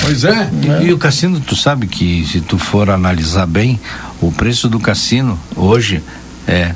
Pois 0.02 0.24
é. 0.24 0.50
E, 0.82 0.88
e 0.88 0.94
o 0.94 0.98
cassino, 0.98 1.40
tu 1.40 1.56
sabe 1.56 1.86
que 1.86 2.26
se 2.26 2.42
tu 2.42 2.58
for 2.58 2.90
analisar 2.90 3.46
bem, 3.46 3.80
o 4.20 4.32
preço 4.32 4.68
do 4.68 4.80
cassino 4.80 5.40
hoje 5.56 6.02
é 6.48 6.74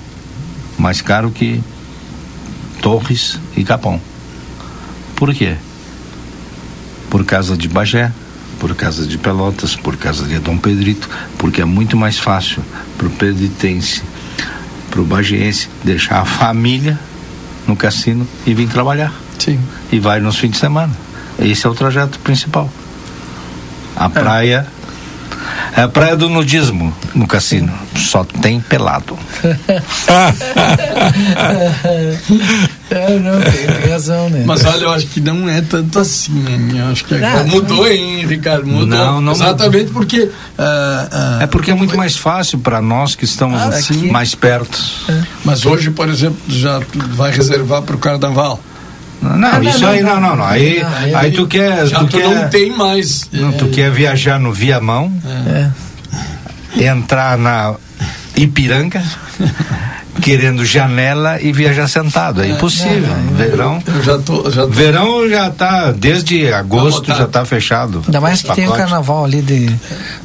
mais 0.77 1.01
caro 1.01 1.31
que 1.31 1.61
Torres 2.84 3.39
e 3.55 3.63
Capão. 3.63 3.99
Por 5.15 5.34
quê? 5.34 5.55
Por 7.09 7.23
causa 7.23 7.55
de 7.55 7.69
Bagé, 7.69 8.11
por 8.59 8.75
causa 8.75 9.07
de 9.07 9.17
Pelotas, 9.17 9.73
por 9.73 9.95
causa 9.95 10.27
de 10.27 10.38
Dom 10.38 10.57
Pedrito, 10.57 11.09
porque 11.38 11.61
é 11.61 11.65
muito 11.65 11.95
mais 11.95 12.19
fácil 12.19 12.61
para 12.97 13.07
o 13.07 13.09
pedritense, 13.09 14.03
para 14.91 14.99
o 14.99 15.05
bagiense, 15.05 15.69
deixar 15.81 16.19
a 16.19 16.25
família 16.25 16.99
no 17.65 17.75
cassino 17.75 18.27
e 18.45 18.53
vir 18.53 18.67
trabalhar. 18.67 19.13
Sim. 19.39 19.59
E 19.89 19.97
vai 19.97 20.19
nos 20.19 20.38
fins 20.38 20.51
de 20.51 20.57
semana. 20.57 20.93
Esse 21.39 21.65
é 21.65 21.69
o 21.69 21.73
trajeto 21.73 22.19
principal. 22.19 22.69
A 23.95 24.05
é. 24.05 24.09
praia 24.09 24.67
a 25.76 25.88
praia 25.88 26.15
do 26.15 26.30
nudismo 26.30 26.93
no 27.15 27.28
cassino. 27.28 27.74
Só 27.95 28.24
tem 28.24 28.59
pelado. 28.59 29.17
é, 32.91 33.19
não, 33.19 33.41
tem, 33.41 33.89
razão, 33.91 34.30
né? 34.30 34.43
Mas 34.45 34.63
olha, 34.65 34.84
eu 34.84 34.91
acho 34.91 35.07
que 35.07 35.19
não 35.19 35.49
é 35.49 35.61
tanto 35.61 35.99
assim, 35.99 36.34
né? 36.34 36.82
Eu 36.82 36.91
acho 36.91 37.05
que 37.05 37.15
agora 37.15 37.43
mudou, 37.45 37.88
hein, 37.88 38.26
Ricardo? 38.26 38.67
Mudou. 38.67 38.88
Não, 38.88 39.21
não 39.21 39.32
Exatamente 39.34 39.88
mudou. 39.88 39.93
porque. 39.93 40.21
Uh, 40.21 40.30
uh, 40.30 41.41
é 41.41 41.47
porque 41.47 41.71
é 41.71 41.74
muito 41.74 41.97
mais 41.97 42.15
fácil 42.15 42.59
para 42.59 42.82
nós 42.82 43.15
que 43.15 43.26
estamos 43.26 43.59
ah, 43.59 43.69
assim, 43.69 44.11
mais 44.11 44.36
perto. 44.36 44.80
É. 45.09 45.24
Mas 45.43 45.65
hoje, 45.65 45.89
por 45.91 46.07
exemplo, 46.09 46.38
já 46.47 46.80
vai 46.93 47.32
reservar 47.32 47.82
para 47.82 47.95
o 47.95 47.99
carnaval. 47.99 48.59
Não, 49.24 49.38
não, 49.38 49.63
isso 49.63 49.80
não, 49.80 49.89
aí 49.89 50.03
não, 50.03 50.19
não, 50.19 50.36
não. 50.36 50.45
Aí, 50.45 50.84
aí, 50.84 51.15
aí, 51.15 51.32
tu 51.32 51.47
quer. 51.47 51.88
Já 51.88 51.99
tu, 51.99 52.07
tu 52.07 52.17
quer, 52.17 52.28
não 52.28 52.49
tem 52.49 52.69
mais. 52.71 53.30
Não, 53.32 53.53
tu 53.53 53.69
quer 53.69 53.89
viajar 53.89 54.38
no 54.38 54.51
Viamão, 54.51 55.11
é. 56.78 56.86
entrar 56.86 57.38
na 57.38 57.76
Ipiranga. 58.36 59.01
querendo 60.22 60.64
janela 60.66 61.41
e 61.41 61.51
viajar 61.51 61.88
sentado. 61.88 62.41
É 62.41 62.49
impossível. 62.49 63.09
É, 63.38 63.43
é, 63.43 63.47
verão. 63.47 63.84
Já 64.03 64.18
tô, 64.20 64.49
já 64.49 64.61
tô. 64.64 64.68
Verão 64.70 65.30
já 65.30 65.47
está 65.47 65.91
desde 65.91 66.51
agosto 66.53 67.07
já 67.07 67.24
está 67.24 67.45
fechado. 67.45 68.01
Ainda 68.05 68.22
mais 68.22 68.41
que 68.41 68.53
tem 68.53 68.68
o 68.68 68.72
carnaval 68.72 69.26
ali 69.26 69.41
de, 69.41 69.74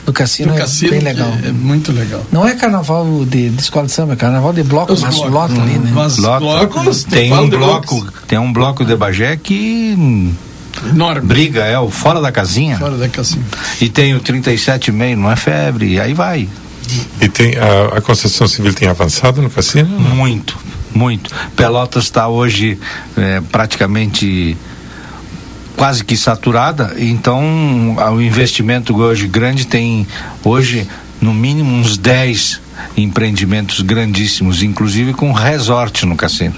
do 0.05 0.13
cassino, 0.13 0.53
do 0.53 0.59
cassino 0.59 0.89
é 0.89 0.97
bem 0.97 1.01
legal. 1.01 1.33
É, 1.45 1.53
muito 1.53 1.93
legal. 1.93 2.25
Não 2.31 2.47
é 2.47 2.55
carnaval 2.55 3.25
de, 3.25 3.51
de 3.51 3.61
escola 3.61 3.87
de 3.87 3.93
samba, 3.93 4.13
é 4.13 4.17
carnaval 4.17 4.53
de 4.53 4.63
bloco, 4.63 4.93
Os 4.93 5.03
mas 5.03 5.15
blocos, 5.15 5.33
lota 5.33 5.55
hum, 5.55 5.63
ali, 5.63 5.79
né? 5.79 5.91
Mas 5.95 6.19
lota. 6.19 6.41
blocos, 6.41 7.05
tem 7.05 7.33
um 7.33 7.49
bloco, 7.49 8.13
tem 8.27 8.39
um 8.39 8.53
bloco 8.53 8.85
de 8.85 8.97
Bagé 8.97 9.37
que 9.37 10.35
Enorme. 10.91 11.27
Briga, 11.27 11.65
é 11.65 11.79
o 11.79 11.91
fora 11.91 12.21
da 12.21 12.31
casinha. 12.31 12.79
Fora 12.79 12.97
da 12.97 13.09
casinha. 13.09 13.45
E 13.81 13.89
tem 13.89 14.15
o 14.15 14.21
37,5, 14.21 15.17
não 15.17 15.31
é 15.31 15.37
febre, 15.37 15.95
e 15.95 16.01
aí 16.01 16.15
vai. 16.15 16.49
E 17.21 17.29
tem 17.29 17.55
a, 17.57 17.99
a 17.99 18.01
construção 18.01 18.47
civil 18.47 18.73
tem 18.73 18.89
avançado 18.89 19.43
no 19.43 19.51
cassino? 19.51 19.89
Muito, 19.89 20.59
muito. 20.95 21.35
Pelotas 21.57 22.05
está 22.05 22.29
hoje 22.29 22.79
é, 23.17 23.41
praticamente 23.53 24.57
quase 25.77 26.05
que 26.05 26.17
saturada, 26.17 26.97
então 26.99 27.97
o 28.13 28.21
investimento 28.21 28.97
hoje 28.97 29.29
grande 29.29 29.65
tem 29.65 30.05
hoje 30.43 30.89
no 31.21 31.33
mínimo 31.33 31.73
uns 31.73 31.97
10 31.97 32.61
empreendimentos 32.97 33.81
grandíssimos, 33.81 34.63
inclusive 34.63 35.13
com 35.15 35.33
resort 35.33 36.05
no 36.05 36.17
cassino. 36.17 36.57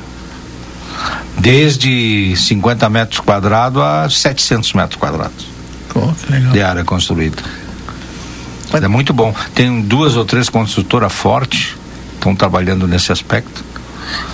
Desde 1.38 2.34
50 2.34 2.88
metros 2.88 3.20
quadrados 3.20 3.82
a 3.82 4.08
700 4.08 4.72
metros 4.72 4.98
quadrados 4.98 5.46
oh, 5.94 6.12
de 6.52 6.62
área 6.62 6.84
construída. 6.84 7.42
É 8.72 8.88
muito 8.88 9.12
bom. 9.12 9.34
Tem 9.54 9.80
duas 9.80 10.16
ou 10.16 10.24
três 10.24 10.48
construtoras 10.48 11.12
fortes 11.12 11.74
estão 12.14 12.36
trabalhando 12.36 12.86
nesse 12.86 13.10
aspecto. 13.10 13.64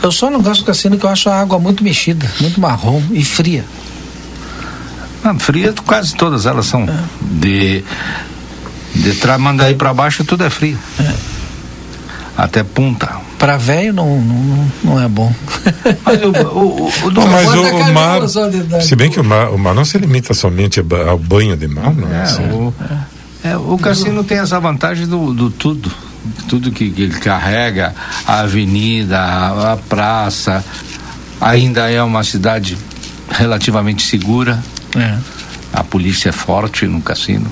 Eu 0.02 0.10
só 0.10 0.30
não 0.30 0.42
gosto 0.42 0.62
do 0.62 0.66
cassino 0.66 0.98
que 0.98 1.04
eu 1.04 1.10
acho 1.10 1.28
a 1.28 1.40
água 1.40 1.58
muito 1.58 1.84
mexida, 1.84 2.30
muito 2.40 2.60
marrom 2.60 3.02
e 3.10 3.24
fria. 3.24 3.64
Não, 5.22 5.38
fria, 5.38 5.74
quase 5.86 6.14
todas 6.14 6.46
elas 6.46 6.66
são. 6.66 6.82
É. 6.82 6.98
De, 7.20 7.84
de 8.94 9.14
Tramandaí 9.14 9.74
para 9.74 9.92
baixo 9.92 10.24
tudo 10.24 10.44
é 10.44 10.50
frio. 10.50 10.78
É. 11.00 11.12
Até 12.36 12.62
punta. 12.62 13.16
Para 13.38 13.56
velho 13.56 13.92
não, 13.92 14.20
não, 14.20 14.72
não 14.84 15.02
é 15.02 15.08
bom. 15.08 15.32
Mas 16.04 16.22
o, 16.22 16.28
o, 16.28 16.86
o, 17.04 17.10
não, 17.10 17.26
mas 17.26 17.48
o, 17.54 17.62
o 17.62 17.92
mar, 17.92 18.20
se 18.80 18.96
bem 18.96 19.10
que 19.10 19.20
o 19.20 19.24
mar, 19.24 19.50
o 19.50 19.58
mar 19.58 19.74
não 19.74 19.84
se 19.84 19.98
limita 19.98 20.32
somente 20.32 20.80
ao 21.06 21.18
banho 21.18 21.56
de 21.56 21.66
mar, 21.68 21.94
não 21.94 22.10
é? 22.10 22.18
é 22.18 22.22
assim. 22.22 22.42
o, 22.50 22.74
é. 23.52 23.56
O 23.56 23.78
cassino 23.78 24.24
tem 24.24 24.38
essa 24.38 24.58
vantagem 24.58 25.06
do, 25.06 25.32
do 25.32 25.50
tudo. 25.50 25.90
Tudo 26.48 26.72
que, 26.72 26.90
que, 26.90 27.02
ele 27.02 27.20
carrega, 27.20 27.94
a 28.26 28.40
avenida, 28.40 29.18
a, 29.18 29.72
a 29.72 29.76
praça. 29.76 30.64
Ainda 31.40 31.90
é 31.90 32.02
uma 32.02 32.24
cidade 32.24 32.76
relativamente 33.30 34.02
segura. 34.02 34.62
É. 34.96 35.18
A 35.72 35.84
polícia 35.84 36.30
é 36.30 36.32
forte 36.32 36.86
no 36.86 37.00
cassino. 37.00 37.50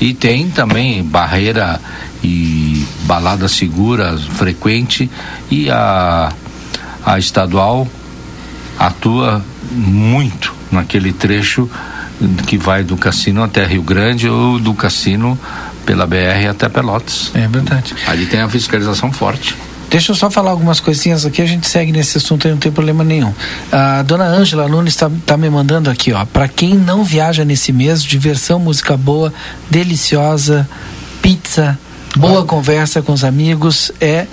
E 0.00 0.12
tem 0.12 0.50
também 0.50 1.02
barreira 1.02 1.80
e 2.22 2.84
balada 3.02 3.48
segura 3.48 4.16
frequente 4.18 5.10
e 5.50 5.70
a, 5.70 6.32
a 7.04 7.18
estadual 7.18 7.86
atua 8.78 9.42
muito 9.70 10.54
naquele 10.70 11.12
trecho 11.12 11.70
que 12.46 12.56
vai 12.56 12.82
do 12.82 12.96
cassino 12.96 13.42
até 13.42 13.64
Rio 13.64 13.82
Grande 13.82 14.28
ou 14.28 14.58
do 14.58 14.74
cassino 14.74 15.38
pela 15.84 16.06
BR 16.06 16.48
até 16.50 16.68
Pelotas. 16.68 17.30
É 17.34 17.46
verdade. 17.46 17.94
Ali 18.06 18.26
tem 18.26 18.40
a 18.40 18.48
fiscalização 18.48 19.12
forte. 19.12 19.56
Deixa 19.88 20.10
eu 20.10 20.16
só 20.16 20.28
falar 20.28 20.50
algumas 20.50 20.80
coisinhas 20.80 21.24
aqui, 21.24 21.40
a 21.40 21.46
gente 21.46 21.68
segue 21.68 21.92
nesse 21.92 22.18
assunto 22.18 22.46
aí, 22.46 22.52
não 22.52 22.58
tem 22.58 22.72
problema 22.72 23.04
nenhum. 23.04 23.32
A 23.70 24.02
dona 24.02 24.24
Ângela 24.24 24.68
Nunes 24.68 24.94
está 24.94 25.08
tá 25.24 25.36
me 25.36 25.48
mandando 25.48 25.88
aqui, 25.88 26.12
ó. 26.12 26.24
Para 26.24 26.48
quem 26.48 26.74
não 26.74 27.04
viaja 27.04 27.44
nesse 27.44 27.72
mês, 27.72 28.02
diversão, 28.02 28.58
música 28.58 28.96
boa, 28.96 29.32
deliciosa, 29.70 30.68
pizza, 31.22 31.78
boa 32.16 32.44
conversa 32.44 33.00
com 33.00 33.12
os 33.12 33.22
amigos, 33.22 33.92
é 34.00 34.26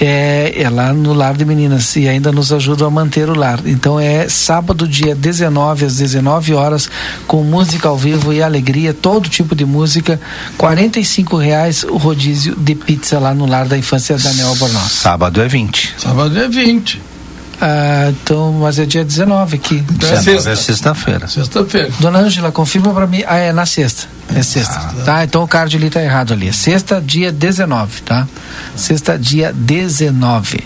é, 0.00 0.62
é 0.62 0.68
lá 0.68 0.92
no 0.92 1.12
Lar 1.12 1.36
de 1.36 1.44
Meninas 1.44 1.96
e 1.96 2.08
ainda 2.08 2.30
nos 2.30 2.52
ajuda 2.52 2.86
a 2.86 2.90
manter 2.90 3.28
o 3.28 3.34
lar. 3.34 3.60
Então 3.64 3.98
é 3.98 4.28
sábado, 4.28 4.86
dia 4.86 5.14
19 5.14 5.86
às 5.86 5.96
19 5.96 6.54
horas, 6.54 6.90
com 7.26 7.42
música 7.42 7.88
ao 7.88 7.96
vivo 7.96 8.32
e 8.32 8.42
alegria, 8.42 8.92
todo 8.92 9.28
tipo 9.28 9.54
de 9.54 9.64
música. 9.64 10.20
R$ 10.58 11.38
reais 11.38 11.84
o 11.84 11.96
rodízio 11.96 12.54
de 12.56 12.74
pizza 12.74 13.18
lá 13.18 13.34
no 13.34 13.46
Lar 13.46 13.66
da 13.66 13.78
Infância 13.78 14.16
Daniel 14.16 14.54
Bornoz. 14.56 14.92
Sábado 14.92 15.40
é 15.40 15.48
20. 15.48 15.94
Sábado 15.98 16.38
é 16.38 16.48
20. 16.48 17.02
Ah, 17.60 18.10
então, 18.10 18.52
mas 18.52 18.78
é 18.78 18.84
dia 18.84 19.04
19 19.04 19.56
aqui. 19.56 19.82
Então 19.90 20.10
é 20.10 20.56
sexta-feira. 20.56 21.26
Sexta-feira. 21.26 21.90
Dona 21.98 22.18
Ângela, 22.18 22.52
confirma 22.52 22.92
para 22.92 23.06
mim. 23.06 23.22
Ah, 23.26 23.38
é 23.38 23.52
na 23.52 23.64
sexta. 23.64 24.15
É 24.34 24.42
sexta. 24.42 24.74
Ah, 24.74 25.04
tá, 25.04 25.24
então 25.24 25.42
o 25.42 25.48
card 25.48 25.76
ali 25.76 25.88
tá 25.88 26.02
errado 26.02 26.32
ali. 26.32 26.48
É 26.48 26.52
sexta, 26.52 27.00
dia 27.00 27.32
19, 27.32 28.02
tá? 28.02 28.26
Sexta, 28.74 29.18
dia 29.18 29.52
19. 29.52 30.60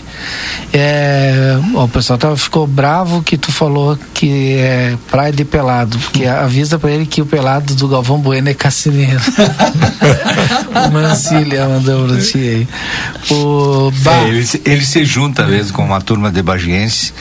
É, 0.73 1.57
ó, 1.75 1.85
o 1.85 1.87
pessoal 1.87 2.17
tá, 2.17 2.35
ficou 2.35 2.65
bravo 2.65 3.21
que 3.21 3.37
tu 3.37 3.51
falou 3.51 3.97
que 4.13 4.55
é 4.55 4.97
praia 5.09 5.31
de 5.31 5.45
pelado, 5.45 5.97
porque 5.99 6.25
avisa 6.25 6.77
para 6.79 6.91
ele 6.91 7.05
que 7.05 7.21
o 7.21 7.25
pelado 7.25 7.75
do 7.75 7.87
Galvão 7.87 8.19
Bueno 8.19 8.49
é 8.49 8.53
cassineiro. 8.53 9.21
o 10.87 10.91
Mancília 10.91 11.67
mandou 11.67 12.07
pra 12.07 12.21
ti 12.21 12.37
aí. 12.37 12.67
O 13.29 13.91
é, 14.05 14.29
ele, 14.29 14.47
ele, 14.65 14.85
se 14.85 15.05
junta 15.05 15.45
mesmo 15.45 15.73
com 15.73 15.85
uma 15.85 16.01
turma 16.01 16.31
de 16.31 16.41
bagienses 16.41 17.13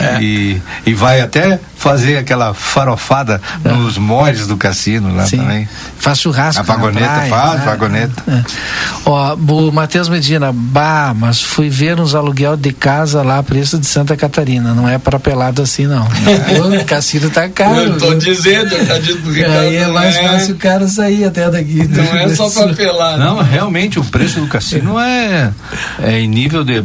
é. 0.00 0.20
e, 0.20 0.62
e 0.84 0.94
vai 0.94 1.20
até 1.20 1.58
fazer 1.88 2.16
aquela 2.18 2.54
farofada 2.54 3.40
É. 3.64 3.68
nos 3.72 3.98
molhos 3.98 4.46
do 4.46 4.56
cassino 4.56 5.14
lá 5.14 5.26
Sim. 5.26 5.38
também. 5.38 5.68
Faz 5.98 6.20
churrasco. 6.20 6.60
A 6.60 6.64
vagoneta 6.64 7.06
praia, 7.06 7.30
faz, 7.30 7.60
né? 7.60 7.64
vagoneta. 7.66 8.22
É. 8.28 8.42
Ó, 9.04 9.34
o 9.34 9.72
Matheus 9.72 10.08
Medina, 10.08 10.52
bah, 10.52 11.14
mas 11.14 11.40
fui 11.40 11.68
ver 11.68 11.98
uns 12.00 12.14
aluguel 12.14 12.56
de 12.56 12.72
casa 12.72 13.22
lá, 13.22 13.42
preço 13.42 13.78
de 13.78 13.86
Santa 13.86 14.16
Catarina. 14.16 14.74
Não 14.74 14.88
é 14.88 14.98
para 14.98 15.18
pelado 15.18 15.62
assim, 15.62 15.86
não. 15.86 16.06
o 16.80 16.84
cassino 16.84 17.30
tá 17.30 17.48
caro. 17.48 17.78
Eu 17.80 17.98
tô 17.98 18.10
viu? 18.10 18.18
dizendo, 18.18 18.74
eu 18.74 18.86
já 18.86 18.98
disse 18.98 19.18
pro 19.18 19.32
Ricardo. 19.32 19.58
Aí 19.58 19.76
é 19.76 19.86
mais 19.88 20.16
fácil 20.16 20.54
o 20.54 20.58
cara 20.58 20.88
sair 20.88 21.24
até 21.24 21.50
daqui. 21.50 21.86
Não 21.88 22.16
é 22.16 22.28
só 22.34 22.48
pra 22.50 22.74
pelar. 22.74 23.18
Não, 23.18 23.42
realmente 23.42 23.98
o 23.98 24.04
preço 24.04 24.40
do 24.40 24.46
cassino 24.46 24.98
é, 24.98 25.50
é 26.02 26.20
em 26.20 26.28
nível 26.28 26.64
de 26.64 26.84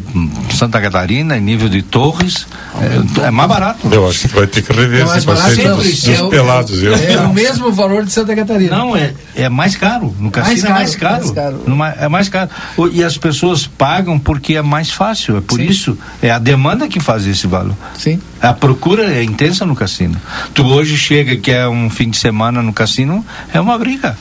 Santa 0.53 0.79
Catarina, 0.81 1.37
em 1.37 1.41
nível 1.41 1.69
de 1.69 1.81
Torres, 1.81 2.45
é, 2.81 3.27
é 3.27 3.31
mais 3.31 3.47
barato. 3.49 3.87
Eu 3.91 4.07
acho 4.09 4.19
que 4.21 4.27
tu 4.29 4.35
vai 4.35 4.47
ter 4.47 4.61
que 4.61 4.73
rever 4.73 5.01
É 5.07 5.17
esse 5.17 5.25
conceito 5.25 5.67
não, 5.69 5.77
dos, 5.77 6.01
dos 6.03 6.07
é 6.09 6.21
o- 6.23 6.29
pelados. 6.29 6.81
Eu. 6.83 6.93
É 6.95 7.17
o 7.21 7.33
mesmo 7.33 7.71
valor 7.71 8.05
de 8.05 8.11
Santa 8.11 8.35
Catarina. 8.35 8.75
Não, 8.77 8.95
é, 8.95 9.13
é 9.35 9.47
mais 9.49 9.75
caro. 9.75 10.15
No 10.19 10.31
cassino 10.31 10.61
caro, 10.61 10.73
é 10.73 10.77
mais 10.77 10.95
caro. 10.95 11.15
mais 11.21 11.31
caro. 11.31 11.63
Numa- 11.67 11.89
é 11.89 12.07
mais 12.07 12.29
caro. 12.29 12.49
O- 12.77 12.87
E 12.87 13.03
as 13.03 13.17
pessoas 13.17 13.67
pagam 13.67 14.17
porque 14.19 14.55
é 14.55 14.61
mais 14.61 14.91
fácil. 14.91 15.37
É 15.37 15.41
por 15.41 15.59
Sim. 15.59 15.65
isso. 15.67 15.97
É 16.21 16.31
a 16.31 16.39
demanda 16.39 16.87
que 16.87 16.99
faz 16.99 17.25
esse 17.27 17.47
valor. 17.47 17.75
Sim. 17.97 18.19
A 18.41 18.53
procura 18.53 19.03
é 19.13 19.23
intensa 19.23 19.65
no 19.65 19.75
cassino. 19.75 20.19
Tu 20.53 20.65
hoje 20.65 20.97
chega 20.97 21.35
que 21.35 21.51
é 21.51 21.67
um 21.67 21.89
fim 21.89 22.09
de 22.09 22.17
semana 22.17 22.61
no 22.61 22.73
cassino, 22.73 23.25
é 23.53 23.61
uma 23.61 23.77
briga. 23.77 24.17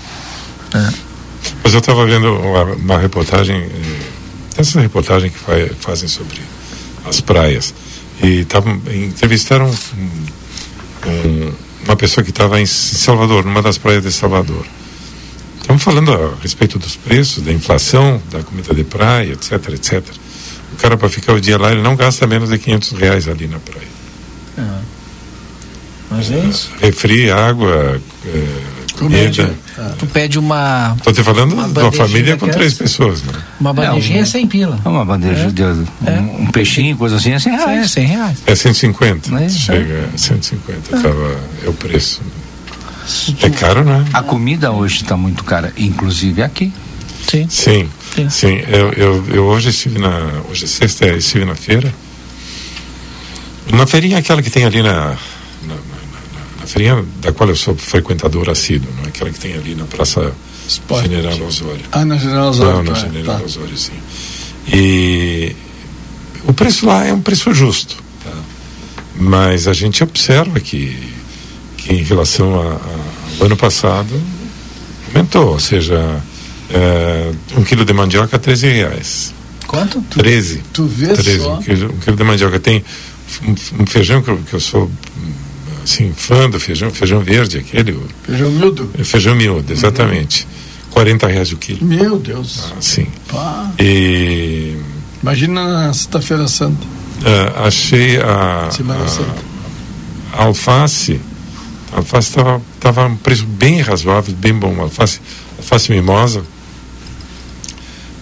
Mas 1.62 1.72
eu 1.74 1.80
estava 1.80 2.04
vendo 2.06 2.32
uma, 2.36 2.62
uma 2.74 2.98
reportagem, 2.98 3.56
eh, 3.56 4.00
essas 4.58 4.74
reportagens 4.82 5.32
que 5.32 5.38
fa- 5.38 5.74
fazem 5.80 6.08
sobre 6.08 6.40
as 7.08 7.20
praias. 7.20 7.74
E 8.22 8.44
tavam, 8.44 8.80
entrevistaram 8.92 9.66
um- 9.66 11.08
um- 11.08 11.52
uma 11.86 11.96
pessoa 11.96 12.22
que 12.22 12.30
estava 12.30 12.60
em 12.60 12.66
Salvador, 12.66 13.44
numa 13.44 13.62
das 13.62 13.78
praias 13.78 14.02
de 14.02 14.12
Salvador. 14.12 14.66
Estamos 15.60 15.82
falando 15.82 16.12
a 16.12 16.34
respeito 16.42 16.78
dos 16.78 16.96
preços, 16.96 17.42
da 17.42 17.52
inflação, 17.52 18.20
da 18.30 18.42
comida 18.42 18.74
de 18.74 18.84
praia, 18.84 19.32
etc, 19.32 19.52
etc. 19.70 20.02
O 20.72 20.76
cara, 20.76 20.96
para 20.96 21.08
ficar 21.08 21.32
o 21.32 21.40
dia 21.40 21.56
lá, 21.58 21.70
ele 21.72 21.82
não 21.82 21.96
gasta 21.96 22.26
menos 22.26 22.50
de 22.50 22.58
500 22.58 22.92
reais 22.92 23.28
ali 23.28 23.46
na 23.46 23.58
praia. 23.58 23.88
Mas 26.10 26.30
é 26.32 26.38
isso. 26.40 26.70
Refri, 26.80 27.30
água, 27.30 28.00
eh, 29.06 29.08
comida. 29.08 29.54
Tu 29.98 30.06
pede 30.06 30.38
uma, 30.38 30.94
Estou 30.96 31.12
te 31.12 31.22
falando 31.22 31.52
Uma 31.54 31.68
de 31.68 31.78
uma 31.80 31.92
família 31.92 32.36
com 32.36 32.48
três 32.48 32.74
pessoas, 32.74 33.22
né? 33.22 33.32
uma 33.58 33.72
bandejinha 33.72 34.22
um- 34.22 34.26
sem 34.26 34.46
pila. 34.46 34.78
É 34.84 34.88
uma 34.88 35.04
bandeja 35.04 35.50
de 35.50 35.62
um, 35.62 36.42
um 36.42 36.46
peixinho, 36.46 36.96
coisa 36.96 37.16
assim, 37.16 37.32
é 37.32 37.38
100 37.38 37.52
É, 37.52 37.56
reais. 37.56 37.90
100 37.90 38.06
reais. 38.06 38.38
É 38.46 38.54
150. 38.54 39.34
É, 39.42 39.48
Chega 39.48 40.08
a 40.14 40.18
150. 40.18 40.96
Ah. 40.96 41.00
Tava, 41.00 41.36
é 41.64 41.68
o 41.68 41.72
preço. 41.72 42.20
É 43.42 43.50
caro, 43.50 43.84
né? 43.84 44.04
A 44.12 44.22
comida 44.22 44.70
hoje 44.70 45.02
está 45.02 45.16
muito 45.16 45.42
cara, 45.44 45.72
inclusive 45.76 46.42
aqui. 46.42 46.72
Sim. 47.28 47.46
Sim. 47.48 47.88
Sim. 48.14 48.30
Sim. 48.30 48.60
Eu, 48.68 48.92
eu, 48.92 49.24
eu 49.32 49.44
hoje 49.44 49.70
estive 49.70 49.98
na. 49.98 50.40
Hoje 50.50 50.64
é 50.64 50.68
sexta, 50.68 51.06
eu 51.06 51.16
estive 51.18 51.44
na 51.44 51.54
feira. 51.54 51.92
Na 53.72 53.86
feirinha 53.86 54.18
aquela 54.18 54.42
que 54.42 54.50
tem 54.50 54.64
ali 54.64 54.82
na. 54.82 55.16
Na 56.60 56.66
feirinha 56.66 57.04
da 57.22 57.32
qual 57.32 57.48
eu 57.48 57.56
sou 57.56 57.74
frequentador 57.74 58.48
assíduo, 58.50 58.92
não 58.96 59.04
é? 59.04 59.08
aquela 59.08 59.30
que 59.30 59.38
tem 59.40 59.54
ali 59.54 59.74
na 59.74 59.84
Praça 59.84 60.32
Esporte. 60.68 61.08
General 61.08 61.40
Osório. 61.42 61.80
Ah, 61.90 62.04
na 62.04 62.16
General 62.16 62.48
Osório. 62.50 62.76
Não, 62.76 62.82
na 62.84 62.92
tá, 62.92 63.00
General 63.00 63.38
tá. 63.38 63.44
Osório, 63.44 63.76
sim. 63.76 63.92
E 64.68 65.56
o 66.44 66.52
preço 66.52 66.86
lá 66.86 67.06
é 67.06 67.12
um 67.12 67.20
preço 67.20 67.52
justo. 67.54 67.96
tá? 68.24 68.30
Mas 69.16 69.66
a 69.66 69.72
gente 69.72 70.02
observa 70.04 70.60
que, 70.60 70.96
que 71.76 71.92
em 71.92 72.02
relação 72.02 72.60
a- 72.60 72.74
a- 72.74 73.40
ao 73.40 73.46
ano 73.46 73.56
passado 73.56 74.20
aumentou, 75.14 75.52
ou 75.52 75.58
seja, 75.60 76.22
é, 76.70 77.32
um 77.56 77.64
quilo 77.64 77.84
de 77.84 77.92
mandioca 77.92 78.38
13 78.38 78.68
reais. 78.68 79.34
Quanto? 79.66 80.00
13. 80.10 80.62
Tu 80.72 80.84
vê 80.86 81.14
13 81.14 81.40
só. 81.40 81.54
um, 81.54 81.62
quilo, 81.62 81.92
um 81.92 81.98
quilo 81.98 82.16
de 82.16 82.24
mandioca. 82.24 82.60
Tem 82.60 82.84
um, 83.46 83.82
um 83.82 83.86
feijão 83.86 84.20
que 84.22 84.28
eu, 84.30 84.36
que 84.38 84.54
eu 84.54 84.60
sou 84.60 84.90
assim, 85.92 86.12
fã 86.16 86.48
do 86.48 86.58
feijão, 86.60 86.90
feijão 86.90 87.20
verde, 87.20 87.58
aquele, 87.58 87.98
Feijão 88.24 88.50
miúdo. 88.50 88.90
feijão 89.04 89.34
miúdo, 89.34 89.72
exatamente. 89.72 90.46
40 90.90 91.26
reais 91.26 91.52
o 91.52 91.56
quilo. 91.56 91.84
Meu 91.84 92.18
Deus. 92.18 92.72
Assim. 92.78 93.06
Pá. 93.28 93.70
E 93.78 94.76
Imagina 95.22 95.66
na 95.86 95.92
Sexta-feira 95.92 96.48
Santa. 96.48 96.86
ah, 97.24 97.66
achei 97.66 98.16
a, 98.18 98.70
Semana 98.70 99.06
Santa. 99.08 99.34
a, 100.32 100.42
a 100.42 100.44
alface. 100.46 101.20
A 101.92 101.98
alface 101.98 102.28
estava 102.30 102.60
tava 102.80 103.06
um 103.06 103.16
preço 103.16 103.44
bem 103.46 103.80
razoável, 103.80 104.34
bem 104.34 104.52
bom. 104.54 104.80
Alface, 104.80 105.20
alface 105.58 105.90
mimosa. 105.92 106.42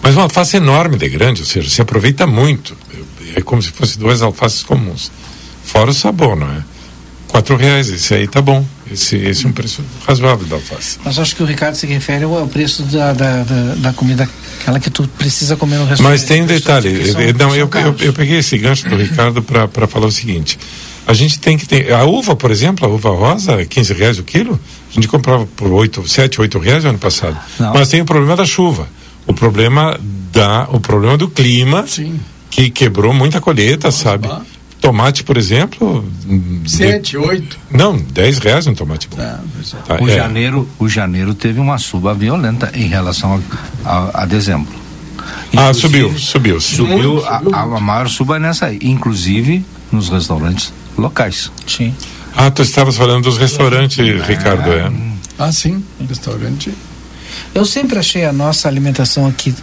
Mas 0.01 0.15
uma 0.15 0.23
alface 0.23 0.57
enorme 0.57 0.97
de 0.97 1.07
grande, 1.09 1.41
ou 1.41 1.47
seja, 1.47 1.69
se 1.69 1.81
aproveita 1.81 2.25
muito. 2.27 2.75
É 3.35 3.41
como 3.41 3.61
se 3.61 3.69
fosse 3.71 3.97
duas 3.97 4.21
alfaces 4.21 4.63
comuns. 4.63 5.11
Fora 5.63 5.91
o 5.91 5.93
sabor, 5.93 6.35
não 6.35 6.47
é? 6.51 6.63
Quatro 7.29 7.55
reais, 7.55 7.89
esse 7.89 8.13
aí 8.13 8.27
tá 8.27 8.41
bom. 8.41 8.65
Esse, 8.91 9.15
esse 9.15 9.45
é 9.45 9.49
um 9.49 9.51
preço 9.51 9.83
razoável 10.05 10.47
da 10.47 10.55
alface. 10.55 10.97
Mas 11.05 11.19
acho 11.19 11.35
que 11.35 11.43
o 11.43 11.45
Ricardo 11.45 11.75
se 11.75 11.85
refere 11.85 12.23
ao 12.23 12.47
preço 12.47 12.81
da, 12.83 13.13
da, 13.13 13.43
da, 13.43 13.75
da 13.75 13.93
comida, 13.93 14.27
aquela 14.59 14.79
que 14.79 14.89
tu 14.89 15.07
precisa 15.09 15.55
comer 15.55 15.77
no 15.77 15.85
restaurante. 15.85 16.19
Mas 16.19 16.23
tem 16.27 16.41
um 16.41 16.47
detalhe. 16.47 16.97
Que 16.99 17.11
são- 17.11 17.21
eh, 17.21 17.33
não, 17.33 17.55
eu, 17.55 17.69
eu, 17.71 17.95
eu 17.99 18.13
peguei 18.13 18.39
esse 18.39 18.57
gancho 18.57 18.89
do 18.89 18.95
Ricardo 18.95 19.43
para 19.43 19.87
falar 19.87 20.07
o 20.07 20.11
seguinte. 20.11 20.57
A 21.05 21.13
gente 21.13 21.39
tem 21.39 21.55
que 21.55 21.67
ter. 21.67 21.93
A 21.93 22.03
uva, 22.03 22.35
por 22.35 22.49
exemplo, 22.49 22.85
a 22.85 22.89
uva 22.89 23.09
rosa, 23.11 23.63
15 23.63 23.93
reais 23.93 24.17
o 24.19 24.23
quilo, 24.23 24.59
a 24.89 24.93
gente 24.93 25.07
comprava 25.07 25.45
por 25.55 25.71
8, 25.71 26.07
7, 26.07 26.41
8 26.41 26.57
reais 26.59 26.83
no 26.83 26.89
ano 26.89 26.99
passado. 26.99 27.37
Não. 27.59 27.73
Mas 27.73 27.89
tem 27.89 28.01
o 28.01 28.05
problema 28.05 28.35
da 28.35 28.45
chuva. 28.45 28.87
O 29.27 29.33
problema 29.33 29.99
da. 30.31 30.67
O 30.71 30.79
problema 30.79 31.15
do 31.15 31.27
clima, 31.29 31.85
Sim. 31.87 32.19
que 32.49 32.71
quebrou 32.71 33.13
muita 33.13 33.39
colheita, 33.39 33.91
sabe? 33.91 34.27
bah. 34.27 34.41
Tomate, 34.81 35.23
por 35.23 35.35
exemplo. 35.37 36.05
hum, 36.25 36.61
de- 36.63 36.71
Sete, 36.71 37.17
oito. 37.17 37.59
não, 37.69 37.97
10 37.97 38.37
reais 38.39 38.65
um 38.67 38.73
tomate 38.73 39.07
bom. 39.09 39.17
Tá, 39.17 39.39
é. 39.59 39.97
Tá, 39.97 40.03
O 40.03 40.07
é. 40.09 40.15
janeiro, 40.15 40.67
o 40.79 40.87
janeiro 40.87 41.33
teve 41.33 41.59
uma 41.59 41.77
suba 41.77 42.13
violenta 42.13 42.71
em 42.73 42.87
relação 42.87 43.41
a, 43.83 43.89
a- 43.89 44.23
a 44.23 44.25
dezembro. 44.25 44.71
Ah, 45.55 45.69
Inclusive, 45.71 45.79
subiu, 45.81 46.17
subiu. 46.19 46.59
Subiu, 46.61 47.25
a, 47.27 47.39
subiu 47.39 47.55
a, 47.55 47.61
a 47.61 47.79
maior 47.79 48.07
suba 48.07 48.37
é 48.37 48.39
nessa 48.39 48.67
aí, 48.67 48.79
inclusive 48.81 49.65
nos 49.91 50.07
restaurantes 50.09 50.71
locais. 50.97 51.51
Sim. 51.67 51.93
Ah, 52.35 52.49
tu 52.49 52.61
estavas 52.61 52.95
falando 52.95 53.23
dos 53.23 53.37
restaurantes, 53.37 53.97
Ricardo, 54.25 54.71
é. 54.71 54.89
Ah, 55.37 55.51
sim. 55.51 55.83
Restaurante. 56.07 56.71
Eu 57.53 57.65
sempre 57.65 57.97
achei 57.99 58.23
a 58.25 58.31
nossa 58.33 58.67
alimentação 58.67 59.25
aqui, 59.27 59.53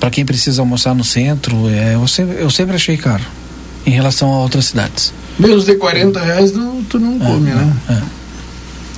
para 0.00 0.10
quem 0.10 0.24
precisa 0.24 0.60
almoçar 0.60 0.94
no 0.94 1.04
centro, 1.04 1.68
é, 1.68 1.94
eu, 1.94 2.06
sempre, 2.08 2.36
eu 2.42 2.50
sempre 2.50 2.74
achei 2.74 2.96
caro, 2.96 3.22
em 3.88 3.92
relação 3.92 4.32
a 4.32 4.38
outras 4.40 4.66
cidades. 4.66 5.12
Menos 5.38 5.64
de 5.64 5.74
40 5.76 6.20
reais 6.20 6.52
não, 6.52 6.82
tu 6.84 6.98
não 6.98 7.18
come, 7.18 7.50
né? 7.50 7.72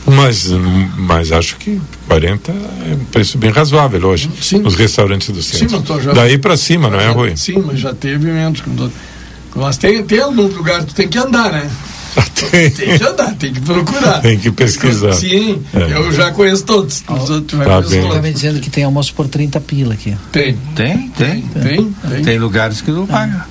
Mas, 0.07 0.49
mas 0.97 1.30
acho 1.30 1.57
que 1.57 1.80
40 2.09 2.51
é 2.51 2.95
um 2.95 3.05
preço 3.05 3.38
bem 3.38 3.51
razoável 3.51 4.05
hoje 4.09 4.30
Sim. 4.41 4.59
nos 4.59 4.74
restaurantes 4.74 5.28
do 5.30 5.43
Sim, 5.43 5.59
centro. 5.59 5.76
mas 5.78 5.86
tô 5.86 6.01
já- 6.01 6.12
Daí 6.12 6.38
para 6.38 6.57
cima, 6.57 6.88
não 6.91 6.99
é, 6.99 7.05
Já- 7.05 7.11
Rui? 7.12 7.36
Sim, 7.36 7.62
mas 7.66 7.78
já 7.78 7.95
teve 7.95 8.26
menos. 8.32 8.62
Mas 9.55 9.76
tem, 9.76 10.03
tem 10.03 10.20
alguns 10.20 10.55
lugares 10.55 10.84
que 10.86 10.93
tu 10.93 10.95
tem 10.97 11.09
que 11.09 11.18
andar, 11.18 11.53
né? 11.53 11.70
Tem, 12.51 12.70
Tem 12.70 12.99
que 12.99 13.05
andar, 13.05 13.34
tem 13.36 13.53
que 13.53 13.61
procurar. 13.61 14.20
tem 14.20 14.36
que 14.38 14.51
pesquisar. 14.51 15.12
Sim, 15.12 15.62
É. 15.72 15.97
eu 15.97 16.11
já 16.12 16.32
conheço 16.32 16.64
todos. 16.64 17.05
Os 17.09 17.30
outros 17.30 17.57
vai 17.59 17.68
Tá 17.68 17.80
bem. 17.82 18.01
Tá 18.03 18.09
todos. 18.09 18.22
me 18.22 18.32
dizendo 18.32 18.59
que 18.61 18.68
tem 18.70 18.82
almoço 18.82 19.14
por 19.14 19.28
30 19.28 19.61
pila 19.61 19.95
aqui. 19.95 20.16
Tem, 20.32 20.57
Tem, 20.74 21.09
tem. 21.11 21.43
tem, 21.43 21.95
tem. 22.09 22.22
Tem 22.24 22.38
lugares 22.38 22.80
que 22.80 22.91
não 22.91 23.07
paga. 23.07 23.47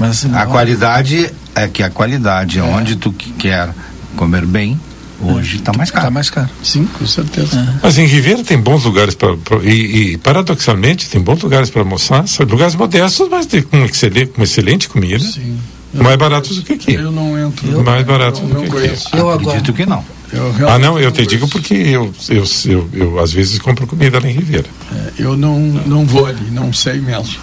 Mas 0.00 0.24
A 0.24 0.46
qualidade 0.46 1.30
é 1.54 1.68
que 1.68 1.82
a 1.82 1.90
qualidade 1.90 2.58
é 2.58 2.62
onde 2.62 2.96
tu 2.96 3.12
que 3.12 3.30
quer 3.32 3.68
comer 4.16 4.46
bem, 4.46 4.80
hoje 5.20 5.56
está 5.58 5.74
mais 5.74 5.90
caro. 5.90 6.06
tá 6.06 6.10
mais 6.10 6.30
caro. 6.30 6.48
Sim, 6.62 6.86
com 6.98 7.06
certeza. 7.06 7.78
Mas 7.82 7.98
em 7.98 8.06
Ribeira 8.06 8.42
tem 8.42 8.58
bons 8.58 8.82
lugares 8.84 9.14
para. 9.14 9.36
E, 9.62 10.12
e, 10.14 10.18
paradoxalmente 10.18 11.06
tem 11.10 11.20
bons 11.20 11.42
lugares 11.42 11.68
para 11.68 11.82
almoçar. 11.82 12.26
São 12.26 12.46
lugares 12.46 12.74
modestos, 12.74 13.28
mas 13.30 13.46
de, 13.46 13.60
com, 13.60 13.84
excelente, 13.84 14.28
com 14.28 14.42
excelente 14.42 14.88
comida. 14.88 15.18
Sim. 15.22 15.58
Mais 15.92 16.16
baratos 16.16 16.56
do 16.56 16.62
que 16.62 16.72
aqui. 16.72 16.94
Eu 16.94 17.12
não 17.12 17.36
entro. 17.38 17.68
Eu- 17.70 17.82
Mais 17.82 18.06
barato 18.06 18.40
eu 18.40 18.46
do 18.48 18.54
não 18.54 18.60
que 18.62 18.66
aqui. 18.68 18.76
conheço. 18.76 19.08
Eu 19.14 19.30
agora. 19.30 19.58
Acredito 19.58 19.76
que 19.76 19.84
não. 19.84 20.02
Eu 20.32 20.68
Ah, 20.68 20.78
não, 20.78 20.98
eu 20.98 21.10
te 21.12 21.26
digo 21.26 21.46
porque 21.48 21.74
eu, 21.74 22.10
eu, 22.28 22.44
eu, 22.66 22.88
eu, 22.94 23.18
às 23.18 23.32
vezes 23.32 23.58
compro 23.58 23.84
comida 23.86 24.20
lá 24.20 24.28
em 24.30 24.32
Ribeira. 24.32 24.66
É, 24.94 25.10
Eu 25.22 25.36
não, 25.36 25.58
não 25.58 26.06
vou 26.06 26.24
ali, 26.26 26.48
não 26.52 26.72
sei 26.72 27.00
mesmo. 27.00 27.34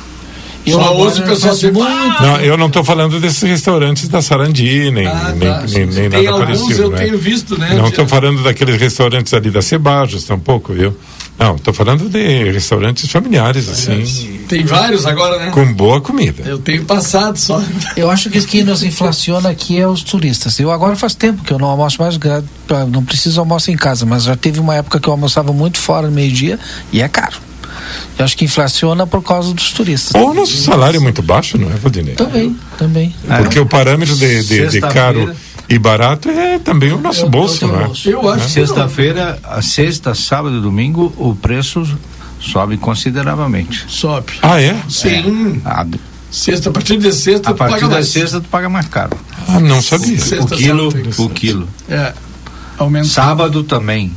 Eu 0.67 0.73
Só 0.79 0.93
ouço 0.95 1.21
o 1.21 1.25
pessoal 1.25 1.39
faço 1.53 1.55
dizer, 1.55 1.71
muito- 1.73 2.21
Não, 2.21 2.39
eu 2.41 2.57
não 2.57 2.67
estou 2.67 2.83
falando 2.83 3.19
desses 3.19 3.41
restaurantes 3.43 4.07
da 4.07 4.21
Sarandi, 4.21 4.91
nem, 4.91 5.07
Ah, 5.07 5.33
nem, 5.35 5.49
tá. 5.49 5.63
nem, 5.69 5.85
nem 5.85 6.09
Tem 6.09 6.23
nada 6.23 6.29
alguns 6.29 6.59
parecido. 6.59 6.81
eu 6.83 6.89
né? 6.91 6.97
tenho 6.97 7.17
visto, 7.17 7.57
né? 7.57 7.73
Não 7.75 7.87
estou 7.87 8.07
falando 8.07 8.43
daqueles 8.43 8.79
restaurantes 8.79 9.33
ali 9.33 9.49
da 9.49 9.61
Cebajos, 9.61 10.23
tampouco, 10.25 10.73
viu? 10.73 10.95
Não, 11.39 11.55
estou 11.55 11.71
falando 11.71 12.09
de 12.09 12.51
restaurantes 12.51 13.11
familiares, 13.11 13.69
assim, 13.69 14.39
Tem 14.47 14.65
vários 14.65 15.05
agora, 15.05 15.37
né? 15.37 15.51
com 15.51 15.71
boa 15.71 16.01
comida. 16.01 16.41
Eu 16.43 16.57
tenho 16.57 16.83
passado 16.83 17.37
só. 17.37 17.61
Eu 17.95 18.09
acho 18.09 18.27
que 18.31 18.39
o 18.39 18.45
que 18.45 18.63
nos 18.63 18.81
inflaciona 18.81 19.49
aqui 19.49 19.79
é 19.79 19.87
os 19.87 20.01
turistas. 20.01 20.59
Eu 20.59 20.71
agora 20.71 20.95
faz 20.95 21.13
tempo 21.13 21.43
que 21.43 21.53
eu 21.53 21.59
não 21.59 21.67
almoço 21.67 22.01
mais, 22.01 22.17
não 22.91 23.03
preciso 23.05 23.39
almoçar 23.39 23.71
em 23.71 23.75
casa, 23.77 24.03
mas 24.03 24.23
já 24.23 24.35
teve 24.35 24.59
uma 24.59 24.73
época 24.75 24.99
que 24.99 25.07
eu 25.07 25.11
almoçava 25.13 25.53
muito 25.53 25.77
fora 25.77 26.07
no 26.07 26.13
meio-dia 26.13 26.59
e 26.91 27.01
é 27.03 27.07
caro. 27.07 27.37
Eu 28.17 28.25
acho 28.25 28.35
que 28.37 28.45
inflaciona 28.45 29.05
por 29.07 29.21
causa 29.23 29.53
dos 29.53 29.71
turistas. 29.71 30.19
Ou 30.19 30.33
nosso 30.33 30.57
salário 30.57 30.97
é 30.97 30.99
muito 30.99 31.21
baixo, 31.21 31.57
não 31.57 31.69
é, 31.71 31.75
Valdinei? 31.75 32.15
Também, 32.15 32.57
também. 32.77 33.15
Porque 33.37 33.59
o 33.59 33.65
parâmetro 33.65 34.15
de, 34.15 34.43
de, 34.43 34.67
de 34.67 34.81
caro 34.81 35.33
e 35.69 35.77
barato 35.77 36.29
é 36.29 36.57
também 36.59 36.91
o 36.91 36.99
nosso 36.99 37.23
É 37.23 37.25
o 37.25 37.29
bolso, 37.29 37.65
é? 37.65 37.85
bolso. 37.85 38.09
Eu 38.09 38.29
acho 38.29 38.47
que 38.53 38.59
não. 38.59 38.67
Sexta-feira, 38.67 39.39
a 39.43 39.61
sexta, 39.61 40.15
sábado 40.15 40.57
e 40.57 40.61
domingo, 40.61 41.13
o 41.17 41.35
preço 41.35 41.83
sobe 42.39 42.77
consideravelmente. 42.77 43.85
sobe. 43.87 44.33
Ah, 44.41 44.61
é? 44.61 44.75
Sim. 44.89 45.61
A, 45.65 45.85
Sexta, 46.29 46.69
a 46.69 46.73
partir 46.73 46.97
de 46.97 47.11
sexta, 47.13 47.49
a 47.49 47.53
tu 47.53 47.57
partir 47.57 47.73
paga 47.75 47.87
da 47.87 47.93
mais. 47.95 48.07
sexta 48.09 48.41
tu 48.41 48.49
paga 48.49 48.67
mais 48.67 48.87
caro. 48.89 49.15
Ah, 49.47 49.61
não 49.61 49.81
sabia. 49.81 50.19
Sexta, 50.19 50.43
O 50.53 50.57
quilo, 50.57 50.91
sábado, 50.91 51.23
o 51.23 51.29
quilo. 51.29 51.69
É. 51.89 52.13
Aumenta. 52.77 53.07
Sábado 53.07 53.63
também. 53.63 54.11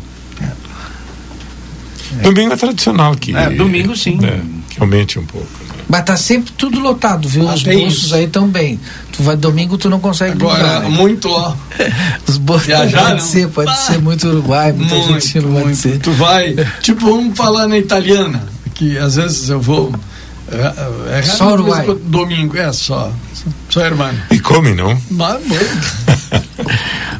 Domingo 2.23 2.53
é 2.53 2.57
tradicional 2.57 3.15
que. 3.15 3.35
É, 3.37 3.51
domingo 3.51 3.97
sim. 3.97 4.19
É, 4.23 4.41
que 4.69 4.81
aumente 4.81 5.19
um 5.19 5.25
pouco. 5.25 5.47
né? 5.69 5.75
Mas 5.89 6.05
tá 6.05 6.17
sempre 6.17 6.53
tudo 6.57 6.79
lotado, 6.79 7.29
viu? 7.29 7.49
Ah, 7.49 7.55
Os 7.55 7.63
bolsos 7.65 8.05
isso. 8.05 8.15
aí 8.15 8.27
tão 8.29 8.47
bem. 8.49 8.79
Tu 9.13 9.23
vai 9.23 9.37
domingo, 9.37 9.77
tu 9.77 9.91
não 9.91 9.99
consegue 9.99 10.33
Agora, 10.33 10.59
ligar, 10.63 10.81
né? 10.83 10.89
muito, 10.89 11.29
ó. 11.29 11.55
Os 12.29 12.37
bolsos 12.37 12.67
Viajar, 12.67 13.01
pode 13.03 13.13
não? 13.15 13.21
ser, 13.21 13.49
pode 13.49 13.71
Ah, 13.71 13.75
ser 13.75 13.99
muito 14.01 14.29
Uruguai, 14.29 14.73
muita 14.73 14.95
Muito, 14.95 15.15
Argentina 15.15 15.43
pode 15.49 15.65
muito. 15.65 15.77
ser. 15.77 15.99
Tu 15.99 16.13
vai, 16.13 16.55
tipo, 16.81 17.07
vamos 17.07 17.37
falar 17.37 17.67
na 17.67 17.77
italiana, 17.79 18.43
que 18.75 18.97
às 18.99 19.17
vezes 19.17 19.49
eu 19.49 19.61
vou. 19.61 19.93
É, 20.53 21.18
é, 21.18 21.22
Só 21.22 21.53
Uruguai. 21.53 21.86
Domingo, 22.05 22.57
é 22.57 22.72
só. 22.72 23.12
Só 23.68 23.84
irmão. 23.84 24.11
E 24.30 24.40
come, 24.40 24.74
não? 24.74 25.01
Mas. 25.11 25.40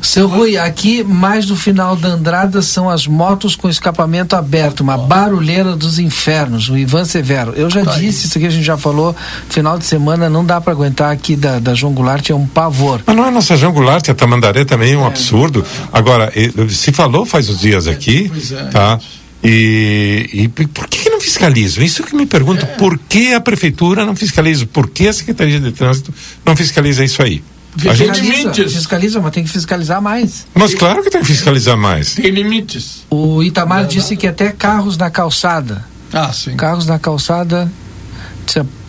Seu 0.03 0.27
Rui, 0.27 0.57
aqui 0.57 1.05
mais 1.05 1.47
do 1.47 1.55
final 1.55 1.95
da 1.95 2.09
Andrada 2.09 2.63
são 2.63 2.89
as 2.89 3.07
motos 3.07 3.55
com 3.55 3.69
escapamento 3.69 4.35
aberto, 4.35 4.81
uma 4.81 4.97
barulheira 4.97 5.77
dos 5.77 5.99
infernos, 5.99 6.69
o 6.69 6.77
Ivan 6.77 7.05
Severo. 7.05 7.53
Eu 7.55 7.69
já 7.69 7.85
Tá 7.85 7.93
aí. 7.95 8.01
disse, 8.07 8.27
isso 8.27 8.39
aqui 8.39 8.47
a 8.47 8.51
gente 8.51 8.65
já 8.65 8.77
falou, 8.79 9.15
final 9.49 9.79
de 9.79 9.85
semana 9.85 10.29
não 10.31 10.45
dá 10.45 10.61
para 10.61 10.73
aguentar 10.73 11.13
aqui 11.13 11.37
da, 11.37 11.59
da 11.59 11.75
João 11.75 11.93
Goulart, 11.93 12.29
é 12.31 12.35
um 12.35 12.47
pavor. 12.47 13.01
Mas 13.07 13.15
não 13.17 13.27
é 13.27 13.31
nossa 13.31 13.57
João 13.57 13.73
Goulart, 13.73 14.09
a 14.09 14.15
Tamandaré 14.15 14.65
também 14.65 14.95
é 14.95 14.97
um 14.97 15.07
absurdo. 15.07 15.65
Agora, 15.93 16.33
se 16.71 16.93
falou 16.93 17.27
faz 17.27 17.49
uns 17.51 17.61
dias 17.61 17.87
aqui, 17.87 18.29
Pois 18.31 18.53
é. 18.53 18.65
tá? 18.65 18.99
E, 19.43 20.29
e 20.33 20.49
por 20.49 20.87
que, 20.87 21.09
não 21.09 21.21
fiscalizam? 21.21 21.83
Isso 21.83 22.03
que 22.03 22.15
eu 22.15 22.19
me 22.19 22.27
pergunto, 22.27 22.67
por 22.79 22.99
que 22.99 23.33
a 23.33 23.41
prefeitura 23.41 24.05
não 24.05 24.15
fiscaliza? 24.15 24.67
Por 24.67 24.89
que 24.91 25.09
a 25.09 25.13
Secretaria 25.13 25.59
de 25.59 25.73
Trânsito 25.73 26.13
não 26.45 26.55
fiscaliza 26.55 27.05
isso 27.05 27.23
aí? 27.23 27.43
A 27.87 27.95
gente, 27.95 28.13
Tem 28.21 28.23
Fiscaliza, 28.25 28.39
limites. 28.43 28.73
fiscaliza, 28.75 29.21
mas 29.21 29.33
tem 29.33 29.45
que 29.45 29.51
fiscalizar 29.51 30.03
mais. 30.03 30.47
mas 30.55 30.75
claro 30.75 31.03
que 31.03 31.11
tem 31.11 31.21
que 31.21 31.27
fiscalizar 31.29 31.77
mais. 31.77 32.15
Tem 32.15 32.31
limites. 32.31 33.07
O 33.09 33.43
Itamar 33.43 33.87
disse 33.87 34.17
que 34.17 34.27
até 34.27 34.51
carros 34.51 34.97
na 34.97 35.09
calçada, 35.09 35.85
Ah, 36.13 36.33
sim. 36.33 36.57
carros 36.57 36.87
na 36.87 36.99
calçada, 36.99 37.71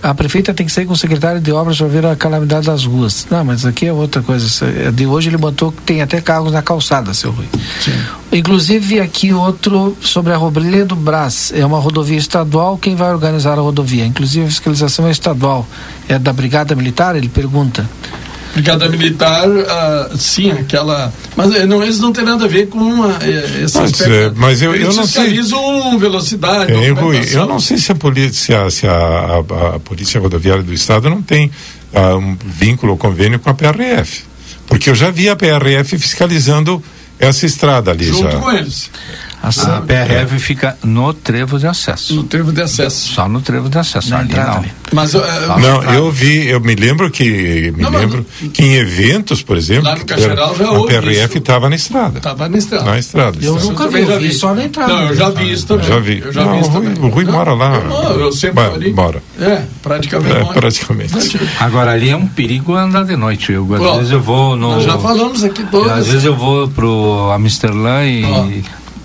a, 0.02 0.14
prefeita 0.14 0.54
tem 0.54 0.66
que 0.66 0.72
sair 0.72 0.86
com 0.86 0.94
o 0.94 0.98
secretário 0.98 1.40
de 1.40 1.52
obras 1.52 1.78
para 1.78 1.88
ver 1.88 2.06
a 2.06 2.16
calamidade 2.16 2.66
das 2.66 2.86
ruas. 2.86 3.28
Não, 3.30 3.44
mas 3.44 3.66
aqui 3.66 3.86
é 3.86 3.94
outra 3.94 4.22
coisa. 4.22 4.46
Isso 4.46 4.66
é- 4.66 4.92
De 4.92 5.06
hoje 5.06 5.30
ele 5.30 5.38
botou 5.38 5.72
que 5.72 5.82
tem 5.84 6.02
até 6.02 6.20
carros 6.22 6.52
na 6.52 6.62
calçada, 6.62 7.14
seu 7.14 7.32
Rui. 7.32 7.46
Sim. 7.84 7.92
Inclusive 8.32 9.00
aqui 9.00 9.34
outro 9.34 9.96
sobre 10.02 10.34
a 10.34 10.38
Robrilha 10.38 10.86
do 10.86 10.96
Brás. 10.96 11.52
É 11.56 11.66
uma 11.66 11.80
rodovia 11.80 12.18
estadual, 12.18 12.78
quem 12.78 12.96
vai 12.96 13.12
organizar 13.14 13.58
a 13.58 13.62
rodovia? 13.62 14.06
Inclusive 14.06 14.46
a 14.46 14.50
fiscalização 14.50 15.08
é 15.08 15.12
estadual. 15.12 15.68
É 16.08 16.18
da 16.18 16.34
Brigada 16.34 16.76
Militar? 16.76 17.16
Ele 17.16 17.30
pergunta. 17.30 17.88
Brigada 18.54 18.90
Militar, 18.90 19.48
ah, 19.70 20.10
sim, 20.18 20.52
aquela. 20.52 21.14
Mas 21.36 21.56
eh, 21.56 21.66
não, 21.66 21.82
eles 21.82 22.00
não 22.00 22.12
têm 22.12 22.26
nada 22.26 22.46
a 22.46 22.48
ver 22.48 22.68
com 22.68 23.04
ah, 23.04 23.18
eh, 23.22 23.64
esse 23.64 23.78
Mas, 23.78 23.92
aspecto. 23.94 24.12
eh, 24.14 24.32
mas 24.36 24.62
eu- 24.62 24.76
eles 24.76 24.88
eu 24.88 24.94
não 24.94 25.08
sei. 25.08 25.24
velocidade. 25.98 26.74
É, 26.74 26.90
Rui, 26.90 27.22
eu 27.32 27.46
não 27.46 27.60
sei 27.60 27.78
se 27.78 27.92
a 27.92 27.96
polícia, 27.96 28.70
se 28.70 28.86
a, 28.88 28.92
a- 28.94 29.76
a 29.76 29.80
polícia 29.80 30.20
rodoviária 30.20 30.64
do 30.64 30.74
estado 30.74 31.10
não 31.10 31.22
tem 31.22 31.50
ah, 31.94 32.16
um 32.16 32.38
vínculo 32.46 32.92
ou 32.94 32.98
convênio 32.98 33.40
com 33.40 33.50
a 33.50 33.54
PRF, 33.54 34.24
porque 34.68 34.90
eu 34.90 34.96
já 34.96 35.10
vi 35.10 35.30
a 35.30 35.36
PRF 35.36 35.98
fiscalizando 35.98 36.84
essa 37.20 37.46
estrada 37.46 37.92
ali 37.92 38.06
Junto 38.06 38.32
já. 38.32 38.38
com 38.40 38.52
eles, 38.52 38.90
A 39.44 39.82
PRF 39.82 40.38
fica 40.40 40.78
no 40.84 41.14
trevo 41.14 41.58
de 41.58 41.66
acesso. 41.66 42.14
no 42.16 42.24
trevo 42.24 42.52
de 42.52 42.62
acesso. 42.62 43.14
Só 43.14 43.28
no 43.28 43.42
trevo 43.42 43.70
de 43.70 43.78
acesso. 43.80 44.10
Na 44.12 44.24
não. 44.24 44.58
ali. 44.58 44.72
Mas 44.94 45.16
eh, 45.16 45.20
Não, 45.60 45.84
eu 45.94 46.12
vi, 46.12 46.48
eu 46.48 46.60
me 46.60 46.76
lembro 46.76 47.10
que 47.10 47.72
me 47.76 47.82
Não, 47.84 47.90
mas 47.92 48.02
lembro 48.02 48.26
que 48.54 48.62
em 48.64 48.74
eventos, 48.76 49.42
por 49.42 49.58
exemplo, 49.58 49.86
Lá 49.86 49.96
no 49.96 50.06
Cacheral 50.06 50.56
já 50.56 50.68
a 50.68 50.72
houve 50.72 50.94
PRF 50.94 51.26
isso. 51.30 51.38
estava 51.40 51.70
na 51.70 51.76
estrada, 51.76 52.18
estava 52.20 52.48
na 52.50 52.58
estrada. 52.58 52.86
na 52.92 53.00
estrada. 53.00 53.38
Eu 53.42 53.58
estrada. 53.58 53.66
nunca 53.72 53.88
vi, 53.88 54.06
já 54.06 54.14
eu 54.14 54.20
vi 54.20 54.34
só 54.34 54.54
na 54.54 54.64
entrada. 54.66 54.94
Não, 54.94 55.08
eu 55.08 55.16
já 55.16 55.30
vi 55.30 55.52
isso 55.52 55.66
também. 55.66 55.88
já 55.88 56.00
vi. 56.00 56.20
Eu 56.24 56.32
já 56.34 56.44
Não, 56.46 56.54
vi 56.54 56.60
isso 56.60 56.70
o 56.70 56.74
Rui- 56.74 56.84
também. 56.94 57.04
o 57.04 57.14
Rui 57.14 57.26
Não, 57.26 57.32
mora 57.34 57.54
lá. 57.54 57.76
Eu, 57.78 57.86
moro, 57.90 58.20
eu 58.20 58.32
sempre 58.32 58.56
Ba- 58.64 58.74
ali. 58.76 58.94
mora. 58.94 59.24
É, 59.40 59.62
praticamente. 59.82 60.36
É, 60.38 60.46
praticamente. 60.54 61.14
Agora 61.60 61.92
ali 61.92 62.10
é 62.10 62.16
um 62.16 62.28
perigo 62.28 62.76
andar 62.76 63.06
de 63.06 63.16
noite. 63.16 63.52
Eu, 63.52 63.68
às 63.74 63.98
vezes 63.98 64.12
eu 64.12 64.22
vou 64.22 64.56
no. 64.56 64.76
Nós 64.76 64.84
já 64.84 64.98
falamos 65.00 65.44
aqui 65.44 65.64
todos. 65.66 65.92
Às 65.92 66.08
vezes 66.08 66.26
eu 66.26 66.36
vou 66.36 66.68
pro 66.68 67.32
Amsterdã 67.34 68.04
e 68.06 68.24
Ó. 68.26 68.48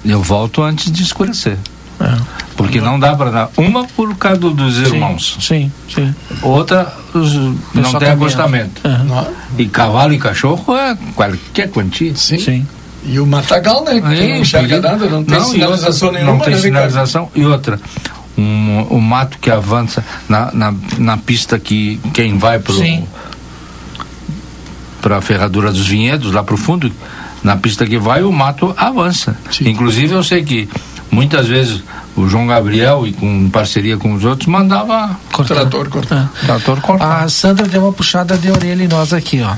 eu 0.06 0.22
volto 0.22 0.62
antes 0.62 0.90
de 0.90 1.02
escurecer. 1.02 1.56
É. 1.98 2.14
Porque 2.56 2.80
não 2.80 2.98
dá 2.98 3.14
para 3.16 3.30
dar. 3.30 3.50
Uma 3.56 3.84
por 3.86 4.14
causa 4.16 4.38
do- 4.38 4.50
dos 4.52 4.76
irmãos, 4.78 5.36
Sim, 5.40 5.70
sim. 5.92 6.14
outra 6.42 6.92
os- 7.14 7.34
não 7.74 7.94
tem 7.98 8.08
acostamento. 8.10 8.82
Não, 8.84 9.26
E 9.58 9.66
cavalo 9.66 10.12
e 10.12 10.18
cachorro 10.18 10.76
é 10.76 10.96
qualquer 11.14 11.70
quantia. 11.70 12.14
sim. 12.16 12.38
Sim. 12.38 12.66
E 13.04 13.18
o 13.20 13.26
Matagal, 13.26 13.84
né? 13.84 14.00
Que 14.00 14.06
Aí, 14.08 14.28
não 14.32 14.36
enxerga 14.38 14.80
nada, 14.80 15.06
não 15.08 15.22
tem 15.24 15.38
e 15.38 15.44
sinalização 15.44 16.08
outra, 16.08 16.20
nenhuma. 16.22 16.38
Não 16.38 16.44
tem 16.44 16.54
né, 16.54 16.60
sinalização. 16.60 17.30
E 17.36 17.44
outra, 17.46 17.80
um, 18.36 18.82
o 18.90 19.00
mato 19.00 19.38
que 19.38 19.50
avança 19.50 20.04
na, 20.28 20.50
na, 20.52 20.74
na 20.98 21.16
pista 21.16 21.58
que 21.58 22.00
quem 22.12 22.36
vai 22.36 22.60
Sim. 22.68 23.06
para 25.00 25.18
a 25.18 25.20
ferradura 25.20 25.70
dos 25.70 25.86
vinhedos, 25.86 26.32
lá 26.32 26.42
pro 26.42 26.56
fundo, 26.56 26.90
na 27.42 27.56
pista 27.56 27.86
que 27.86 27.98
vai, 27.98 28.22
o 28.22 28.32
mato 28.32 28.74
avança. 28.76 29.36
Sim. 29.50 29.68
Inclusive 29.68 30.14
eu 30.14 30.22
sei 30.22 30.42
que 30.42 30.68
muitas 31.10 31.46
vezes 31.46 31.82
o 32.16 32.26
João 32.28 32.46
Gabriel, 32.46 33.06
e 33.06 33.12
com 33.12 33.48
parceria 33.50 33.96
com 33.96 34.14
os 34.14 34.24
outros, 34.24 34.48
mandava 34.48 35.18
Cortar. 35.32 35.54
Trator, 35.56 35.88
cortar. 35.88 36.32
Trator 36.44 36.80
cortar. 36.80 37.22
A 37.24 37.28
Sandra 37.28 37.66
deu 37.68 37.82
uma 37.82 37.92
puxada 37.92 38.36
de 38.38 38.50
orelha 38.50 38.82
em 38.82 38.88
nós 38.88 39.12
aqui, 39.12 39.42
ó. 39.42 39.54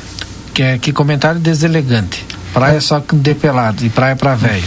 Que, 0.53 0.63
é, 0.63 0.79
que 0.79 0.93
comentário 0.93 1.41
deselegante. 1.41 2.25
Praia 2.53 2.81
só 2.81 3.01
com 3.01 3.17
depelado 3.17 3.85
e 3.87 3.89
praia 3.91 4.17
pra 4.17 4.35
velho. 4.35 4.65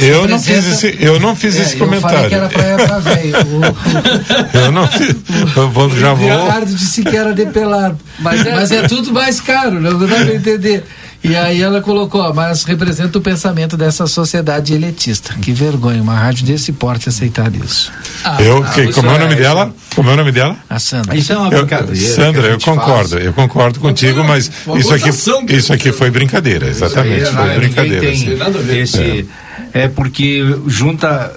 Eu 0.00 0.26
não 0.26 0.40
fiz 0.40 0.66
esse, 0.66 0.96
eu 1.00 1.20
não 1.20 1.36
fiz 1.36 1.56
É, 1.56 1.62
esse 1.62 1.78
Eu 1.78 1.86
falei 1.86 2.00
comentário. 2.00 2.28
que 2.28 2.34
era 2.34 2.48
praia 2.48 2.76
pra 2.86 2.98
velho. 3.00 3.34
O- 3.36 4.56
Eu 4.58 4.72
não 4.72 4.86
fiz. 4.88 5.14
Eu 5.56 5.70
vou, 5.70 5.90
já 5.90 6.12
O 6.12 6.16
vou. 6.16 6.28
Ricardo 6.44 6.74
disse 6.74 7.02
que 7.02 7.16
era 7.16 7.32
depelado. 7.32 7.96
Mas 8.18 8.42
Mas 8.44 8.70
é, 8.72 8.78
é- 8.78 8.88
tudo 8.88 9.12
mais 9.12 9.40
caro, 9.40 9.80
não 9.80 9.98
dá 9.98 10.06
pra 10.06 10.34
entender. 10.34 10.84
E 11.22 11.34
aí 11.34 11.60
ela 11.60 11.80
colocou, 11.80 12.20
ó, 12.20 12.32
mas 12.32 12.62
representa 12.62 13.18
o 13.18 13.20
pensamento 13.20 13.76
dessa 13.76 14.06
sociedade 14.06 14.72
elitista. 14.72 15.34
Que 15.34 15.52
vergonha, 15.52 16.00
uma 16.00 16.14
rádio 16.14 16.46
desse 16.46 16.72
porte 16.72 17.08
aceitar 17.08 17.52
isso. 17.54 17.92
Eu, 18.38 18.62
que, 18.62 18.82
isso 18.82 18.92
como 18.92 19.10
é 19.10 19.16
o 19.16 19.18
nome 19.18 19.34
é- 19.34 19.36
dela? 19.36 19.74
Como 19.96 20.08
é 20.10 20.12
o 20.12 20.16
nome 20.16 20.30
dela? 20.30 20.56
A 20.70 20.78
Sandra. 20.78 21.16
Isso 21.16 21.32
é 21.32 21.36
uma 21.36 21.52
Eu- 21.52 21.58
brincadeira. 21.66 21.92
que 21.92 21.98
Sandra, 21.98 22.46
eu 22.46 22.60
concordo, 22.60 23.10
faz. 23.10 23.24
eu 23.24 23.32
concordo 23.32 23.80
contigo, 23.80 24.22
mas 24.22 24.48
isso 24.76 24.94
aqui, 24.94 25.10
que 25.46 25.56
isso 25.56 25.72
aqui 25.72 25.90
foi 25.90 26.08
brincadeira, 26.10 26.68
exatamente, 26.68 27.24
aí, 27.26 27.34
foi 27.34 27.46
né, 27.48 27.54
brincadeira. 27.56 28.10
assim. 28.10 28.34
Ver. 28.62 28.78
Esse, 28.82 29.28
é. 29.74 29.88
porque 29.88 30.42
junta, 30.68 31.32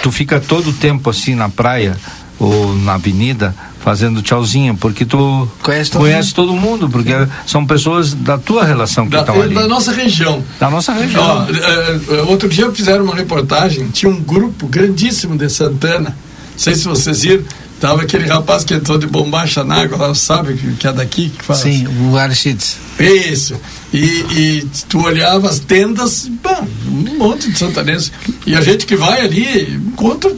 tu 0.00 0.12
fica 0.12 0.38
todo 0.38 0.70
o 0.70 0.72
tempo 0.72 1.10
assim 1.10 1.34
na 1.34 1.48
praia 1.48 1.96
ou 2.38 2.74
na 2.76 2.94
avenida 2.94 3.54
fazendo 3.84 4.22
tchauzinho, 4.22 4.74
porque 4.74 5.04
tu 5.04 5.46
Conhece 5.62 5.90
todo 5.90 6.00
conhece 6.00 6.32
todo 6.34 6.54
mundo, 6.54 6.88
porque 6.88 7.12
são 7.46 7.66
pessoas 7.66 8.14
da 8.14 8.38
tua 8.38 8.64
relação 8.64 9.04
que 9.04 9.10
Da, 9.10 9.20
estão 9.20 9.42
ali, 9.42 9.54
da 9.54 9.68
nossa 9.68 9.92
região. 9.92 10.42
da 10.58 10.70
nossa 10.70 10.94
região. 10.94 11.22
Ó, 11.22 11.44
eh, 11.52 12.00
eh, 12.08 12.22
outro 12.22 12.48
dia 12.48 12.70
fizeram 12.72 13.04
uma 13.04 13.14
reportagem, 13.14 13.88
tinha 13.88 14.10
um 14.10 14.18
grupo 14.22 14.66
grandíssimo 14.66 15.36
de 15.36 15.50
Santana. 15.50 16.10
Não 16.10 16.58
sei 16.58 16.74
se 16.74 16.84
vocês 16.88 17.20
viram. 17.22 17.44
Tava 17.80 18.00
aquele 18.02 18.26
rapaz 18.26 18.64
que 18.64 18.72
entrou 18.72 18.96
de 18.96 19.06
bombacha 19.06 19.62
na 19.62 19.82
água, 19.82 19.98
lá, 19.98 20.14
sabe, 20.14 20.54
que, 20.54 20.72
que 20.76 20.86
é 20.86 20.92
daqui, 20.92 21.28
que 21.28 21.44
faz. 21.44 21.58
Sim, 21.58 21.86
o 22.10 22.16
Aristides. 22.16 22.78
Isso. 22.98 23.54
E, 23.94 24.26
e 24.36 24.66
tu 24.88 25.04
olhava 25.04 25.48
as 25.48 25.60
tendas, 25.60 26.28
um 26.84 27.16
monte 27.16 27.48
de 27.48 27.56
santanenses. 27.56 28.10
E 28.44 28.56
a 28.56 28.60
gente 28.60 28.86
que 28.86 28.96
vai 28.96 29.20
ali, 29.20 29.72
encontra 29.72 30.34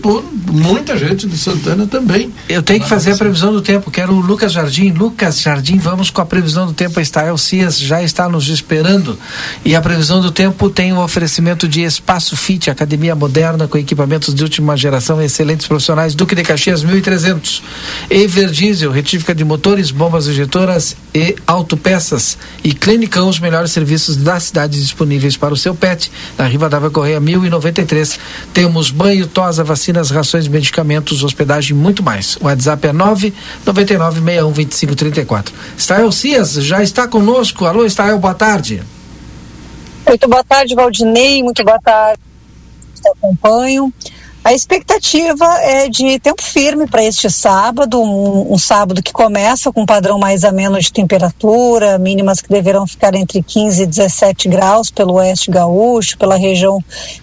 muita 0.53 0.95
gente 0.99 1.27
de 1.27 1.39
Santana 1.39 1.87
também. 1.87 2.31
Eu 2.51 2.63
tenho 2.63 2.83
que 2.83 2.89
fazer 2.89 3.13
a 3.13 3.17
previsão 3.17 3.55
do 3.55 3.63
tempo. 3.63 3.91
Quero 3.91 4.13
o 4.13 4.21
Lucas 4.21 4.53
Jardim. 4.53 4.91
Lucas 4.91 5.41
Jardim, 5.41 5.79
vamos 5.79 6.11
com 6.11 6.21
a 6.21 6.27
previsão 6.27 6.67
do 6.67 6.75
tempo. 6.75 6.99
A 6.99 7.03
Estael 7.03 7.39
Cias 7.39 7.81
já 7.81 8.03
está 8.03 8.29
nos 8.29 8.49
esperando. 8.49 9.19
E 9.65 9.75
a 9.75 9.81
previsão 9.81 10.21
do 10.21 10.31
tempo 10.31 10.69
tem 10.69 10.93
o 10.93 11.01
oferecimento 11.01 11.67
de 11.67 11.83
Espaço 11.83 12.37
Fit, 12.37 12.69
academia 12.69 13.15
moderna 13.15 13.67
com 13.67 13.79
equipamentos 13.79 14.35
de 14.35 14.43
última 14.43 14.77
geração, 14.77 15.23
excelentes 15.23 15.67
profissionais. 15.67 16.15
Duque 16.15 16.35
de 16.35 16.43
Caxias 16.43 16.85
1300. 16.85 17.63
Ever 18.11 18.51
Diesel, 18.51 18.91
retífica 18.91 19.35
de 19.35 19.45
motores, 19.45 19.91
bombas 19.91 20.29
injetoras 20.29 20.95
e 21.15 21.35
autopeças. 21.47 22.37
E 22.63 22.75
Clinicão, 22.75 23.29
os 23.29 23.41
melhores 23.47 23.71
serviços 23.71 24.17
da 24.17 24.41
cidade 24.41 24.81
disponíveis 24.81 25.37
para 25.37 25.55
o 25.55 25.57
seu 25.57 25.73
pet. 25.73 26.11
Na 26.37 26.49
Riva 26.49 26.69
Dava 26.69 26.91
Correia 26.91 27.21
1093. 27.21 28.19
Temos 28.53 28.91
banho, 28.91 29.29
tosa, 29.29 29.63
vacinas, 29.63 30.11
rações, 30.11 30.49
medicamentos, 30.49 31.23
hospedagem 31.23 31.77
e 31.77 31.81
muito 31.81 32.03
mais. 32.03 32.35
O 32.41 32.47
WhatsApp 32.47 32.89
é 32.89 32.93
999612534. 32.93 35.53
Estael 35.79 36.11
Cias 36.11 36.55
já 36.55 36.83
está 36.83 37.07
conosco. 37.07 37.65
Alô, 37.65 37.87
Estael, 37.87 38.19
boa 38.19 38.35
tarde. 38.35 38.83
Muito 40.05 40.29
boa 40.29 40.43
tarde, 40.43 40.75
Valdinei. 40.75 41.45
Muito 41.45 41.63
boa 41.63 41.79
tarde. 41.79 42.19
Acompanho. 43.17 43.95
A 44.47 44.53
expectativa 44.53 45.45
é 45.59 45.89
de 45.89 46.21
tempo 46.21 46.41
firme 46.41 46.87
para 46.87 47.03
este 47.03 47.29
sábado, 47.29 48.01
um, 48.01 48.53
um, 48.53 48.57
sábado 48.57 49.03
que 49.03 49.13
começa 49.13 49.73
com 49.73 49.81
um 49.83 49.87
padrão 49.87 50.21
mais 50.21 50.45
ameno 50.45 50.79
de 50.79 50.93
temperatura, 50.93 51.99
mínimas 51.99 52.41
que 52.41 52.49
deverão 52.49 52.87
ficar 52.87 53.17
entre 53.17 53.43
15 53.43 53.83
e 53.83 53.87
17 53.87 54.49
graus 54.49 54.89
pelo 54.89 55.15
oeste 55.15 55.51
gaúcho, 55.51 56.17
pela 56.17 56.37
região 56.37 56.79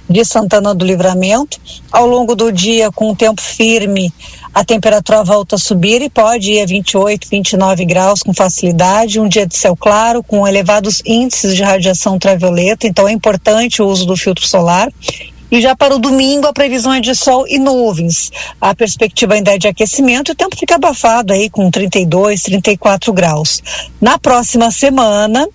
de 0.09 0.25
Santana 0.25 0.75
do 0.75 0.83
Livramento. 0.83 1.61
Ao 1.89 2.05
longo 2.05 2.35
do 2.35 2.51
dia, 2.51 2.91
com 2.91 3.11
um 3.11 3.15
tempo 3.15 3.41
firme, 3.41 4.13
a 4.53 4.65
temperatura 4.65 5.23
volta 5.23 5.55
a 5.55 5.57
subir 5.59 6.01
e 6.01 6.09
pode 6.09 6.51
ir 6.51 6.61
a 6.61 6.65
28, 6.65 7.29
29 7.29 7.85
graus 7.85 8.21
com 8.21 8.33
facilidade. 8.33 9.21
Um 9.21 9.29
dia 9.29 9.47
de 9.47 9.55
céu 9.55 9.77
claro, 9.77 10.21
com 10.21 10.45
elevados 10.45 11.01
índices 11.05 11.55
de 11.55 11.63
radiação 11.63 12.15
ultravioleta, 12.15 12.85
então 12.85 13.07
é 13.07 13.13
importante 13.13 13.81
o 13.81 13.87
uso 13.87 14.05
do 14.05 14.17
filtro 14.17 14.45
solar. 14.45 14.91
E 15.53 15.61
já 15.61 15.75
para 15.75 15.95
o 15.95 15.99
domingo, 15.99 16.47
a 16.47 16.51
previsão 16.51 16.91
é 16.91 16.99
de 16.99 17.13
sol 17.13 17.45
e 17.47 17.59
nuvens. 17.59 18.31
A 18.59 18.73
perspectiva 18.73 19.35
ainda 19.35 19.53
é 19.53 19.57
de 19.59 19.67
aquecimento 19.67 20.29
e 20.29 20.31
o 20.31 20.35
tempo 20.35 20.57
fica 20.57 20.73
abafado 20.73 21.31
aí 21.31 21.47
com 21.47 21.69
32, 21.69 22.41
34 22.41 23.13
graus. 23.13 23.61
Na 24.01 24.17
próxima 24.17 24.71
semana, 24.71 25.47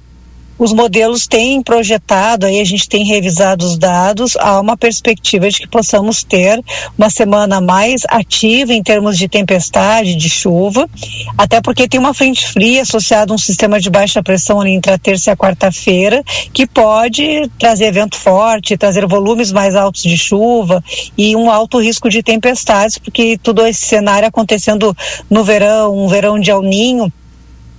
os 0.59 0.73
modelos 0.73 1.27
têm 1.27 1.63
projetado, 1.63 2.47
aí 2.47 2.61
a 2.61 2.65
gente 2.65 2.89
tem 2.89 3.05
revisado 3.05 3.65
os 3.65 3.79
dados, 3.79 4.37
há 4.39 4.61
uma 4.61 4.77
perspectiva 4.77 5.49
de 5.49 5.61
que 5.61 5.69
possamos 5.69 6.25
ter 6.25 6.63
uma 6.97 7.09
semana 7.11 7.61
mais 7.61 8.03
ativa 8.09 8.73
em 8.73 8.83
termos 8.83 9.17
de 9.17 9.29
tempestade, 9.29 10.17
de 10.17 10.29
chuva, 10.29 10.89
até 11.37 11.61
porque 11.61 11.89
tem 11.89 12.01
uma 12.01 12.13
frente 12.13 12.47
fria 12.47 12.83
associada 12.83 13.33
a 13.33 13.35
um 13.35 13.39
sistema 13.39 13.81
de 13.81 13.89
baixa 13.89 14.23
pressão 14.23 14.67
entre 14.67 14.93
a 14.93 14.99
terça 14.99 15.31
e 15.31 15.33
a 15.33 15.37
quarta-feira, 15.37 16.23
que 16.53 16.67
pode 16.67 17.49
trazer 17.59 17.93
vento 17.93 18.17
forte, 18.17 18.77
trazer 18.77 19.07
volumes 19.07 19.53
mais 19.53 19.77
altos 19.77 20.03
de 20.03 20.19
chuva 20.19 20.83
e 21.17 21.37
um 21.37 21.51
alto 21.51 21.79
risco 21.79 22.09
de 22.09 22.23
tempestades, 22.23 22.99
porque 22.99 23.39
todo 23.43 23.65
esse 23.67 23.87
cenário 23.87 24.29
acontecendo 24.29 24.97
no 25.31 25.45
verão, 25.45 25.97
um 25.97 26.09
verão 26.09 26.39
de 26.39 26.51
El 26.51 26.63
Ninho, 26.63 27.13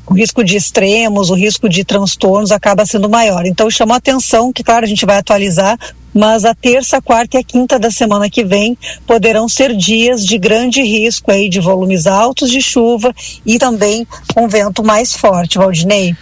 o 0.10 0.14
risco 0.14 0.44
de 0.44 0.58
extremos, 0.58 1.30
o 1.30 1.36
risco 1.36 1.70
de 1.70 1.84
transtornos 1.84 2.52
acaba 2.52 2.86
sendo 2.86 3.08
maior. 3.08 3.46
Então 3.46 3.70
chama 3.70 3.94
a 3.94 3.98
atenção 3.98 4.52
que, 4.52 4.64
claro, 4.64 4.84
a 4.84 4.88
gente 4.88 5.06
vai 5.06 5.18
atualizar, 5.18 5.78
mas 6.14 6.46
a 6.46 6.56
terça, 6.56 7.00
quarta 7.02 7.38
e 7.38 7.40
a 7.40 7.44
quinta 7.44 7.78
da 7.78 7.92
semana 7.92 8.30
que 8.30 8.44
vem 8.44 8.76
poderão 9.06 9.48
ser 9.48 9.76
dias 9.76 10.26
de 10.26 10.38
grande 10.40 10.82
risco 10.82 11.32
aí 11.32 11.48
de 11.48 11.60
volumes 11.60 12.08
altos 12.08 12.50
de 12.50 12.62
chuva 12.62 13.14
e 13.46 13.60
também 13.60 14.08
com 14.34 14.48
vento 14.48 14.84
mais 14.84 15.14
forte, 15.14 15.60
Valdinei. 15.60 16.16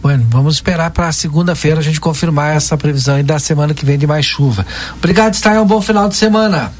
Bueno, 0.00 0.26
vamos 0.30 0.54
esperar 0.54 0.90
para 0.90 1.10
segunda-feira 1.12 1.80
a 1.80 1.82
gente 1.82 2.00
confirmar 2.00 2.56
essa 2.56 2.76
previsão 2.78 3.18
e 3.18 3.22
da 3.22 3.38
semana 3.38 3.74
que 3.74 3.84
vem 3.84 3.98
de 3.98 4.06
mais 4.06 4.24
chuva. 4.24 4.64
Obrigado, 4.96 5.34
Stein. 5.34 5.58
Um 5.58 5.66
bom 5.66 5.80
final 5.82 6.08
de 6.08 6.16
semana. 6.16 6.72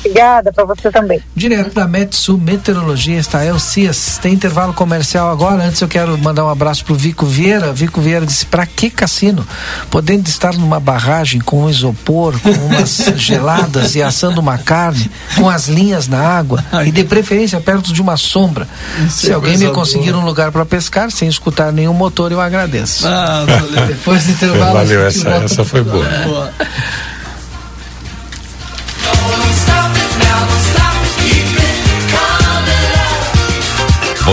Obrigada 0.00 0.52
para 0.52 0.64
você 0.64 0.90
também. 0.90 1.20
Direto 1.34 1.74
da 1.74 1.86
Metsu 1.86 2.38
Meteorologia 2.38 3.18
está 3.18 3.44
El 3.44 3.58
Cias. 3.58 4.18
Tem 4.18 4.32
intervalo 4.34 4.72
comercial 4.72 5.30
agora. 5.30 5.64
Antes 5.64 5.80
eu 5.80 5.88
quero 5.88 6.16
mandar 6.18 6.44
um 6.44 6.48
abraço 6.48 6.84
pro 6.84 6.94
Vico 6.94 7.26
Vieira. 7.26 7.72
Vico 7.72 8.00
Vieira 8.00 8.24
disse: 8.24 8.46
para 8.46 8.64
que 8.66 8.88
cassino? 8.90 9.46
Podendo 9.90 10.28
estar 10.28 10.54
numa 10.54 10.78
barragem 10.78 11.40
com 11.40 11.64
um 11.64 11.70
isopor, 11.70 12.38
com 12.40 12.50
umas 12.50 13.10
geladas 13.16 13.94
e 13.94 14.02
assando 14.02 14.40
uma 14.40 14.58
carne, 14.58 15.10
com 15.36 15.48
as 15.48 15.66
linhas 15.66 16.06
na 16.06 16.20
água 16.20 16.64
e 16.84 16.90
de 16.90 17.04
preferência 17.04 17.60
perto 17.60 17.92
de 17.92 18.00
uma 18.00 18.16
sombra. 18.16 18.68
Isso 19.06 19.26
Se 19.26 19.30
é 19.30 19.34
alguém 19.34 19.58
me 19.58 19.70
conseguir 19.70 20.12
boa. 20.12 20.22
um 20.22 20.26
lugar 20.26 20.52
para 20.52 20.64
pescar 20.64 21.10
sem 21.10 21.28
escutar 21.28 21.72
nenhum 21.72 21.92
motor, 21.92 22.30
eu 22.30 22.40
agradeço. 22.40 23.06
Ah, 23.06 23.44
valeu. 23.46 23.86
Depois 23.86 24.24
do 24.24 24.32
intervalo. 24.32 24.72
Valeu, 24.74 25.06
essa, 25.06 25.28
essa 25.30 25.64
foi 25.64 25.82
boa. 25.82 26.04
boa. 26.24 26.52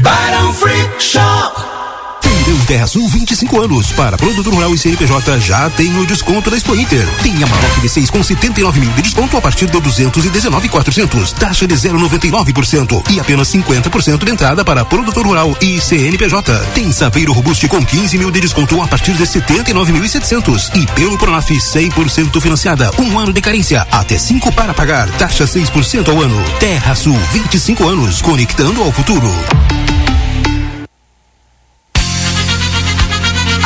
Barão 0.00 0.52
Free 0.54 0.88
Shop. 1.00 1.85
Terra 2.66 2.86
Sul 2.86 3.08
25 3.08 3.60
anos. 3.60 3.92
Para 3.92 4.16
produtor 4.16 4.54
rural 4.54 4.74
e 4.74 4.78
CNPJ 4.78 5.40
já 5.40 5.68
tem 5.70 5.96
o 5.98 6.06
desconto 6.06 6.50
da 6.50 6.56
Expo 6.56 6.74
Inter. 6.74 7.06
Tem 7.22 7.34
Amarok 7.42 7.80
V6 7.80 8.10
com 8.10 8.22
79 8.22 8.80
mil 8.80 8.90
de 8.92 9.02
desconto 9.02 9.36
a 9.36 9.40
partir 9.40 9.66
de 9.66 9.80
219,400. 9.80 11.32
Taxa 11.32 11.66
de 11.66 11.74
0,99% 11.74 13.02
e 13.10 13.20
apenas 13.20 13.48
50% 13.48 14.24
de 14.24 14.30
entrada 14.30 14.64
para 14.64 14.84
produtor 14.84 15.26
rural 15.26 15.56
e 15.60 15.80
CNPJ. 15.80 16.58
Tem 16.74 16.92
Saveiro 16.92 17.32
Robuste 17.32 17.68
com 17.68 17.84
15 17.84 18.18
mil 18.18 18.30
de 18.30 18.40
desconto 18.40 18.80
a 18.82 18.86
partir 18.86 19.14
de 19.14 19.24
79.700 19.24 20.76
e 20.76 20.86
pelo 20.92 21.16
Pronaf 21.16 21.50
100% 21.50 22.40
financiada. 22.40 22.90
Um 22.98 23.18
ano 23.18 23.32
de 23.32 23.40
carência, 23.40 23.86
até 23.90 24.18
5 24.18 24.52
para 24.52 24.74
pagar. 24.74 25.08
Taxa 25.12 25.44
6% 25.44 26.08
ao 26.08 26.20
ano. 26.20 26.42
Terra 26.58 26.94
Sul 26.94 27.18
25 27.32 27.88
anos, 27.88 28.20
conectando 28.20 28.82
ao 28.82 28.92
futuro. 28.92 29.30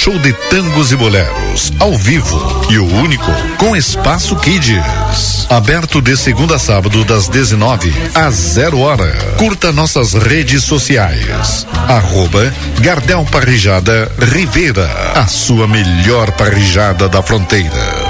show 0.00 0.18
de 0.18 0.32
tangos 0.48 0.92
e 0.92 0.96
boleros, 0.96 1.70
ao 1.78 1.94
vivo 1.94 2.66
e 2.70 2.78
o 2.78 2.86
único 2.86 3.30
com 3.58 3.76
espaço 3.76 4.34
Kids. 4.36 5.46
Aberto 5.50 6.00
de 6.00 6.16
segunda 6.16 6.56
a 6.56 6.58
sábado 6.58 7.04
das 7.04 7.28
19 7.28 7.92
às 8.14 8.34
0 8.34 8.78
hora. 8.78 9.12
Curta 9.36 9.70
nossas 9.72 10.14
redes 10.14 10.64
sociais. 10.64 11.66
Arroba 11.86 12.50
Gardel 12.80 13.26
Parrijada 13.30 14.10
Rivera, 14.18 14.88
a 15.16 15.26
sua 15.26 15.68
melhor 15.68 16.30
parrijada 16.32 17.06
da 17.06 17.22
fronteira. 17.22 18.09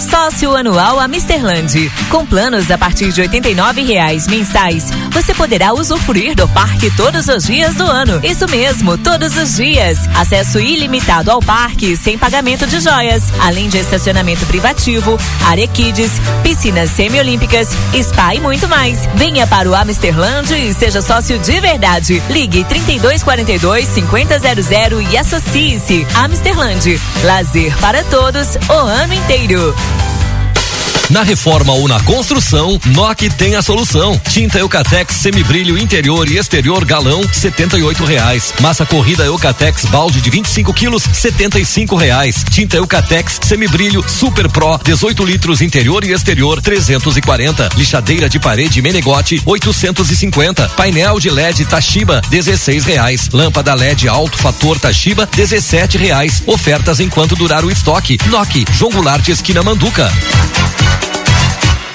Sócio 0.00 0.54
anual 0.54 1.00
Amisterland. 1.00 1.90
Com 2.08 2.24
planos 2.24 2.70
a 2.70 2.78
partir 2.78 3.12
de 3.12 3.20
89 3.20 3.82
reais 3.82 4.28
mensais, 4.28 4.84
você 5.10 5.34
poderá 5.34 5.72
usufruir 5.72 6.36
do 6.36 6.46
parque 6.48 6.90
todos 6.96 7.26
os 7.28 7.44
dias 7.44 7.74
do 7.74 7.84
ano. 7.84 8.20
Isso 8.22 8.46
mesmo, 8.48 8.96
todos 8.98 9.36
os 9.36 9.56
dias. 9.56 9.98
Acesso 10.14 10.60
ilimitado 10.60 11.30
ao 11.30 11.40
parque 11.40 11.96
sem 11.96 12.16
pagamento 12.16 12.66
de 12.66 12.80
joias, 12.80 13.24
além 13.40 13.68
de 13.68 13.78
estacionamento 13.78 14.46
privativo, 14.46 15.18
área 15.44 15.66
kids, 15.66 16.12
piscinas 16.42 16.90
semiolímpicas, 16.90 17.68
spa 18.00 18.34
e 18.34 18.40
muito 18.40 18.68
mais. 18.68 19.08
Venha 19.14 19.46
para 19.46 19.68
o 19.68 19.74
Amisterland 19.74 20.54
e 20.54 20.72
seja 20.74 21.02
sócio 21.02 21.38
de 21.38 21.60
verdade. 21.60 22.22
Ligue 22.30 22.64
3242 22.64 23.88
5000 23.88 25.02
e 25.10 25.16
associe-se. 25.16 26.06
Amisterland. 26.14 27.00
Lazer 27.24 27.76
para 27.78 28.04
todos 28.04 28.56
o 28.68 28.72
ano 28.72 29.14
inteiro. 29.14 29.74
Na 31.10 31.22
reforma 31.22 31.72
ou 31.72 31.88
na 31.88 31.98
construção, 32.00 32.78
NOC 32.84 33.30
tem 33.30 33.56
a 33.56 33.62
solução. 33.62 34.20
Tinta 34.28 34.58
Eucatex 34.58 35.14
semibrilho 35.14 35.78
interior 35.78 36.30
e 36.30 36.36
exterior 36.36 36.84
galão, 36.84 37.22
setenta 37.32 37.78
e 37.78 37.82
reais. 38.04 38.52
Massa 38.60 38.84
corrida 38.84 39.24
Eucatex 39.24 39.86
balde 39.86 40.20
de 40.20 40.28
25 40.28 40.74
quilos, 40.74 41.02
setenta 41.14 41.58
e 41.58 41.64
reais. 41.98 42.44
Tinta 42.50 42.76
Eucatex 42.76 43.40
semibrilho 43.42 44.04
Super 44.06 44.50
Pro, 44.50 44.78
18 44.84 45.24
litros 45.24 45.62
interior 45.62 46.04
e 46.04 46.12
exterior, 46.12 46.60
340. 46.60 47.70
Lixadeira 47.74 48.28
de 48.28 48.38
parede 48.38 48.82
Menegote, 48.82 49.40
850. 49.46 50.68
Painel 50.76 51.18
de 51.18 51.30
LED 51.30 51.64
Tashiba, 51.64 52.20
16 52.28 52.84
reais. 52.84 53.30
Lâmpada 53.32 53.72
LED 53.72 54.08
alto 54.08 54.36
fator 54.36 54.78
Tashiba, 54.78 55.26
17 55.34 55.96
reais. 55.96 56.42
Ofertas 56.46 57.00
enquanto 57.00 57.34
durar 57.34 57.64
o 57.64 57.70
estoque. 57.70 58.18
NOC, 58.26 58.66
João 58.74 58.92
Goulart, 58.92 59.26
esquina 59.28 59.62
Manduca. 59.62 60.12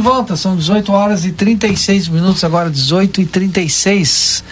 De 0.00 0.02
volta, 0.02 0.34
são 0.34 0.56
18 0.56 0.90
horas 0.92 1.26
e 1.26 1.30
36 1.30 2.08
minutos, 2.08 2.42
agora 2.42 2.70
18 2.70 3.20
e 3.20 3.26
36. 3.26 4.42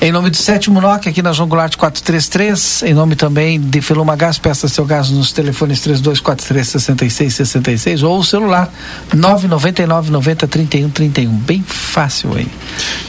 Em 0.00 0.12
nome 0.12 0.30
do 0.30 0.36
Sétimo 0.36 0.80
NOC, 0.80 1.08
aqui 1.08 1.20
na 1.20 1.32
João 1.32 1.48
Goulart 1.48 1.76
433, 1.76 2.84
em 2.84 2.94
nome 2.94 3.16
também 3.16 3.60
de 3.60 3.80
Feluma 3.80 4.14
Gás, 4.14 4.38
peça 4.38 4.68
seu 4.68 4.84
gás 4.84 5.10
nos 5.10 5.32
telefones 5.32 5.80
3243 5.80 6.68
6666 6.68 8.02
ou 8.04 8.18
o 8.18 8.24
celular 8.24 8.72
999 9.12 10.12
90 10.12 10.46
31 10.46 10.90
31. 10.90 11.30
Bem 11.38 11.62
fácil 11.66 12.32
aí. 12.34 12.46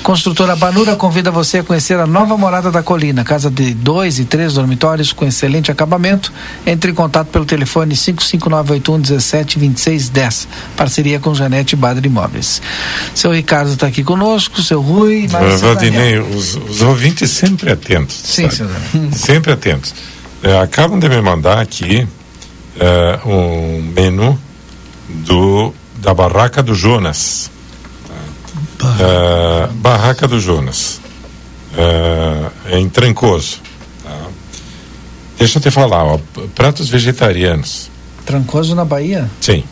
Construtora 0.01 0.55
Banura 0.55 0.95
convida 0.95 1.29
você 1.29 1.59
a 1.59 1.63
conhecer 1.63 1.99
a 1.99 2.07
nova 2.07 2.35
morada 2.37 2.71
da 2.71 2.81
colina, 2.81 3.23
casa 3.23 3.49
de 3.49 3.73
dois 3.73 4.17
e 4.19 4.25
três 4.25 4.53
dormitórios 4.53 5.13
com 5.13 5.25
excelente 5.25 5.71
acabamento. 5.71 6.33
Entre 6.65 6.91
em 6.91 6.95
contato 6.95 7.27
pelo 7.27 7.45
telefone 7.45 7.95
55981 7.95 9.01
17 9.01 9.59
26 9.59 10.09
10. 10.09 10.47
Parceria 10.75 11.19
com 11.19 11.33
Janete 11.33 11.74
Badre 11.75 12.07
Imóveis. 12.07 12.61
Seu 13.13 13.31
Ricardo 13.31 13.73
está 13.73 13.87
aqui 13.87 14.03
conosco, 14.03 14.61
seu 14.61 14.81
Rui. 14.81 15.25
Uh, 15.27 15.57
Valdinei, 15.57 16.19
os, 16.19 16.55
os 16.55 16.81
ouvintes 16.81 17.31
sempre 17.31 17.71
atentos. 17.71 18.15
Sim, 18.23 18.49
sabe? 18.49 18.71
Sempre 19.15 19.51
atentos. 19.51 19.93
É, 20.43 20.59
acabam 20.59 20.99
de 20.99 21.09
me 21.09 21.19
mandar 21.21 21.59
aqui 21.59 22.07
é, 22.79 23.19
um 23.25 23.81
menu 23.95 24.39
do, 25.09 25.73
da 25.97 26.13
Barraca 26.13 26.61
do 26.61 26.75
Jonas. 26.75 27.49
É, 28.99 29.67
Barraca 29.73 30.27
do 30.27 30.39
Jonas. 30.39 30.99
É, 31.77 32.77
em 32.77 32.87
Trancoso. 32.87 33.59
tá? 34.03 34.27
Deixa 35.37 35.57
eu 35.57 35.61
te 35.61 35.71
falar, 35.71 36.03
ó, 36.03 36.19
pratos 36.53 36.89
vegetarianos. 36.89 37.89
Trancoso 38.25 38.75
na 38.75 38.85
Bahia? 38.85 39.29
Sim. 39.41 39.63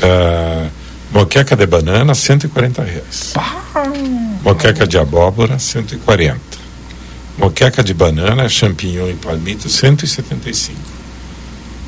É, 0.00 0.68
moqueca 1.12 1.54
de 1.54 1.66
banana, 1.66 2.14
140 2.14 2.82
reais. 2.82 3.34
Moqueca 4.42 4.86
de 4.86 4.98
abóbora, 4.98 5.58
140. 5.58 6.40
Moqueca 7.38 7.82
de 7.82 7.94
banana, 7.94 8.48
champignon 8.48 9.08
e 9.08 9.14
palmito, 9.14 9.68
175. 9.68 10.78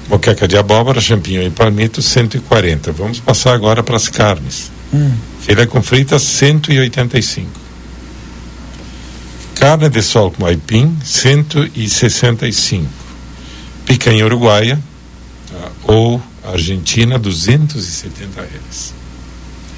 Moqueca 0.09 0.47
de 0.47 0.57
abóbora, 0.57 1.01
champignon 1.01 1.43
e 1.43 1.51
palmito, 1.51 2.03
140. 2.03 2.93
Vamos 2.93 3.21
passar 3.21 3.55
agora 3.55 3.83
para 3.83 3.97
as 3.97 4.09
carnes. 4.09 4.71
Hum. 4.93 5.13
Filé 5.41 5.67
com 5.67 5.83
fritas, 5.83 6.23
185. 6.23 7.49
Carne 9.55 9.89
de 9.89 10.03
sol 10.03 10.31
com 10.31 10.45
aipim, 10.47 10.97
165. 11.03 12.87
Picanha 13.87 14.25
uruguaia 14.25 14.79
tá? 15.51 15.71
ou 15.85 16.23
argentina, 16.45 17.19
270 17.19 18.41
reais. 18.41 19.04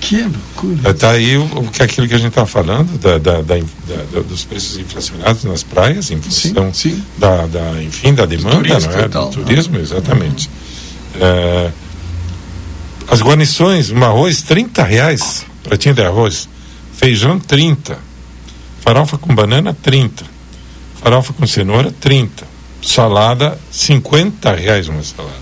Que 0.07 0.22
loucura. 0.22 0.90
Está 0.90 1.11
aí 1.11 1.36
o, 1.36 1.44
o 1.44 1.68
que 1.68 1.82
aquilo 1.82 2.07
que 2.07 2.14
a 2.14 2.18
gente 2.18 2.28
está 2.28 2.46
falando 2.46 2.96
da, 2.98 3.18
da, 3.18 3.42
da, 3.42 4.20
dos 4.20 4.44
preços 4.44 4.78
inflacionados 4.78 5.42
nas 5.42 5.64
praias 5.64 6.12
em 6.12 6.20
função 6.22 6.70
Da, 7.18 7.46
da 7.46 7.82
enfim 7.82 8.14
da 8.14 8.24
demanda 8.24 8.57
turismo 8.57 8.92
não 8.92 8.98
é? 9.00 9.09
do 9.09 9.26
turismo 9.30 9.78
exatamente 9.78 10.48
É, 11.18 11.72
as 13.09 13.20
guarnições 13.20 13.90
um 13.90 14.04
arroz 14.04 14.42
30 14.42 14.84
reais 14.84 15.44
pratinho 15.64 15.94
de 15.96 16.02
arroz 16.02 16.48
feijão 16.94 17.40
30 17.40 17.98
farofa 18.82 19.18
com 19.18 19.34
banana 19.34 19.76
30 19.82 20.24
farofa 21.02 21.32
com 21.32 21.44
cenoura 21.48 21.90
30 22.00 22.46
salada 22.80 23.59
50 23.72 24.54
reais 24.54 24.86
uma 24.86 25.02
salada 25.02 25.34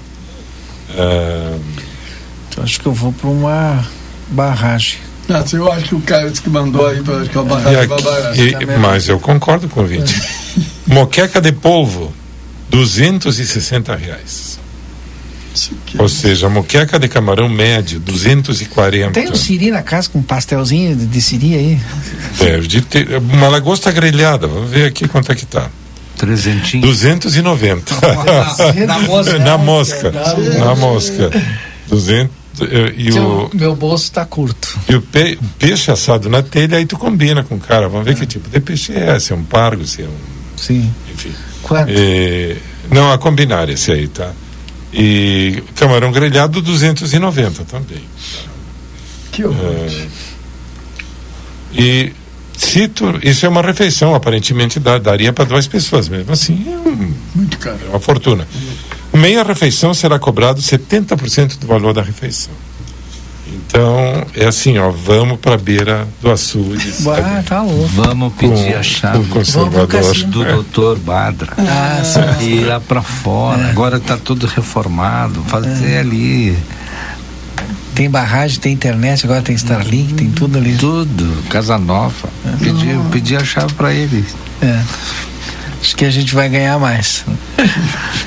É, 0.96 1.58
Então, 2.48 2.64
acho 2.64 2.80
que 2.80 2.86
eu 2.86 2.94
vou 2.94 3.12
para 3.12 3.28
uma 3.28 3.84
barragem. 4.29 4.99
Ah, 5.29 5.43
eu 5.53 5.72
acho 5.72 5.85
que 5.87 5.95
o 5.95 6.01
cara 6.01 6.29
disse 6.31 6.43
que 6.43 6.51
mandou 6.51 6.87
aí 6.87 7.03
para 7.03 7.25
que 7.25 7.39
a 7.39 7.41
E 7.41 7.45
barragem 7.45 7.79
aqui- 7.81 7.87
babara. 7.89 8.37
e- 8.37 8.79
mas 8.79 9.09
eu 9.09 9.18
concordo 9.18 9.68
com 9.68 9.83
o 9.83 9.87
Vinte. 9.87 10.14
Moqueca 10.87 11.41
de 11.41 11.51
polvo, 11.53 12.12
260 12.70 13.95
reais. 13.97 14.59
Ou 15.99 16.09
seja, 16.09 16.49
moqueca 16.49 16.99
de 16.99 17.07
camarão 17.09 17.49
médio, 17.49 18.01
240. 18.01 19.12
Tem 19.12 19.31
um 19.31 19.35
siri 19.37 19.70
na 19.70 19.83
casa 19.83 20.09
com 20.11 20.20
pastelzinho 20.20 20.97
de, 20.97 21.07
de 21.07 21.20
siri 21.22 21.55
aí? 21.55 21.81
Deve 22.39 22.66
de 22.66 22.81
ter. 22.81 23.16
Uma 23.18 23.47
lagosta 23.49 23.93
grelhada, 23.93 24.49
vamos 24.49 24.68
ver 24.68 24.87
aqui 24.87 25.07
quanto 25.07 25.31
é 25.31 25.35
que 25.37 25.47
tá. 25.47 25.70
Trezentinho. 26.18 26.83
290. 26.83 27.95
Na 28.87 28.99
mosca. 28.99 29.39
Na 29.39 29.57
mosca. 29.59 30.12
Na 30.59 30.75
mosca. 30.75 31.31
200. 31.89 32.43
Eh, 32.61 32.94
E 32.96 33.12
o, 33.18 33.50
Meu 33.52 33.74
bolso 33.74 34.05
está 34.05 34.24
curto. 34.24 34.78
e 34.88 34.94
o 34.94 35.02
pe- 35.02 35.38
peixe 35.59 35.90
assado 35.90 36.28
na 36.28 36.42
telha, 36.42 36.78
aí 36.78 36.86
tu 36.86 36.96
combina 36.96 37.42
com 37.42 37.57
o 37.57 37.61
cara. 37.61 37.88
Vamos 37.88 38.07
ver 38.07 38.14
que 38.16 38.26
tipo 38.26 38.48
de 38.48 38.61
peixe 38.61 38.92
é, 38.94 39.18
se 39.18 39.32
é 39.32 39.36
um 39.36 39.44
pargo, 39.44 39.86
se 39.86 40.02
é 40.02 40.07
um. 40.07 40.16
Sim. 40.57 40.92
Enfim. 41.12 41.32
Quanto? 41.62 41.90
Eh, 41.90 42.57
não, 42.90 43.11
a 43.12 43.18
combinar 43.18 43.68
esse 43.68 43.90
aí, 43.92 44.07
tá? 44.09 44.30
E 44.92 45.62
camarão 45.74 46.12
grelhado 46.12 46.61
290 46.62 47.64
também. 47.64 48.02
Que 49.32 49.44
horror. 49.44 49.59
Eh, 49.88 50.07
e 51.76 52.12
se 52.57 52.86
tu, 52.86 53.18
isso 53.22 53.44
é 53.44 53.48
uma 53.48 53.62
refeição, 53.62 54.14
aparentemente 54.14 54.78
dá- 54.78 54.98
daria 54.98 55.32
para 55.32 55.44
duas 55.44 55.66
pessoas, 55.66 56.09
mesmo 56.09 56.32
assim 56.32 56.64
é, 56.68 56.88
um- 56.88 57.12
Muito 57.34 57.59
caro. 57.59 57.78
é 57.84 57.88
uma 57.88 57.98
fortuna. 57.98 58.46
Meia 59.14 59.42
refeição 59.42 59.94
será 59.94 60.18
cobrado 60.18 60.60
70% 60.60 61.58
do 61.58 61.66
valor 61.66 61.92
da 61.94 62.02
refeição. 62.02 62.52
Então, 63.46 64.26
é 64.34 64.46
assim, 64.46 64.78
ó, 64.78 64.90
vamos 64.90 65.38
para 65.38 65.54
a 65.54 65.58
beira 65.58 66.08
do 66.20 66.30
açude. 66.30 66.92
Ah, 67.08 67.42
tá 67.46 67.62
louco. 67.62 67.88
Vamos 67.88 68.32
pedir 68.34 68.72
Com- 68.72 68.78
a 68.78 68.82
chave 68.82 69.18
com 69.24 69.38
conservador. 69.38 70.14
do 70.26 70.44
É. 70.44 70.52
doutor 70.52 70.98
Badra. 70.98 71.52
Ah. 71.58 72.02
E 72.40 72.44
ir 72.60 72.64
lá 72.64 72.80
pra 72.80 73.02
fora. 73.02 73.68
Agora 73.68 74.00
tá 74.00 74.16
tudo 74.16 74.46
reformado. 74.46 75.42
Fazer 75.46 75.98
ali. 75.98 76.56
Tem 77.94 78.10
barragem, 78.10 78.58
tem 78.58 78.72
internet, 78.72 79.24
agora 79.24 79.40
tem 79.42 79.54
Starlink, 79.54 80.14
tem 80.14 80.30
tudo 80.30 80.58
ali. 80.58 80.76
Tudo. 80.76 81.44
Casa 81.48 81.78
nova. 81.78 82.28
Pedir, 82.58 82.98
pedir 83.12 83.36
a 83.36 83.44
chave 83.44 83.72
pra 83.74 83.92
ele. 83.94 84.24
É. 84.60 84.82
Acho 85.85 85.97
que 85.97 86.05
a 86.07 86.11
gente 86.11 86.35
vai 86.35 86.49
ganhar 86.49 86.78
mais. 86.78 87.26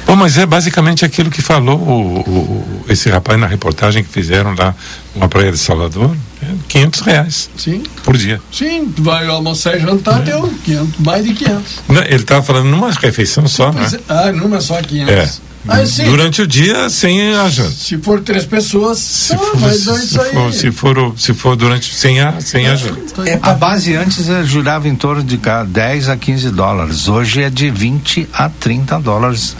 Bom, 0.05 0.15
mas 0.15 0.37
é 0.37 0.45
basicamente 0.45 1.03
aquilo 1.03 1.31
que 1.31 1.41
falou 1.41 1.75
o, 1.79 2.19
o- 2.19 2.85
esse 2.87 3.09
rapaz 3.09 3.39
na 3.39 3.47
reportagem 3.47 4.03
que 4.03 4.09
fizeram 4.11 4.53
lá 4.53 4.75
na 5.15 5.27
Praia 5.27 5.51
de 5.51 5.57
Salvador. 5.57 6.15
É 6.43 6.45
500 6.67 6.99
reais 6.99 7.49
Sim. 7.57 7.81
por 8.03 8.15
dia. 8.15 8.39
Sim, 8.51 8.93
tu 8.95 9.01
vai 9.01 9.25
almoçar 9.25 9.75
e 9.75 9.79
jantar, 9.79 10.19
deu 10.21 10.53
500, 10.65 10.99
mais 10.99 11.25
de 11.25 11.33
500. 11.33 11.63
Não, 11.89 12.01
ele 12.03 12.15
estava 12.17 12.43
falando 12.43 12.65
numa 12.67 12.91
refeição 12.91 13.47
só, 13.47 13.71
né? 13.73 13.89
É. 13.91 13.99
Ah, 14.07 14.31
numa 14.31 14.61
só 14.61 14.79
500. 14.79 15.11
É. 15.11 15.29
Ah. 15.69 16.03
Durante 16.05 16.41
o 16.41 16.47
dia 16.47 16.89
sem 16.89 17.33
a 17.35 17.49
janta. 17.49 17.71
Se 17.71 17.97
for 17.97 18.21
três 18.21 18.45
pessoas, 18.45 18.97
Se 18.99 19.33
ah, 19.33 19.37
for, 19.37 19.57
vai 19.57 19.73
se, 19.73 19.85
dar 19.85 19.97
isso 19.97 20.21
aí. 20.21 20.31
for, 20.33 20.53
se, 20.53 20.71
for, 20.71 20.97
o- 20.97 21.13
se 21.17 21.33
for 21.33 21.55
durante 21.55 21.93
sem 21.93 22.19
a, 22.21 22.39
sem 22.39 22.67
a 22.67 22.75
janta. 22.75 23.29
É, 23.29 23.39
a 23.41 23.53
base 23.53 23.95
antes 23.95 24.29
eh, 24.29 24.43
jurava 24.45 24.87
em 24.87 24.95
torno 24.95 25.23
de 25.23 25.37
ca- 25.37 25.63
10 25.63 26.09
a 26.09 26.15
15 26.17 26.49
dólares. 26.51 27.07
Hoje 27.07 27.41
é 27.43 27.49
de 27.49 27.69
20 27.69 28.27
a 28.33 28.49
30 28.49 28.99
dólares 28.99 29.55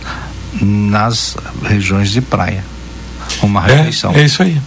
nas 0.62 1.36
regiões 1.64 2.10
de 2.12 2.22
praia. 2.22 2.64
Uma 3.41 3.68
É, 3.70 3.76
refeição. 3.76 4.14
é 4.14 4.24
isso 4.24 4.41
aí. 4.41 4.60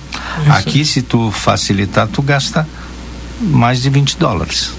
É 0.46 0.50
Aqui, 0.50 0.84
se 0.84 1.02
tu 1.02 1.30
facilitar, 1.30 2.06
tu 2.08 2.22
gasta 2.22 2.66
mais 3.40 3.80
de 3.82 3.88
20 3.90 4.16
dólares. 4.18 4.70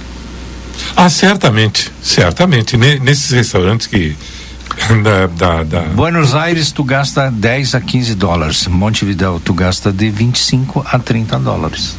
Ah, 0.95 1.09
certamente, 1.09 1.91
certamente. 2.01 2.78
Ne- 2.78 2.99
nesses 2.99 3.32
restaurantes 3.32 3.88
que 3.88 4.16
da, 5.03 5.27
da, 5.27 5.63
da- 5.63 5.82
Buenos 5.93 6.34
Aires, 6.36 6.71
tu 6.71 6.84
gasta 6.84 7.29
10 7.32 7.75
a 7.75 7.82
15 7.82 8.15
dólares. 8.15 8.67
Montevideo, 8.67 9.39
tu 9.43 9.53
gasta 9.53 9.91
de 9.91 10.09
25 10.09 10.86
a 10.89 10.99
30 10.99 11.39
dólares. 11.39 11.95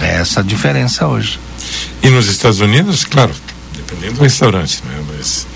É 0.00 0.16
essa 0.16 0.40
a 0.40 0.42
diferença 0.42 1.06
hoje. 1.06 1.38
E 2.02 2.10
nos 2.10 2.26
Estados 2.28 2.60
Unidos, 2.60 3.04
claro, 3.04 3.32
dependendo 3.74 4.14
do 4.14 4.22
restaurante, 4.22 4.82
né? 4.86 5.02
Mas 5.16 5.46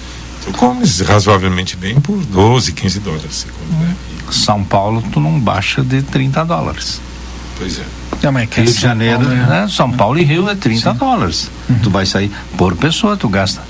tu 0.45 0.53
comes 0.53 1.01
razoavelmente 1.01 1.77
bem 1.77 2.01
por 2.01 2.17
12, 2.25 2.73
15 2.73 3.01
dólares. 3.01 3.47
Come, 3.71 3.85
né? 3.85 3.95
São 4.31 4.65
Paulo, 4.65 5.03
tu 5.13 5.21
não 5.21 5.39
baixa 5.39 5.83
de 5.83 6.03
30 6.03 6.45
dólares. 6.45 7.01
Pois 7.59 7.79
é. 7.79 7.83
Não, 8.23 8.33
mas 8.33 8.49
que 8.49 8.61
Rio 8.61 8.67
de 8.73 8.73
São 8.73 8.89
Janeiro, 8.89 9.21
Paulo, 9.21 9.35
né? 9.35 9.69
São 9.71 9.93
Paulo 9.93 10.19
e 10.19 10.25
Rio 10.25 10.49
é 10.49 10.55
30 10.55 10.95
dólares. 10.95 11.51
Tu 11.83 11.91
vai 11.91 12.07
sair 12.07 12.31
por 12.57 12.75
pessoa, 12.77 13.17
tu 13.17 13.29
gasta 13.29 13.63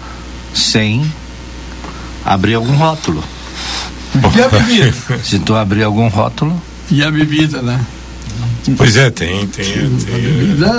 sem 0.55 1.11
abrir 2.25 2.55
algum 2.55 2.77
rótulo. 2.77 3.23
E 4.15 4.43
a 4.43 4.49
bebida? 4.49 4.95
Se 5.23 5.39
tu 5.39 5.55
abrir 5.55 5.83
algum 5.85 6.09
rótulo, 6.09 6.61
E 6.91 7.03
a 7.03 7.11
bebida, 7.11 7.61
né? 7.63 7.79
Pois 8.77 8.97
é, 8.97 9.11
tem, 9.11 9.47
tem. 9.47 9.65
tem 9.73 9.89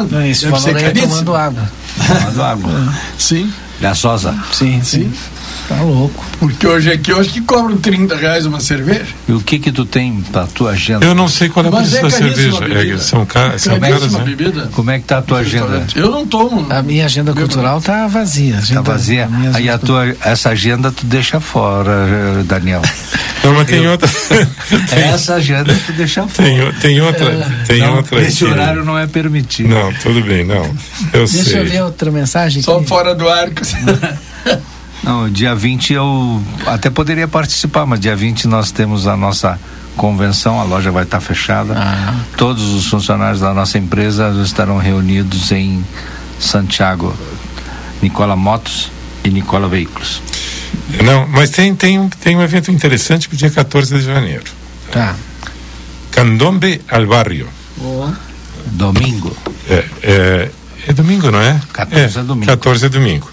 Deve 0.09 0.35
ser 0.35 0.49
valor 0.51 0.75
aí 0.75 0.83
é 0.85 0.91
tomando 0.91 1.35
água. 1.35 1.71
tomando 2.07 2.43
água. 2.43 2.93
Sim. 3.17 3.51
Gasosa. 3.81 4.35
Sim, 4.51 4.81
sim. 4.83 5.11
Tá 5.69 5.81
louco. 5.83 6.25
Porque 6.39 6.65
hoje 6.65 6.91
aqui 6.91 7.11
eu 7.11 7.19
acho 7.19 7.29
que 7.29 7.41
cobram 7.41 7.77
30 7.77 8.15
reais 8.15 8.43
uma 8.47 8.59
cerveja. 8.59 9.05
E 9.27 9.31
o 9.33 9.39
que 9.39 9.59
que 9.59 9.71
tu 9.71 9.85
tem 9.85 10.19
pra 10.31 10.47
tua 10.47 10.71
agenda? 10.71 11.05
Eu 11.05 11.13
não 11.13 11.27
sei 11.27 11.47
qual 11.47 11.63
é 11.63 11.69
o 11.69 11.71
Mas 11.71 11.89
preço 11.91 11.97
é 11.97 12.09
da 12.09 12.09
cerveja. 12.09 12.57
a. 12.65 12.95
É, 12.95 12.97
são, 12.97 13.23
ca 13.25 13.59
são 13.59 13.79
caras, 13.79 14.11
né? 14.13 14.23
bebida. 14.25 14.69
Como 14.73 14.89
é 14.89 14.97
que 14.97 15.05
tá 15.05 15.19
a 15.19 15.21
tua 15.21 15.39
agenda? 15.39 15.85
Eu 15.95 16.09
não 16.09 16.25
tomo. 16.25 16.65
A 16.71 16.81
minha 16.81 17.05
agenda 17.05 17.33
cultural 17.33 17.79
tá 17.81 18.07
vazia. 18.07 18.53
Tá 18.55 18.59
Agenda- 18.61 18.81
vazia? 18.81 19.27
minha 19.27 19.55
Aí 19.55 19.69
a 19.69 19.77
tua, 19.77 20.15
essa 20.25 20.49
agenda 20.49 20.91
tu 20.91 21.05
deixa 21.05 21.39
fora, 21.39 22.43
Daniel. 22.45 22.81
Não, 23.43 23.53
mas 23.53 23.67
tem 23.67 23.87
outra. 23.87 24.09
Essa 24.91 25.35
agenda 25.35 25.73
tu 25.85 25.93
deixa 25.93 26.27
fora. 26.27 26.49
Tem, 26.49 26.71
tem 26.73 26.99
outra. 27.01 27.47
Tem 27.65 27.79
Não, 27.79 27.95
outra. 27.95 28.21
Esse 28.21 28.43
aqui. 28.43 28.53
horário 28.53 28.83
não 28.83 28.99
é 28.99 29.07
permitido. 29.07 29.69
Não, 29.69 29.93
tudo 29.93 30.21
bem, 30.21 30.43
não. 30.43 30.65
Eu 31.13 31.25
Deixa 31.25 31.43
sei. 31.51 31.59
eu 31.59 31.63
ler 31.63 31.83
outra 31.83 32.11
mensagem. 32.11 32.61
Só 32.61 32.77
aqui. 32.79 32.87
fora 32.87 33.15
do 33.15 33.29
arco. 33.29 33.61
Não, 35.03 35.29
dia 35.29 35.55
20 35.55 35.93
eu 35.93 36.43
até 36.65 36.89
poderia 36.89 37.27
participar, 37.27 37.85
mas 37.85 37.99
dia 37.99 38.15
20 38.15 38.47
nós 38.47 38.71
temos 38.71 39.07
a 39.07 39.15
nossa 39.15 39.59
convenção, 39.95 40.59
a 40.59 40.63
loja 40.63 40.91
vai 40.91 41.03
estar 41.03 41.19
fechada. 41.19 41.75
Todos 42.37 42.63
os 42.73 42.87
funcionários 42.87 43.41
da 43.41 43.53
nossa 43.53 43.77
empresa 43.77 44.29
estarão 44.43 44.77
reunidos 44.77 45.51
em 45.51 45.83
Santiago. 46.39 47.13
Nicola 48.01 48.35
Motos 48.35 48.91
e 49.23 49.29
Nicola 49.29 49.67
Veículos. 49.67 50.21
Não, 51.03 51.27
mas 51.27 51.49
tem, 51.49 51.75
tem, 51.75 51.99
um, 51.99 52.09
tem 52.09 52.35
um 52.35 52.41
evento 52.41 52.71
interessante 52.71 53.27
pro 53.27 53.37
dia 53.37 53.49
14 53.49 53.93
de 53.99 54.01
janeiro. 54.01 54.45
Tá. 54.91 55.15
Candombe 56.11 56.81
al 56.89 57.05
Barrio. 57.05 57.47
Boa. 57.77 58.17
Domingo. 58.71 59.35
É, 59.69 59.85
é, 60.03 60.51
é 60.87 60.93
domingo, 60.93 61.29
não 61.31 61.41
é? 61.41 61.59
14 61.73 62.19
é 62.19 62.23
domingo. 62.23 62.45
14 62.45 62.85
é 62.85 62.89
domingo. 62.89 63.31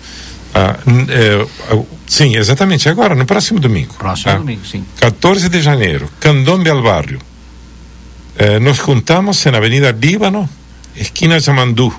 Ah, 0.58 0.78
é, 1.08 1.46
ah, 1.70 1.82
sim, 2.06 2.34
exatamente, 2.34 2.88
agora, 2.88 3.14
no 3.14 3.26
próximo 3.26 3.60
domingo. 3.60 3.94
Próximo 3.98 4.32
tá? 4.32 4.38
domingo, 4.38 4.64
sim. 4.64 4.82
14 5.00 5.50
de 5.50 5.60
janeiro, 5.60 6.08
Candombe 6.18 6.70
al 6.70 6.82
Barrio. 6.82 7.20
Eh, 8.38 8.58
nos 8.58 8.78
juntamos 8.78 9.44
en 9.46 9.54
Avenida 9.54 9.92
Líbano, 9.92 10.48
esquina 10.94 11.36
Yamandú, 11.38 11.92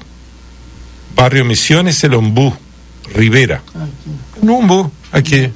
Barrio 1.15 1.45
Misiones, 1.45 2.03
El 2.03 2.15
Ombú, 2.15 2.51
Rivera. 3.13 3.61
No 4.41 4.57
Umbu, 4.57 4.91
aqui. 5.11 5.51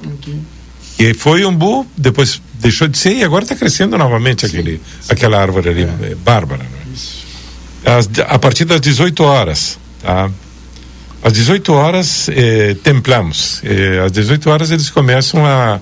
E 0.98 1.14
foi 1.14 1.44
Umbu, 1.44 1.86
depois 1.96 2.40
deixou 2.54 2.86
de 2.86 2.96
ser 2.98 3.14
e 3.16 3.24
agora 3.24 3.42
está 3.44 3.56
crescendo 3.56 3.98
novamente 3.98 4.46
aquele, 4.46 4.80
aquela 5.08 5.40
árvore 5.40 5.68
ali, 5.70 5.82
eh, 5.82 6.14
bárbara. 6.24 6.62
não 6.64 7.92
é? 7.92 7.98
Às- 7.98 8.08
a 8.28 8.38
partir 8.38 8.64
das 8.64 8.80
18 8.80 9.24
horas, 9.24 9.78
tá? 10.00 10.30
Às 11.22 11.32
18 11.32 11.72
horas, 11.72 12.28
eh, 12.30 12.74
templamos. 12.82 13.60
Eh, 13.64 14.02
às 14.04 14.10
18 14.10 14.50
horas 14.50 14.70
eles 14.70 14.90
começam 14.90 15.46
a, 15.46 15.80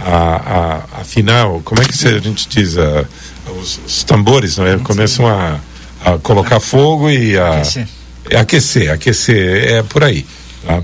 a, 0.00 0.80
a, 0.96 1.00
afinar, 1.00 1.46
o- 1.46 1.60
como 1.62 1.80
é 1.80 1.84
que 1.84 1.92
a 2.06 2.18
gente 2.20 2.48
diz? 2.48 2.76
A- 2.76 3.04
os, 3.60 3.80
os 3.86 4.04
tambores, 4.04 4.58
não 4.58 4.66
é? 4.66 4.76
Começam 4.78 5.26
a, 5.26 5.58
a 6.04 6.18
colocar 6.18 6.60
fogo 6.60 7.08
e 7.10 7.38
a 7.38 7.54
Aquecer. 7.60 7.88
é 8.30 8.36
aquecer, 8.38 8.90
aquecer, 8.92 9.72
é 9.72 9.82
por 9.82 10.04
aí. 10.04 10.26
Tá? 10.66 10.82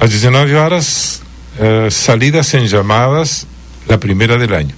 Às 0.00 0.10
19 0.10 0.54
horas, 0.54 1.20
eh, 1.58 1.90
salidas 1.90 2.46
sem 2.46 2.66
chamadas, 2.68 3.46
a 3.88 3.98
primeira 3.98 4.38
do 4.38 4.54
ano. 4.54 4.70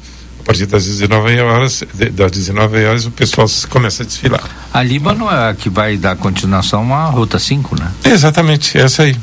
A 0.44 0.46
partir 0.46 0.66
das 0.66 0.84
19 0.84 1.40
horas, 1.40 1.82
de- 1.94 2.10
das 2.10 2.30
19 2.30 2.84
horas 2.84 3.06
o 3.06 3.10
pessoal 3.10 3.46
começa 3.70 4.02
a 4.02 4.06
desfilar. 4.06 4.42
A 4.74 4.82
Líbano 4.82 5.24
é 5.30 5.48
a 5.48 5.54
que 5.54 5.70
vai 5.70 5.96
dar 5.96 6.16
continuação 6.16 6.94
à 6.94 7.06
Ruta 7.06 7.38
5, 7.38 7.74
né? 7.80 7.90
Exatamente, 8.04 8.76
essa 8.76 9.04
aí. 9.04 9.16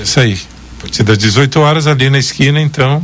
Essa 0.00 0.20
aí. 0.20 0.38
A 0.78 0.82
partir 0.82 1.02
das 1.02 1.18
18 1.18 1.58
horas 1.58 1.88
ali 1.88 2.08
na 2.08 2.18
esquina, 2.18 2.60
então. 2.60 3.02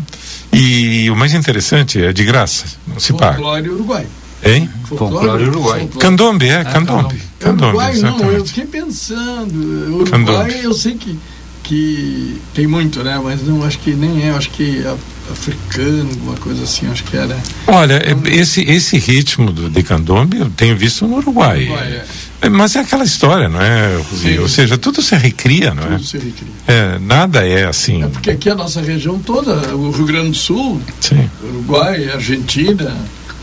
E 0.53 1.11
o 1.11 1.17
mais 1.17 1.35
interessante 1.35 2.01
é 2.01 2.13
de 2.13 2.25
graça, 2.25 2.65
não 2.87 3.01
se 3.01 3.13
paga. 3.13 3.35
Folclore 3.39 3.69
Uruguai. 3.71 4.07
Hein? 4.45 4.71
Folclore 4.85 5.43
Uruguai. 5.49 5.89
Candombe, 5.99 6.49
é, 6.49 6.63
candombe. 6.63 7.21
Candombe, 7.41 7.77
Uruguai 7.77 7.97
não, 7.97 8.31
eu 8.31 8.45
fiquei 8.47 8.67
pensando. 8.67 9.53
Uruguai 9.97 10.11
Candombe. 10.13 10.63
eu 10.63 10.73
sei 10.75 10.95
que, 10.95 11.19
que 11.65 12.41
tem 12.55 12.67
muito, 12.67 13.03
né? 13.03 13.21
Mas 13.23 13.43
não 13.43 13.65
acho 13.65 13.79
que 13.81 13.93
nem 13.93 14.23
é, 14.27 14.31
acho 14.31 14.51
que 14.51 14.85
é 14.85 14.95
africano, 15.33 16.11
alguma 16.11 16.37
coisa 16.37 16.63
assim, 16.65 16.87
acho 16.91 17.03
que 17.05 17.17
era. 17.17 17.37
Olha, 17.67 17.95
é- 17.95 18.37
esse, 18.37 18.61
esse 18.63 18.99
ritmo 18.99 19.51
do, 19.51 19.69
de 19.71 19.83
candombe 19.83 20.39
eu 20.39 20.51
tenho 20.51 20.77
visto 20.77 21.07
no 21.09 21.17
Uruguai. 21.17 21.65
Uruguai, 21.65 21.89
é. 21.93 22.05
É, 22.43 22.49
Mas 22.51 22.77
é 22.77 22.81
aquela 22.81 23.05
história, 23.05 23.49
não 23.49 23.61
é, 23.61 23.97
Rosi? 24.11 24.39
Ou 24.39 24.49
seja, 24.49 24.77
tudo 24.77 25.01
se 25.01 25.17
recria, 25.17 25.73
não 25.73 25.83
é? 25.85 25.89
Tudo 25.97 26.05
se 26.05 26.19
recria. 26.19 26.49
É, 26.69 26.99
nada 26.99 27.47
é 27.47 27.65
assim. 27.65 28.07
Porque 28.11 28.31
aqui 28.31 28.51
a 28.51 28.55
nossa 28.55 28.83
região 28.83 29.19
toda, 29.19 29.75
o 29.75 29.91
Rio 29.91 30.05
Grande 30.05 30.29
do 30.31 30.37
Sul, 30.37 30.81
Sim. 31.01 31.29
Uruguai, 31.43 32.11
Argentina, 32.11 32.95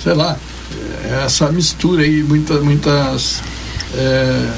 sei 0.04 0.14
lá, 0.14 0.38
é 1.04 1.24
essa 1.26 1.52
mistura 1.52 2.04
aí, 2.04 2.22
muitas, 2.22 2.64
muitas 2.64 3.42
é, 3.96 4.50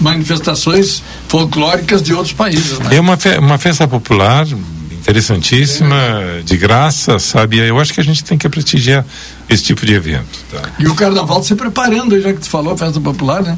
manifestações 0.00 1.02
folclóricas 1.28 2.02
de 2.02 2.12
outros 2.12 2.32
países, 2.32 2.78
né? 2.78 2.96
É 2.96 3.00
uma, 3.00 3.16
fe- 3.16 3.38
uma 3.38 3.58
festa 3.58 3.86
popular 3.86 4.46
interessantíssima, 4.92 5.96
de 6.44 6.56
graça, 6.56 7.18
sabe? 7.18 7.58
Eu 7.58 7.78
acho 7.78 7.92
que 7.92 8.00
a 8.00 8.04
gente 8.04 8.24
tem 8.24 8.36
que 8.36 8.48
prestigiar 8.48 9.04
esse 9.48 9.62
tipo 9.62 9.84
de 9.86 9.94
evento. 9.94 10.26
Tá? 10.50 10.62
E 10.78 10.86
o 10.86 10.94
carnaval 10.94 11.42
se 11.42 11.54
preparando, 11.54 12.20
já 12.20 12.32
que 12.32 12.40
tu 12.40 12.48
falou, 12.48 12.76
festa 12.76 13.00
popular, 13.00 13.42
né? 13.42 13.56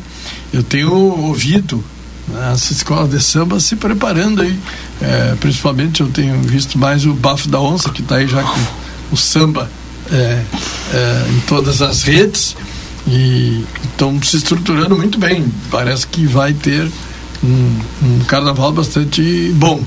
Eu 0.53 0.63
tenho 0.63 0.93
ouvido 0.93 1.83
né, 2.29 2.51
as 2.53 2.71
escolas 2.71 3.11
de 3.11 3.23
samba 3.23 3.59
se 3.61 3.77
preparando 3.77 4.43
aí. 4.43 4.59
É, 5.01 5.35
principalmente 5.41 6.01
eu 6.01 6.09
tenho 6.09 6.41
visto 6.43 6.79
mais 6.79 7.07
o 7.07 7.13
Bafo 7.15 7.49
da 7.49 7.61
Onça, 7.61 7.91
que 7.91 8.03
está 8.03 8.17
aí 8.17 8.27
já 8.27 8.43
com 8.43 8.61
o 9.13 9.17
samba 9.17 9.71
é, 10.13 10.15
é, 10.95 11.27
em 11.31 11.41
todas 11.41 11.81
as 11.83 12.03
redes. 12.03 12.57
E 13.07 13.65
estão 13.85 14.21
se 14.23 14.37
estruturando 14.37 14.97
muito 14.97 15.19
bem. 15.19 15.45
Parece 15.71 16.07
que 16.07 16.27
vai 16.27 16.53
ter 16.53 16.91
um, 17.45 17.79
um 18.03 18.19
carnaval 18.27 18.73
bastante 18.73 19.51
bom. 19.55 19.81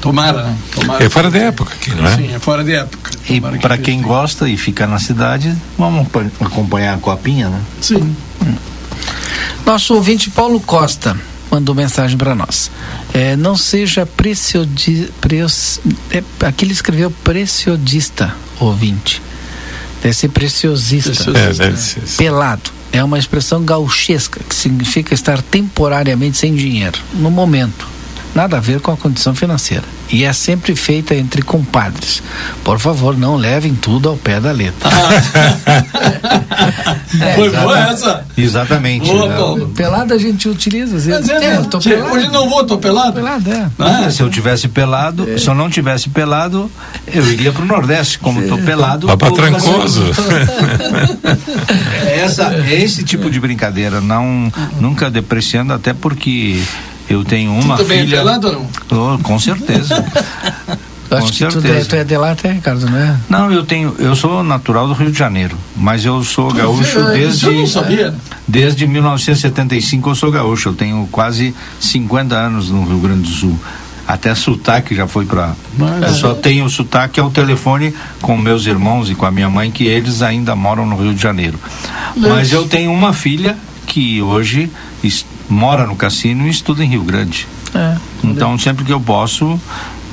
Tomara, 0.00 0.44
né? 0.44 0.56
Tomara 0.74 1.04
É 1.04 1.08
fora 1.08 1.30
da 1.30 1.38
época 1.38 1.72
aqui, 1.74 1.94
não 1.94 2.04
é? 2.06 2.16
Sim, 2.16 2.34
é 2.34 2.38
fora 2.38 2.64
de 2.64 2.72
época. 2.74 3.12
E 3.28 3.34
que 3.34 3.40
para 3.40 3.54
esteja. 3.54 3.76
quem 3.78 4.00
gosta 4.02 4.48
e 4.48 4.56
fica 4.56 4.84
na 4.86 4.98
cidade, 4.98 5.54
vamos 5.78 6.00
acompan- 6.06 6.30
acompanhar 6.40 6.94
a 6.94 6.98
copinha, 6.98 7.48
né? 7.48 7.60
Sim. 7.80 8.16
Nosso 9.64 9.94
ouvinte 9.94 10.28
Paulo 10.30 10.58
Costa 10.60 11.16
mandou 11.50 11.74
mensagem 11.74 12.16
para 12.18 12.34
nós. 12.34 12.70
É, 13.14 13.36
não 13.36 13.56
seja 13.56 14.04
preciodi, 14.04 15.08
preos, 15.20 15.78
é, 16.10 16.22
aqui 16.46 16.64
ele 16.64 16.72
escreveu 16.72 17.10
preciodista, 17.22 18.34
ouvinte. 18.58 19.22
Deve 20.02 20.14
ser 20.14 20.28
preciosista. 20.28 21.30
É, 21.30 21.52
deve 21.52 21.76
ser. 21.76 22.02
Pelado. 22.16 22.70
É 22.92 23.02
uma 23.02 23.18
expressão 23.18 23.64
gauchesca 23.64 24.40
que 24.46 24.54
significa 24.54 25.14
estar 25.14 25.40
temporariamente 25.40 26.36
sem 26.36 26.54
dinheiro, 26.54 26.98
no 27.14 27.30
momento. 27.30 27.86
Nada 28.34 28.56
a 28.56 28.60
ver 28.60 28.80
com 28.80 28.90
a 28.90 28.96
condição 28.96 29.34
financeira. 29.34 29.84
E 30.10 30.24
é 30.24 30.32
sempre 30.32 30.74
feita 30.74 31.14
entre 31.14 31.42
compadres. 31.42 32.22
Por 32.64 32.78
favor, 32.78 33.16
não 33.16 33.36
levem 33.36 33.74
tudo 33.74 34.08
ao 34.08 34.16
pé 34.16 34.40
da 34.40 34.52
letra. 34.52 34.90
É, 37.20 37.34
Foi 37.34 37.46
exatamente. 37.48 37.62
boa 37.64 37.78
essa? 37.90 38.24
Exatamente. 38.38 39.06
Boa, 39.06 39.28
né? 39.28 39.36
Paulo. 39.36 39.68
Pelado 39.76 40.14
a 40.14 40.18
gente 40.18 40.48
utiliza, 40.48 40.96
às 40.96 41.04
vezes. 41.04 41.28
Mas 41.28 41.42
é, 41.42 41.44
É, 41.44 41.50
né? 41.50 41.56
eu 41.58 41.64
tô 41.66 41.78
pelado. 41.78 42.14
Hoje 42.14 42.28
não 42.28 42.48
vou, 42.48 42.64
tô 42.64 42.78
pelado. 42.78 43.12
Pelado, 43.12 43.52
é. 43.52 43.66
Ah, 43.78 44.10
Se 44.10 44.22
eu 44.22 44.30
tivesse 44.30 44.66
pelado, 44.68 45.38
se 45.38 45.46
eu 45.46 45.54
não 45.54 45.68
tivesse 45.68 46.08
pelado, 46.08 46.70
eu 47.06 47.24
iria 47.30 47.52
pro 47.52 47.66
Nordeste. 47.66 48.18
Como 48.18 48.40
estou 48.40 48.56
pelado. 48.58 49.06
Vá 49.08 49.16
pra 49.16 49.30
Trancoso. 49.30 50.04
É 52.06 52.20
essa, 52.20 52.52
é 52.54 52.74
esse 52.82 53.02
tipo 53.04 53.30
de 53.30 53.38
brincadeira, 53.40 54.00
não 54.00 54.52
nunca 54.80 55.10
depreciando, 55.10 55.72
até 55.72 55.92
porque 55.92 56.60
eu 57.12 57.24
tenho 57.24 57.52
uma 57.52 57.76
Tu 57.76 57.82
também 57.82 57.98
é 57.98 58.04
filha. 58.04 58.16
pelado 58.18 58.46
ou 58.48 58.52
não? 58.90 59.14
Oh, 59.14 59.18
com 59.18 59.38
certeza. 59.38 60.04
Com 61.12 61.18
acho 61.18 61.32
que 61.32 61.44
tu, 61.44 61.52
certeza. 61.60 61.74
é, 61.76 61.84
tu 61.84 61.96
é 61.96 62.04
de 62.04 62.16
lá 62.16 62.30
até, 62.32 62.52
Ricardo, 62.52 62.88
não 62.88 62.96
é? 62.98 63.14
Não, 63.28 63.52
eu 63.52 63.66
tenho, 63.66 63.94
eu 63.98 64.16
sou 64.16 64.42
natural 64.42 64.88
do 64.88 64.94
Rio 64.94 65.12
de 65.12 65.18
Janeiro, 65.18 65.54
mas 65.76 66.06
eu 66.06 66.24
sou 66.24 66.50
gaúcho 66.50 66.98
é, 67.00 67.12
desde 67.12 67.44
eu 67.44 67.52
não 67.52 67.66
sabia. 67.66 68.14
desde 68.48 68.86
1975 68.86 70.08
eu 70.08 70.14
sou 70.14 70.30
gaúcho. 70.32 70.70
Eu 70.70 70.72
tenho 70.72 71.06
quase 71.12 71.54
50 71.78 72.34
anos 72.34 72.70
no 72.70 72.82
Rio 72.86 72.96
Grande 72.98 73.22
do 73.22 73.28
Sul. 73.28 73.58
Até 74.08 74.34
sotaque 74.34 74.94
já 74.94 75.06
foi 75.06 75.26
para. 75.26 75.54
Mas- 75.76 76.02
Eu 76.02 76.14
só 76.14 76.34
tenho 76.34 76.66
sotaque 76.70 77.20
ao 77.20 77.30
telefone 77.30 77.94
com 78.22 78.34
meus 78.38 78.64
irmãos 78.64 79.10
e 79.10 79.14
com 79.14 79.26
a 79.26 79.30
minha 79.30 79.50
mãe, 79.50 79.70
que 79.70 79.84
eles 79.84 80.22
ainda 80.22 80.56
moram 80.56 80.86
no 80.86 80.96
Rio 80.96 81.12
de 81.12 81.20
Janeiro. 81.20 81.58
Mas 82.16 82.52
eu 82.52 82.66
tenho 82.66 82.90
uma 82.90 83.12
filha 83.12 83.54
que 83.86 84.22
hoje 84.22 84.70
mora 85.52 85.86
no 85.86 85.94
cassino 85.94 86.46
e 86.46 86.50
estuda 86.50 86.84
em 86.84 86.88
Rio 86.88 87.02
Grande. 87.02 87.46
É. 87.74 87.96
Então, 88.24 88.58
sempre 88.58 88.84
que 88.84 88.92
eu 88.92 89.00
posso, 89.00 89.60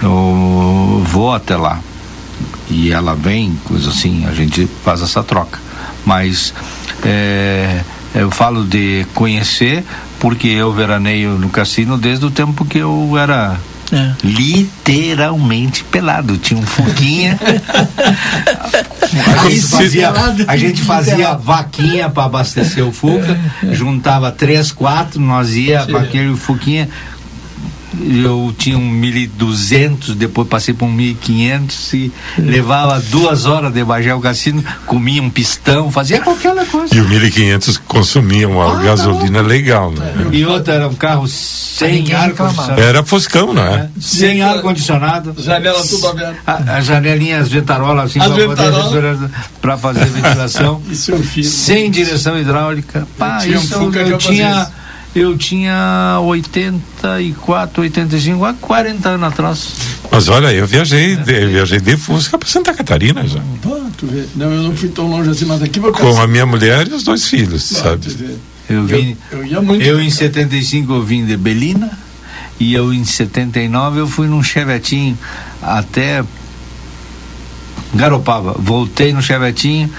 eu 0.02 1.03
vou 1.06 1.34
até 1.34 1.56
lá. 1.56 1.80
E 2.70 2.91
ela 2.91 3.16
vem, 3.16 3.57
coisa 3.66 3.90
assim, 3.90 4.26
a 4.28 4.34
gente 4.34 4.68
faz 4.84 5.02
essa 5.02 5.24
troca. 5.24 5.60
Mas 6.06 6.53
é, 7.03 7.82
eu 8.14 8.30
falo 8.30 8.64
de 8.64 9.06
conhecer, 9.14 9.84
porque 10.20 10.48
eu 10.48 10.72
veraneio 10.72 11.32
no 11.32 11.49
cassino 11.49 11.98
desde 11.98 12.26
o 12.26 12.32
tempo 12.32 12.66
que 12.66 12.78
eu 12.78 13.18
era 13.18 13.57
É. 13.91 14.14
Literalmente 14.24 15.84
pelado. 15.84 16.38
Tinha 16.38 16.60
um 16.60 16.66
foguinha. 16.66 17.40
a, 19.44 19.49
gente 19.49 19.68
fazia, 19.68 20.14
a 20.48 20.57
gente 20.57 20.82
fazia 20.82 21.34
vaquinha 21.34 22.10
para 22.10 22.26
abastecer 22.26 22.86
o 22.86 22.91
Fuca, 22.91 23.40
juntava 23.72 24.32
três, 24.32 24.72
quatro, 24.72 25.20
nós 25.20 25.56
ia 25.56 25.86
para 25.86 26.02
aquele 26.02 26.36
Fuquinha 26.36 26.90
eu 27.98 28.53
tinha 28.57 28.78
um 28.78 29.02
1.200, 29.02 30.14
depois 30.16 30.48
passei 30.48 30.74
para 30.74 30.86
um 30.86 30.95
1.500 30.95 31.94
e 31.94 32.11
levava 32.38 32.99
duas 32.99 33.45
horas 33.45 33.74
de 33.74 33.84
Bagé 33.84 34.11
ao 34.11 34.20
cassino, 34.20 34.64
comia 34.86 35.22
um 35.22 35.30
pistão, 35.30 35.91
fazia 35.91 36.22
qualquer 36.22 36.56
coisa. 36.68 36.95
E 36.95 36.99
o 36.99 37.07
1.500 37.07 37.80
consumia 37.88 38.48
uma 38.48 38.80
ah, 38.80 38.84
gasolina 38.84 39.41
não. 39.41 39.49
legal, 39.49 39.91
né? 39.91 40.28
E 40.32 40.45
outra 40.45 40.76
era 40.76 40.88
um 40.88 40.94
carro 40.94 41.28
sem 41.28 42.14
ar-condicionado. 42.14 42.82
Era 42.82 43.03
Foscão, 43.03 43.53
não 43.53 43.64
é? 43.64 43.90
Sem 43.99 44.41
ar-condicionado. 44.41 45.36
Janela 45.38 45.82
tudo 45.86 46.07
aberta. 46.07 46.64
A, 46.68 46.82
janelinha, 46.82 47.40
as 47.40 47.49
ventarolas 47.49 48.06
assim, 48.06 48.20
para 49.61 49.78
fazer 49.78 50.06
ventilação. 50.06 50.82
isso 50.91 51.11
eu 51.11 51.24
fiz. 51.24 51.48
Sem 51.48 51.90
direção 51.90 52.38
hidráulica. 52.38 53.07
Pá, 53.18 53.45
eu 53.45 53.60
isso 53.60 53.80
um 53.80 53.94
eu, 53.94 54.07
eu 54.07 54.18
tinha 54.18 54.70
eu 55.15 55.38
tinha 55.38 56.19
84, 56.22 57.81
85, 57.81 58.40
quase 58.40 58.57
40 58.60 59.10
anos 59.10 59.27
atrás. 59.27 59.73
Mas 60.11 60.27
olha, 60.27 60.53
eu 60.53 60.68
viajei, 60.68 61.15
de, 61.15 61.44
eu 61.44 61.49
viajei 61.49 61.80
de 61.80 61.98
Fusca 61.98 62.38
para 62.38 62.48
Santa 62.48 62.73
Catarina 62.73 63.27
já. 63.27 63.40
Não, 64.36 64.52
eu 64.52 64.64
não 64.64 64.76
fui 64.76 64.90
tão 64.90 65.07
longe 65.07 65.30
assim, 65.30 65.45
mas 65.45 65.60
daqui 65.60 65.80
para 65.80 65.91
Com 65.91 66.19
a 66.19 66.27
minha 66.27 66.45
mulher 66.45 66.88
e 66.88 66.94
os 66.94 67.03
dois 67.03 67.27
filhos, 67.27 67.64
sabe? 67.64 68.07
Eu 68.69 68.86
vim, 68.86 69.18
eu, 69.31 69.45
eu, 69.45 69.64
muito 69.64 69.84
eu 69.84 69.99
em 69.99 70.11
75 70.11 70.94
eu 70.94 71.03
vim 71.03 71.26
de 71.26 71.36
Belina 71.36 71.91
e 72.60 72.73
eu 72.73 72.94
em 72.94 73.03
79 73.03 74.02
eu 74.02 74.07
fui 74.07 74.27
num 74.27 74.44
chevetinho 74.44 75.18
até 75.61 76.23
Garopaba. 77.94 78.53
Voltei 78.60 79.11
no 79.11 79.22
chevetinho 79.22 79.90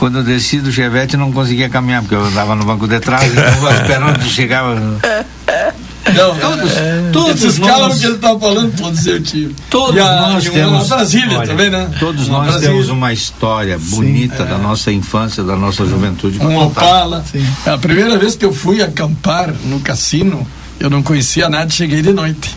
quando 0.00 0.16
eu 0.16 0.24
desci 0.24 0.60
do 0.60 0.72
Chevette 0.72 1.14
não 1.14 1.30
conseguia 1.30 1.68
caminhar, 1.68 2.00
porque 2.00 2.14
eu 2.14 2.26
estava 2.26 2.54
no 2.54 2.64
banco 2.64 2.88
de 2.88 2.98
trás, 3.00 3.30
então 3.30 3.44
esperando 3.70 4.18
que 4.18 4.30
chegava. 4.30 4.74
Não, 4.74 6.34
todos, 6.38 6.72
todos 7.12 7.44
esses 7.44 7.58
carros 7.58 7.98
que 7.98 8.06
ele 8.06 8.14
está 8.14 8.38
falando, 8.38 8.74
todos 8.78 9.06
eu 9.06 9.22
tive. 9.22 9.54
Todos 9.68 9.96
e 9.96 10.00
a, 10.00 10.22
nós 10.22 10.48
temos. 10.48 10.88
Brasília 10.88 11.38
olha, 11.38 11.46
também, 11.46 11.68
né? 11.68 11.90
Todos 12.00 12.28
nós 12.28 12.46
Brasília. 12.46 12.70
temos 12.70 12.88
uma 12.88 13.12
história 13.12 13.78
bonita 13.78 14.38
Sim, 14.38 14.42
é. 14.42 14.46
da 14.46 14.56
nossa 14.56 14.90
infância, 14.90 15.42
da 15.44 15.54
nossa 15.54 15.84
juventude. 15.84 16.38
Um 16.40 16.58
Opala. 16.58 17.22
Sim. 17.30 17.46
A 17.66 17.76
primeira 17.76 18.16
vez 18.16 18.34
que 18.34 18.46
eu 18.46 18.54
fui 18.54 18.82
acampar 18.82 19.52
no 19.66 19.80
cassino, 19.80 20.46
eu 20.80 20.88
não 20.88 21.02
conhecia 21.02 21.50
nada, 21.50 21.68
cheguei 21.68 22.00
de 22.00 22.14
noite. 22.14 22.56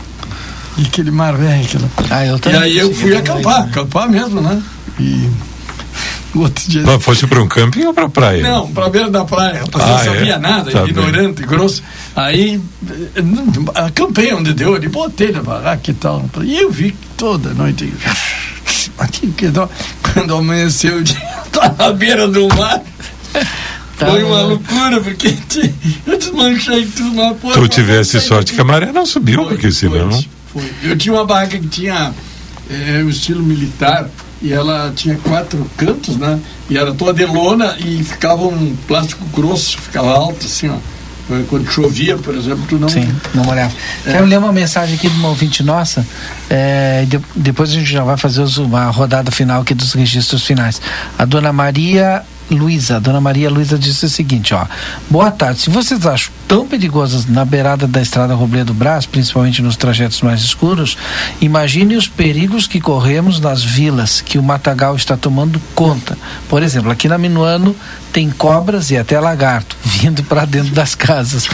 E 0.78 0.84
aquele 0.84 1.11
mar 1.11 1.36
velho. 1.36 1.61
Aquilo. 1.61 1.91
Ah, 2.10 2.26
eu 2.26 2.40
também. 2.40 2.61
E 2.61 2.64
aí 2.64 2.78
eu 2.78 2.95
fui 2.95 3.14
acampar, 3.18 3.64
acampar 3.64 4.10
mesmo, 4.10 4.40
né? 4.40 4.64
E 4.98 5.30
outro 6.40 6.70
dia. 6.70 6.84
Mas 6.86 7.04
fosse 7.04 7.28
para 7.28 7.42
um 7.42 7.48
camping 7.48 7.86
ou 7.86 7.94
para 7.94 8.10
praia? 8.10 8.44
Não, 8.44 8.72
para 8.72 8.90
beira 8.90 9.10
da 9.10 9.24
praia. 9.26 9.62
Rapaz, 9.62 9.84
ah, 9.84 9.88
não 9.88 9.98
sabia 10.00 10.34
é? 10.34 10.40
nada, 10.40 10.72
tá 10.72 10.86
ignorante, 10.86 11.42
bem. 11.42 11.48
grosso. 11.48 11.84
Aí 12.16 12.62
acampei 13.76 14.34
onde 14.34 14.54
deu, 14.54 14.76
ali 14.76 14.88
botei 14.88 15.32
na 15.32 15.42
barraca 15.42 15.92
e 15.92 15.94
tal. 15.94 16.26
E 16.44 16.60
eu 16.60 16.72
vi 16.72 16.96
toda 17.18 17.54
noite. 17.54 17.94
Aqui, 18.98 19.28
que 19.28 19.50
tal? 19.50 19.70
Quando 20.14 20.36
amanheceu 20.36 20.98
o 20.98 21.04
dia, 21.04 21.20
tá 21.52 21.74
na 21.78 21.92
beira 21.92 22.28
do 22.28 22.48
mar. 22.50 22.82
Tá 23.98 24.08
Foi 24.08 24.24
uma 24.24 24.42
loucura, 24.42 25.02
porque 25.02 25.36
eu 26.06 26.18
desmanchei 26.18 26.86
tudo 26.86 27.14
na 27.14 27.34
porra. 27.34 27.54
Tu 27.54 27.68
tivesse 27.68 28.20
sorte 28.20 28.54
que 28.54 28.62
a 28.62 28.64
maré 28.64 28.92
não 28.92 29.06
subiu, 29.06 29.42
foi, 29.42 29.54
porque 29.54 29.72
senão. 29.72 30.12
Foi, 30.12 30.62
foi. 30.62 30.92
Eu 30.92 30.98
tinha 30.98 31.14
uma 31.14 31.26
barraca 31.26 31.58
que 31.58 31.68
tinha 31.68 32.14
é, 32.70 33.04
o 33.04 33.10
estilo 33.10 33.44
militar 33.44 34.10
e 34.44 34.52
ela 34.52 34.91
tinha 34.94 35.15
quatro 35.15 35.65
cantos, 35.78 36.18
né? 36.18 36.38
E 36.70 36.78
era 36.78 36.94
toda 36.94 37.14
de 37.14 37.26
lona 37.26 37.78
e 37.80 38.03
ficava 38.03 38.44
um 38.44 38.76
plástico 38.88 39.26
grosso, 39.34 39.80
ficava 39.80 40.11
alto 40.11 40.45
assim, 40.45 40.70
ó. 40.70 40.76
Quando 41.49 41.65
chovia, 41.72 42.18
por 42.18 42.36
exemplo, 42.36 42.65
tu 42.68 42.78
não. 42.78 42.90
Sim, 42.90 43.07
não 43.34 43.45
molhava. 43.45 43.74
É. 44.06 44.11
Quero 44.11 44.26
ler 44.26 44.38
uma 44.38 44.52
mensagem 44.52 44.95
aqui 44.95 45.10
de 45.10 45.15
uma 45.15 45.30
ouvinte 45.30 45.64
nossa. 45.64 46.06
É, 46.49 47.06
de, 47.07 47.18
depois 47.34 47.70
a 47.70 47.74
gente 47.74 47.90
já 47.90 48.03
vai 48.03 48.18
fazer 48.18 48.41
os, 48.41 48.57
uma 48.57 48.90
rodada 48.91 49.32
final 49.32 49.61
aqui 49.61 49.74
dos 49.74 49.94
registros 49.94 50.44
finais. 50.45 50.82
A 51.18 51.24
dona 51.24 51.53
Maria 51.53 52.24
Luísa, 52.54 53.00
Dona 53.00 53.20
Maria 53.20 53.50
Luísa 53.50 53.78
disse 53.78 54.06
o 54.06 54.10
seguinte, 54.10 54.54
ó. 54.54 54.66
Boa 55.10 55.32
tarde. 55.32 55.62
Se 55.62 55.70
vocês 55.70 56.06
acham 56.06 56.34
tão 56.48 56.68
perigosas 56.68 57.26
na 57.26 57.44
beirada 57.44 57.88
da 57.88 58.02
estrada 58.02 58.34
Robledo 58.34 58.74
Brás, 58.74 59.06
principalmente 59.06 59.62
nos 59.62 59.76
trajetos 59.76 60.22
mais 60.22 60.42
escuros, 60.42 60.98
imagine 61.42 61.96
os 61.96 62.08
perigos 62.08 62.68
que 62.68 62.80
corremos 62.80 63.40
nas 63.40 63.64
vilas 63.64 64.22
que 64.22 64.38
o 64.38 64.44
matagal 64.44 64.96
está 64.96 65.18
tomando 65.18 65.62
conta. 65.74 66.18
Por 66.48 66.64
exemplo, 66.64 66.92
aqui 66.92 67.08
na 67.08 67.18
Minuano 67.18 67.76
tem 68.12 68.30
cobras 68.30 68.92
e 68.92 68.98
até 68.98 69.20
lagarto 69.20 69.76
vindo 69.84 70.24
para 70.24 70.46
dentro 70.46 70.74
das 70.74 70.94
casas 70.96 71.48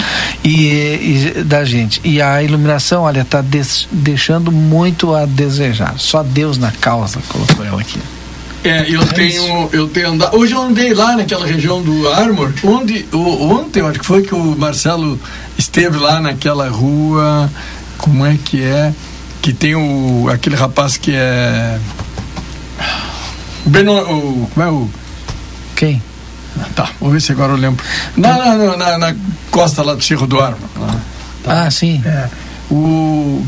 e, 0.43 1.33
e, 1.37 1.43
da 1.43 1.63
gente. 1.63 2.01
E 2.03 2.21
a 2.21 2.43
iluminação, 2.43 3.03
olha, 3.03 3.21
está 3.21 3.43
deixando 3.91 4.51
muito 4.51 5.15
a 5.15 5.25
desejar. 5.25 5.95
Só 5.97 6.21
Deus 6.21 6.57
na 6.57 6.71
causa, 6.71 7.19
colocou 7.29 7.65
ela 7.65 7.81
aqui. 7.81 7.99
É, 8.63 8.85
eu 8.89 9.01
é 9.01 9.05
tenho, 9.05 9.69
eu 9.71 9.87
tenho 9.87 10.09
andado. 10.09 10.35
Hoje 10.35 10.53
eu 10.53 10.61
andei 10.61 10.93
lá 10.93 11.15
naquela 11.15 11.45
região 11.45 11.81
do 11.81 12.09
Armor, 12.09 12.51
onde 12.63 13.05
o, 13.13 13.53
ontem, 13.53 13.81
acho 13.81 13.99
que 13.99 14.05
foi 14.05 14.21
que 14.21 14.35
o 14.35 14.55
Marcelo 14.57 15.19
esteve 15.57 15.97
lá 15.97 16.19
naquela 16.19 16.67
rua. 16.67 17.49
Como 17.97 18.25
é 18.25 18.37
que 18.43 18.61
é? 18.61 18.93
Que 19.41 19.53
tem 19.53 19.75
o 19.75 20.29
aquele 20.29 20.55
rapaz 20.55 20.97
que 20.97 21.13
é 21.13 21.79
o 23.65 23.69
Beno, 23.69 23.93
o, 23.93 24.49
como 24.53 24.65
é 24.65 24.69
o 24.69 24.89
quem? 25.75 26.01
Tá, 26.75 26.91
vou 26.99 27.11
ver 27.11 27.21
se 27.21 27.31
agora 27.31 27.53
eu 27.53 27.57
lembro. 27.57 27.83
Na, 28.17 28.55
na, 28.55 28.77
na, 28.77 28.97
na 28.97 29.15
costa 29.49 29.81
lá 29.81 29.93
do 29.93 30.03
Cerro 30.03 30.27
do 30.27 30.39
Armor. 30.39 30.59
Tá. 31.43 31.65
Ah, 31.65 31.71
sim. 31.71 32.01
É, 32.05 32.29
o 32.69 33.45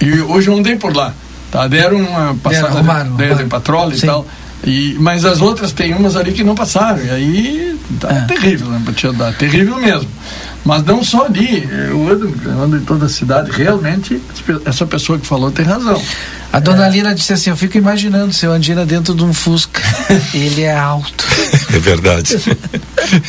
e 0.00 0.20
hoje 0.20 0.48
eu 0.48 0.56
andei 0.56 0.76
por 0.76 0.94
lá. 0.94 1.14
Tá? 1.54 1.68
Deram 1.68 1.98
uma 1.98 2.34
passada 2.34 2.66
arrumaram, 2.66 3.14
de, 3.14 3.44
patrulha 3.44 3.94
e 3.94 4.00
tal. 4.00 4.26
E, 4.66 4.96
mas 4.98 5.24
as 5.24 5.40
outras 5.40 5.70
tem 5.70 5.94
umas 5.94 6.16
ali 6.16 6.32
que 6.32 6.42
não 6.42 6.56
passaram. 6.56 6.98
E 7.04 7.10
aí 7.10 7.78
tá 8.00 8.12
é. 8.12 8.20
terrível, 8.22 8.66
né? 8.70 8.82
Pra 8.84 8.92
te 8.92 9.06
andar. 9.06 9.32
Terrível 9.34 9.76
mesmo. 9.76 10.08
Mas 10.64 10.82
não 10.82 11.04
só 11.04 11.26
ali, 11.26 11.62
eu 11.88 12.08
ando, 12.08 12.34
eu 12.44 12.60
ando 12.60 12.76
em 12.76 12.80
toda 12.80 13.06
a 13.06 13.08
cidade, 13.08 13.52
realmente, 13.52 14.20
essa 14.64 14.84
pessoa 14.84 15.16
que 15.16 15.24
falou 15.24 15.52
tem 15.52 15.64
razão. 15.64 16.02
A 16.52 16.58
dona 16.58 16.88
é. 16.88 16.90
Lina 16.90 17.14
disse 17.14 17.32
assim: 17.32 17.50
Eu 17.50 17.56
fico 17.56 17.78
imaginando 17.78 18.32
seu 18.32 18.50
Andina 18.50 18.84
dentro 18.84 19.14
de 19.14 19.22
um 19.22 19.32
Fusca. 19.32 19.80
Ele 20.34 20.62
é 20.62 20.76
alto. 20.76 21.24
É 21.74 21.78
verdade. 21.78 22.36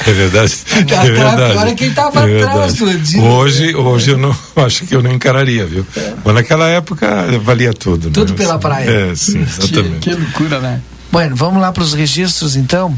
É 0.06 0.12
verdade. 0.14 0.56
Tá, 0.88 1.04
é 1.04 1.12
verdade. 1.12 1.52
Agora 1.52 1.74
quem 1.74 1.88
estava 1.88 2.30
é 2.30 2.44
atrás 2.44 2.74
do 2.76 2.86
Andina. 2.86 3.24
Hoje, 3.24 3.76
hoje 3.76 4.12
eu 4.12 4.18
não 4.18 4.38
acho 4.58 4.86
que 4.86 4.96
eu 4.96 5.02
não 5.02 5.12
encararia, 5.12 5.66
viu? 5.66 5.86
É. 5.98 6.14
Mas 6.24 6.36
naquela 6.36 6.68
época 6.68 7.08
valia 7.42 7.74
tudo. 7.74 8.12
Tudo 8.12 8.32
né? 8.32 8.38
pela 8.38 8.60
praia. 8.60 8.88
É, 8.88 9.16
sim, 9.16 9.42
exatamente. 9.42 10.00
Que, 10.00 10.10
que 10.12 10.16
loucura, 10.16 10.60
né? 10.60 10.82
Bueno, 11.16 11.34
vamos 11.34 11.62
lá 11.62 11.72
para 11.72 11.82
os 11.82 11.94
registros 11.94 12.58
então. 12.58 12.94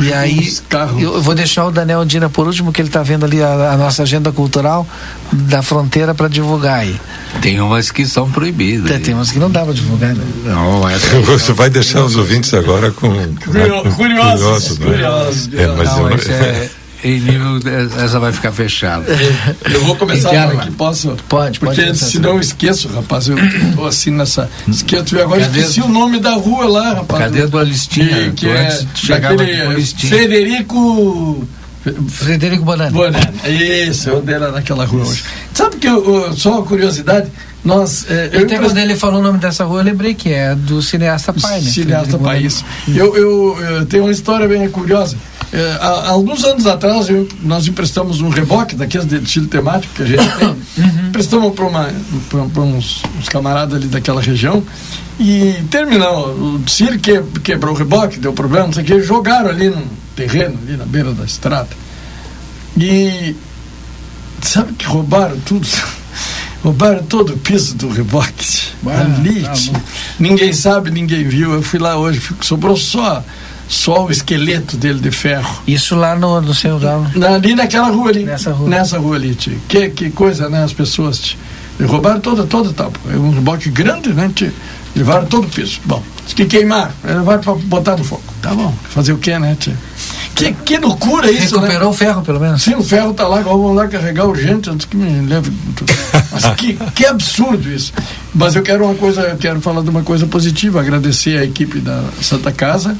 E, 0.00 0.12
aí, 0.12 0.54
eu 1.00 1.20
vou 1.20 1.34
deixar 1.34 1.66
o 1.66 1.72
Daniel 1.72 2.00
Andina 2.00 2.30
por 2.30 2.46
último, 2.46 2.72
que 2.72 2.80
ele 2.80 2.88
está 2.88 3.02
vendo 3.02 3.24
ali 3.24 3.42
a, 3.42 3.72
a, 3.72 3.76
nossa 3.76 4.04
agenda 4.04 4.30
cultural 4.30 4.86
da 5.32 5.64
fronteira 5.64 6.14
para 6.14 6.28
divulgar 6.28 6.78
aí. 6.78 6.96
Tem 7.42 7.60
umas 7.60 7.90
que 7.90 8.06
são 8.06 8.30
proibidas. 8.30 8.88
Tem, 8.88 9.00
tem 9.00 9.14
umas 9.14 9.32
que 9.32 9.40
não 9.40 9.50
dá 9.50 9.64
para 9.64 9.74
divulgar, 9.74 10.14
né? 10.14 10.24
Não, 10.44 10.86
essa... 10.88 11.18
Você 11.22 11.52
vai 11.52 11.68
deixar 11.68 12.04
os 12.04 12.14
ouvintes 12.14 12.54
agora 12.54 12.92
com. 12.92 13.08
Curiosos, 13.10 13.94
curiosos, 13.98 14.78
né? 14.78 14.86
curiosos. 14.86 15.50
É, 15.52 15.66
mas 15.66 15.88
não, 15.90 16.08
eu... 16.08 16.16
é 16.16 16.70
em 17.06 17.20
nível 17.20 17.60
essa 18.02 18.18
vai 18.18 18.32
ficar 18.32 18.50
fechada. 18.50 19.04
Eu 19.72 19.80
vou 19.84 19.94
começar 19.96 20.30
Interna. 20.30 20.62
aqui, 20.62 20.70
posso? 20.72 21.16
Pode, 21.28 21.60
pode. 21.60 21.80
Porque 21.80 21.94
se 21.94 22.18
não 22.18 22.30
eu 22.30 22.40
esqueço, 22.40 22.88
rapaz, 22.88 23.28
eu 23.28 23.36
tô 23.74 23.86
assim 23.86 24.10
nessa. 24.10 24.50
Esqueço 24.66 25.18
agora 25.20 25.42
Cadê 25.42 25.60
esqueci 25.60 25.80
do... 25.80 25.86
o 25.86 25.88
nome 25.88 26.18
da 26.18 26.32
rua 26.32 26.66
lá, 26.66 26.94
rapaz. 26.94 27.24
Cadê 27.24 27.46
do 27.46 27.58
Alistinha? 27.58 28.32
Que, 28.32 28.46
que 28.46 28.48
é 28.48 29.18
daquele 29.18 29.84
Frederico. 29.84 31.46
Frederico 32.08 32.64
Bonani. 32.64 32.92
Bonani, 32.92 33.88
isso, 33.88 34.08
eu 34.08 34.18
andei 34.18 34.36
lá 34.38 34.50
naquela 34.50 34.84
rua 34.84 35.04
hoje. 35.06 35.22
Sabe 35.54 35.76
que 35.76 35.86
eu, 35.86 36.32
só 36.36 36.52
uma 36.52 36.62
curiosidade, 36.62 37.30
nós. 37.64 38.06
É, 38.10 38.30
eu 38.32 38.42
Até 38.42 38.58
quando 38.58 38.78
ele 38.78 38.96
falou 38.96 39.20
o 39.20 39.22
nome 39.22 39.38
dessa 39.38 39.64
rua, 39.64 39.80
eu 39.80 39.84
lembrei 39.84 40.14
que 40.14 40.32
é 40.32 40.54
do 40.54 40.82
cineasta 40.82 41.32
Pai, 41.32 41.60
né? 41.60 41.70
Cineasta 41.70 42.18
Pai, 42.18 42.42
isso. 42.42 42.64
Eu, 42.88 43.16
eu, 43.16 43.58
eu, 43.60 43.86
tenho 43.86 44.04
uma 44.04 44.12
história 44.12 44.48
bem 44.48 44.68
curiosa. 44.68 45.16
É, 45.52 45.78
há, 45.80 46.08
alguns 46.08 46.44
anos 46.44 46.66
atrás, 46.66 47.08
eu, 47.08 47.28
nós 47.42 47.66
emprestamos 47.66 48.20
um 48.20 48.28
reboque 48.28 48.74
daqueles 48.74 49.06
de 49.06 49.16
estilo 49.16 49.46
temático 49.46 49.94
que 49.94 50.02
a 50.02 50.06
gente 50.06 50.36
tem. 50.38 50.56
Uhum. 50.76 51.08
Emprestamos 51.08 51.54
para 51.54 52.60
uns, 52.60 53.02
uns, 53.18 53.28
camaradas 53.30 53.76
ali 53.76 53.88
daquela 53.88 54.20
região. 54.20 54.62
E 55.18 55.54
terminou. 55.70 56.28
O 56.34 56.68
Ciro 56.68 56.98
que, 56.98 57.22
quebrou 57.42 57.74
o 57.74 57.78
reboque, 57.78 58.18
deu 58.18 58.34
problema, 58.34 58.66
não 58.66 58.74
sei 58.74 58.82
o 58.82 58.86
que, 58.86 59.00
jogaram 59.00 59.48
ali 59.48 59.70
no 59.70 59.82
terreno, 60.14 60.58
ali 60.62 60.76
na 60.76 60.84
beira 60.84 61.14
da 61.14 61.24
estrada. 61.24 61.70
E 62.76 63.34
sabe 64.42 64.74
que 64.74 64.84
roubaram 64.84 65.40
tudo? 65.40 65.66
roubaram 66.62 67.02
todo 67.04 67.32
o 67.32 67.38
piso 67.38 67.74
do 67.74 67.88
reboque. 67.88 68.66
Ali, 68.86 69.42
tá 69.42 69.54
ninguém 70.18 70.52
sabe, 70.52 70.90
ninguém 70.90 71.24
viu. 71.26 71.54
Eu 71.54 71.62
fui 71.62 71.78
lá 71.78 71.96
hoje, 71.96 72.20
sobrou 72.42 72.76
só 72.76 73.24
só 73.68 74.06
o 74.06 74.10
esqueleto 74.10 74.76
dele 74.76 75.00
de 75.00 75.10
ferro. 75.10 75.62
Isso 75.66 75.96
lá 75.96 76.14
no, 76.16 76.40
no 76.40 76.54
seu 76.54 76.78
Na, 77.14 77.34
ali 77.34 77.54
naquela 77.54 77.88
rua 77.88 78.10
ali. 78.10 78.24
Nessa 78.24 78.52
rua. 78.52 78.68
Nessa 78.68 78.98
rua 78.98 79.16
ali, 79.16 79.34
tio. 79.34 79.60
Que, 79.68 79.90
que 79.90 80.10
coisa, 80.10 80.48
né? 80.48 80.62
As 80.62 80.72
pessoas, 80.72 81.18
tio. 81.18 81.38
Roubaram 81.84 82.20
toda, 82.20 82.44
toda, 82.44 82.72
tá. 82.72 82.88
É 83.12 83.16
um 83.16 83.30
reboque 83.30 83.68
grande, 83.70 84.10
né, 84.10 84.30
tio? 84.34 84.52
Levaram 84.94 85.26
todo 85.26 85.46
o 85.46 85.50
piso. 85.50 85.80
Bom, 85.84 86.02
que 86.34 86.46
queimaram. 86.46 86.92
Levaram 87.04 87.42
pra 87.42 87.54
botar 87.54 87.96
no 87.96 88.04
fogo. 88.04 88.22
Tá 88.40 88.54
bom. 88.54 88.74
Fazer 88.88 89.12
o 89.12 89.18
quê, 89.18 89.38
né, 89.38 89.56
tio? 89.58 89.76
Que, 90.36 90.52
que 90.52 90.76
loucura 90.76 91.30
isso, 91.30 91.58
Recuperou 91.58 91.84
né? 91.84 91.86
o 91.88 91.92
ferro, 91.94 92.22
pelo 92.22 92.38
menos. 92.38 92.62
Sim, 92.62 92.74
o 92.74 92.82
ferro 92.82 93.14
tá 93.14 93.26
lá, 93.26 93.40
vamos 93.40 93.74
lá 93.74 93.88
carregar 93.88 94.26
urgente 94.26 94.68
antes 94.68 94.84
que 94.84 94.94
me 94.94 95.26
leve. 95.26 95.50
Mas 96.30 96.44
que, 96.56 96.74
que 96.94 97.06
absurdo 97.06 97.70
isso. 97.70 97.90
Mas 98.34 98.54
eu 98.54 98.62
quero 98.62 98.84
uma 98.84 98.94
coisa, 98.94 99.22
eu 99.22 99.36
quero 99.38 99.62
falar 99.62 99.80
de 99.82 99.88
uma 99.88 100.02
coisa 100.02 100.26
positiva, 100.26 100.78
agradecer 100.78 101.38
a 101.38 101.44
equipe 101.44 101.80
da 101.80 102.04
Santa 102.20 102.52
Casa, 102.52 102.94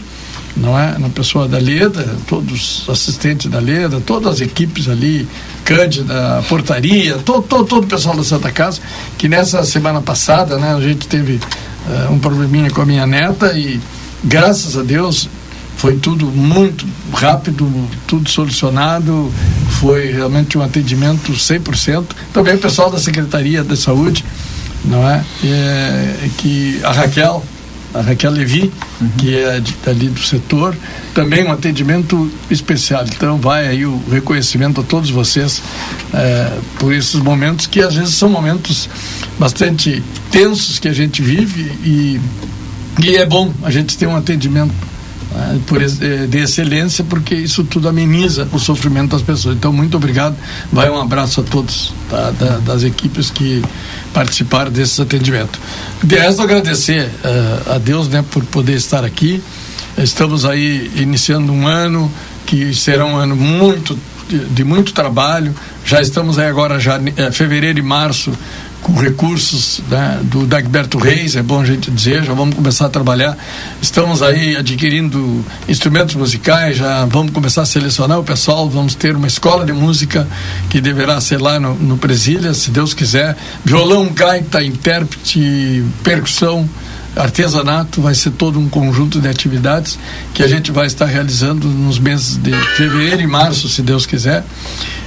não 0.56 0.78
é? 0.78 0.96
Na 0.98 1.08
pessoa 1.08 1.46
da 1.46 1.58
Leda, 1.58 2.16
todos 2.26 2.82
os 2.82 2.90
assistentes 2.90 3.50
da 3.50 3.60
Leda, 3.60 4.00
todas 4.00 4.34
as 4.34 4.40
equipes 4.40 4.88
ali, 4.88 5.28
Cândida, 5.64 6.42
Portaria, 6.48 7.18
todo, 7.18 7.42
todo, 7.42 7.64
todo 7.64 7.84
o 7.84 7.86
pessoal 7.86 8.16
da 8.16 8.24
Santa 8.24 8.50
Casa, 8.50 8.80
que 9.18 9.28
nessa 9.28 9.62
semana 9.64 10.00
passada, 10.00 10.58
né, 10.58 10.74
a 10.74 10.80
gente 10.80 11.06
teve 11.06 11.40
eh, 11.88 12.08
um 12.10 12.18
probleminha 12.18 12.70
com 12.70 12.82
a 12.82 12.86
minha 12.86 13.06
neta 13.06 13.52
e 13.58 13.80
graças 14.24 14.76
a 14.76 14.82
Deus 14.82 15.28
foi 15.76 15.98
tudo 15.98 16.26
muito 16.26 16.86
rápido, 17.12 17.70
tudo 18.06 18.30
solucionado, 18.30 19.30
foi 19.78 20.10
realmente 20.10 20.56
um 20.56 20.62
atendimento 20.62 21.32
100%. 21.32 22.04
Também 22.32 22.54
o 22.54 22.58
pessoal 22.58 22.90
da 22.90 22.98
Secretaria 22.98 23.62
da 23.62 23.76
Saúde, 23.76 24.24
não 24.84 25.08
é? 25.08 25.22
é 25.44 26.30
que 26.38 26.80
a 26.82 26.92
Raquel, 26.92 27.44
a 27.94 28.00
Raquel 28.00 28.32
Levi, 28.32 28.72
que 29.18 29.36
é 29.36 29.60
de, 29.60 29.74
ali 29.86 30.08
do 30.08 30.20
setor, 30.20 30.76
também 31.14 31.44
um 31.44 31.52
atendimento 31.52 32.30
especial. 32.50 33.04
Então 33.04 33.38
vai 33.38 33.66
aí 33.66 33.86
o 33.86 34.02
reconhecimento 34.10 34.80
a 34.80 34.84
todos 34.84 35.10
vocês 35.10 35.62
é, 36.12 36.52
por 36.78 36.92
esses 36.92 37.16
momentos 37.16 37.66
que 37.66 37.80
às 37.80 37.94
vezes 37.94 38.14
são 38.14 38.28
momentos 38.28 38.88
bastante 39.38 40.02
tensos 40.30 40.78
que 40.78 40.88
a 40.88 40.92
gente 40.92 41.22
vive 41.22 41.62
e, 41.84 42.20
e 43.02 43.16
é 43.16 43.26
bom 43.26 43.52
a 43.62 43.70
gente 43.70 43.96
ter 43.96 44.06
um 44.06 44.16
atendimento 44.16 44.74
né, 45.36 45.60
por, 45.66 45.80
eh, 45.82 45.86
de 46.28 46.38
excelência, 46.38 47.04
porque 47.04 47.34
isso 47.34 47.62
tudo 47.64 47.88
ameniza 47.88 48.48
o 48.52 48.58
sofrimento 48.58 49.10
das 49.12 49.22
pessoas. 49.22 49.56
Então, 49.56 49.72
muito 49.72 49.96
obrigado. 49.96 50.34
Vai 50.72 50.88
um 50.90 51.00
abraço 51.00 51.40
a 51.40 51.44
todos 51.44 51.92
tá, 52.10 52.30
da- 52.30 52.58
das 52.58 52.82
equipes 52.82 53.30
que 53.30 53.62
participaram 54.12 54.70
desse 54.70 55.00
atendimento. 55.00 55.58
De 56.02 56.16
resto, 56.16 56.42
agradecer 56.42 57.10
eh, 57.24 57.74
a 57.74 57.78
Deus 57.78 58.08
né, 58.08 58.24
por 58.30 58.42
poder 58.44 58.74
estar 58.74 59.04
aqui. 59.04 59.42
Estamos 59.98 60.44
aí 60.44 60.90
iniciando 60.96 61.52
um 61.52 61.66
ano 61.66 62.10
que 62.46 62.74
será 62.74 63.04
um 63.06 63.16
ano 63.16 63.34
muito 63.36 63.98
de, 64.28 64.38
de 64.38 64.64
muito 64.64 64.92
trabalho. 64.92 65.54
Já 65.84 66.00
estamos 66.00 66.38
aí 66.38 66.46
agora 66.48 66.78
já 66.80 67.00
eh, 67.16 67.30
fevereiro 67.32 67.78
e 67.78 67.82
março 67.82 68.32
com 68.86 68.92
recursos 68.92 69.80
né, 69.90 70.20
do 70.22 70.46
Dagberto 70.46 70.96
Reis, 70.96 71.34
é 71.34 71.42
bom 71.42 71.60
a 71.60 71.64
gente 71.64 71.90
dizer, 71.90 72.22
já 72.22 72.32
vamos 72.32 72.54
começar 72.54 72.86
a 72.86 72.88
trabalhar. 72.88 73.36
Estamos 73.82 74.22
aí 74.22 74.54
adquirindo 74.54 75.44
instrumentos 75.68 76.14
musicais, 76.14 76.76
já 76.76 77.04
vamos 77.04 77.32
começar 77.32 77.62
a 77.62 77.66
selecionar 77.66 78.20
o 78.20 78.22
pessoal, 78.22 78.70
vamos 78.70 78.94
ter 78.94 79.16
uma 79.16 79.26
escola 79.26 79.66
de 79.66 79.72
música 79.72 80.28
que 80.70 80.80
deverá 80.80 81.20
ser 81.20 81.40
lá 81.40 81.58
no, 81.58 81.74
no 81.74 81.98
Presília, 81.98 82.54
se 82.54 82.70
Deus 82.70 82.94
quiser. 82.94 83.36
Violão, 83.64 84.08
gaita, 84.14 84.62
intérprete, 84.62 85.84
percussão, 86.04 86.68
artesanato, 87.16 88.00
vai 88.00 88.14
ser 88.14 88.30
todo 88.30 88.60
um 88.60 88.68
conjunto 88.68 89.20
de 89.20 89.26
atividades 89.26 89.98
que 90.32 90.44
a 90.44 90.46
gente 90.46 90.70
vai 90.70 90.86
estar 90.86 91.06
realizando 91.06 91.66
nos 91.66 91.98
meses 91.98 92.36
de 92.36 92.52
fevereiro 92.76 93.20
e 93.20 93.26
março, 93.26 93.68
se 93.68 93.82
Deus 93.82 94.06
quiser. 94.06 94.44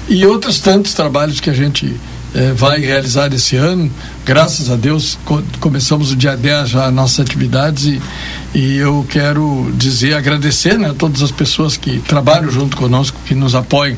E 0.10 0.26
outros 0.26 0.60
tantos 0.60 0.93
trabalhos 0.93 1.39
que 1.39 1.49
a 1.49 1.53
gente 1.53 1.97
eh, 2.35 2.53
vai 2.56 2.80
realizar 2.80 3.34
esse 3.34 3.56
ano. 3.56 3.89
Graças 4.26 4.69
a 4.69 4.76
Deus, 4.76 5.18
co- 5.26 5.41
começamos 5.60 6.11
o 6.11 6.15
dia 6.15 6.35
10 6.38 6.69
já 6.69 6.85
as 6.88 6.93
nossas 6.93 7.19
atividades 7.22 7.85
e, 7.85 8.01
e 8.53 8.77
eu 8.77 9.06
quero 9.10 9.72
dizer, 9.76 10.14
agradecer 10.14 10.77
né, 10.77 10.89
a 10.89 10.93
todas 10.93 11.22
as 11.22 11.31
pessoas 11.31 11.76
que 11.77 11.99
trabalham 11.99 12.51
junto 12.51 12.77
conosco, 12.77 13.18
que 13.26 13.34
nos 13.35 13.56
apoiam 13.56 13.97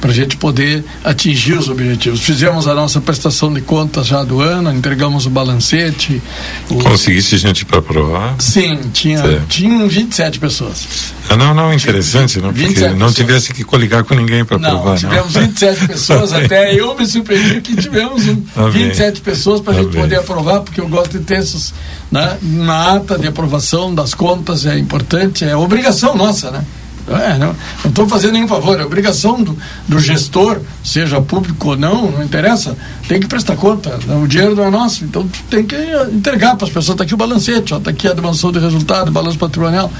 para 0.00 0.10
a 0.10 0.14
gente 0.14 0.36
poder 0.36 0.84
atingir 1.04 1.52
os 1.52 1.68
objetivos. 1.68 2.20
Fizemos 2.20 2.66
a 2.66 2.74
nossa 2.74 3.00
prestação 3.00 3.52
de 3.52 3.60
contas 3.60 4.08
já 4.08 4.24
do 4.24 4.40
ano, 4.40 4.72
entregamos 4.72 5.26
o 5.26 5.30
balancete. 5.30 6.20
o- 6.68 6.74
Conseguisse 6.82 7.36
gente 7.38 7.64
para 7.64 7.80
provar? 7.80 8.34
Sim, 8.40 8.78
tinha, 8.92 9.18
Certo. 9.22 9.46
tinham 9.48 9.86
27 9.88 10.40
pessoas. 10.40 11.12
Ah, 11.30 11.36
não, 11.36 11.54
não, 11.54 11.72
interessante, 11.72 12.40
não, 12.40 12.48
porque 12.52 12.66
27 12.66 12.88
não 12.90 12.96
pessoas. 13.08 13.14
tivesse 13.14 13.52
que 13.54 13.62
coligar 13.62 14.02
com 14.02 14.14
ninguém 14.14 14.44
para 14.44 14.58
Não, 14.58 14.70
provar, 14.70 14.98
tivemos 14.98 15.34
não. 15.34 15.42
27 15.42 15.86
pessoas, 15.86 16.32
até 16.34 16.74
eu 16.74 16.94
me 16.96 17.06
surpreendi 17.06 17.60
que 17.60 17.76
tivemos 17.76 18.26
um, 18.26 18.36
Tá 18.42 18.62
bem. 18.70 18.88
27 18.88 19.20
pessoas 19.20 19.60
para 19.60 19.72
a 19.72 19.76
Tá 19.76 19.82
gente 19.82 19.92
bem. 19.92 20.02
poder 20.02 20.16
aprovar, 20.16 20.60
porque 20.60 20.80
eu 20.80 20.88
gosto 20.88 21.16
de 21.18 21.24
ter 21.24 21.36
essas, 21.36 21.72
né, 22.10 22.36
uma 22.42 22.96
ata 22.96 23.16
de 23.16 23.28
aprovação 23.28 23.94
das 23.94 24.14
contas 24.14 24.66
é 24.66 24.76
importante, 24.76 25.44
é 25.44 25.54
obrigação 25.56 26.16
nossa, 26.16 26.50
né? 26.50 26.64
É, 27.08 27.36
não 27.36 27.54
estou 27.84 28.08
fazendo 28.08 28.34
nenhum 28.34 28.46
favor, 28.46 28.78
é 28.80 28.84
obrigação 28.84 29.42
do, 29.42 29.58
do 29.88 29.98
gestor, 29.98 30.60
seja 30.84 31.20
público 31.20 31.70
ou 31.70 31.76
não, 31.76 32.10
não 32.10 32.22
interessa, 32.22 32.76
tem 33.08 33.20
que 33.20 33.26
prestar 33.26 33.56
conta. 33.56 33.98
O 34.22 34.26
dinheiro 34.26 34.54
não 34.54 34.64
é 34.64 34.70
nosso, 34.70 35.04
então 35.04 35.28
tem 35.50 35.64
que 35.64 35.76
entregar 36.12 36.56
para 36.56 36.66
as 36.66 36.72
pessoas. 36.72 36.94
Está 36.94 37.04
aqui 37.04 37.14
o 37.14 37.16
balancete, 37.16 37.74
está 37.74 37.90
aqui 37.90 38.06
a 38.06 38.12
demonstração 38.12 38.52
de 38.52 38.60
resultado, 38.60 39.10
balanço 39.10 39.38
patrimonial, 39.38 39.90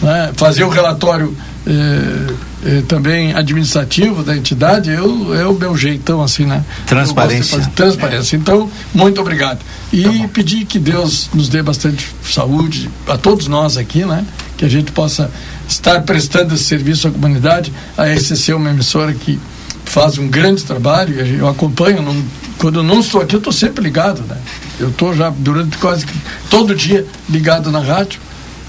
né? 0.00 0.32
fazer 0.36 0.64
o 0.64 0.68
relatório 0.68 1.36
eh, 1.66 2.34
eh, 2.66 2.82
também 2.86 3.32
administrativo 3.32 4.22
da 4.22 4.36
entidade, 4.36 4.90
eu, 4.90 5.34
é 5.34 5.46
o 5.46 5.54
meu 5.54 5.74
jeitão 5.74 6.22
assim, 6.22 6.44
né? 6.44 6.62
Transparência. 6.86 7.58
Transparência. 7.74 8.36
Então, 8.36 8.70
muito 8.92 9.18
obrigado. 9.18 9.60
E 9.90 10.28
pedir 10.28 10.66
que 10.66 10.78
Deus 10.78 11.30
nos 11.32 11.48
dê 11.48 11.62
bastante 11.62 12.06
saúde 12.22 12.90
a 13.08 13.16
todos 13.16 13.48
nós 13.48 13.78
aqui, 13.78 14.04
né? 14.04 14.26
Que 14.58 14.66
a 14.66 14.68
gente 14.68 14.92
possa 14.92 15.30
estar 15.68 16.02
prestando 16.02 16.54
esse 16.54 16.64
serviço 16.64 17.08
à 17.08 17.10
comunidade. 17.10 17.72
A 17.96 18.06
SCC 18.08 18.52
é 18.52 18.54
uma 18.54 18.70
emissora 18.70 19.12
que 19.12 19.38
faz 19.84 20.18
um 20.18 20.28
grande 20.28 20.62
trabalho, 20.64 21.14
eu 21.20 21.48
acompanho, 21.48 22.02
não- 22.02 22.24
quando 22.58 22.80
eu 22.80 22.82
não 22.82 23.00
estou 23.00 23.20
aqui, 23.20 23.34
eu 23.34 23.38
estou 23.38 23.52
sempre 23.52 23.82
ligado, 23.84 24.22
né? 24.22 24.36
Eu 24.80 24.88
estou 24.88 25.14
já 25.14 25.30
durante 25.30 25.76
quase 25.78 26.06
todo 26.48 26.74
dia 26.74 27.06
ligado 27.28 27.70
na 27.70 27.80
rádio. 27.80 28.20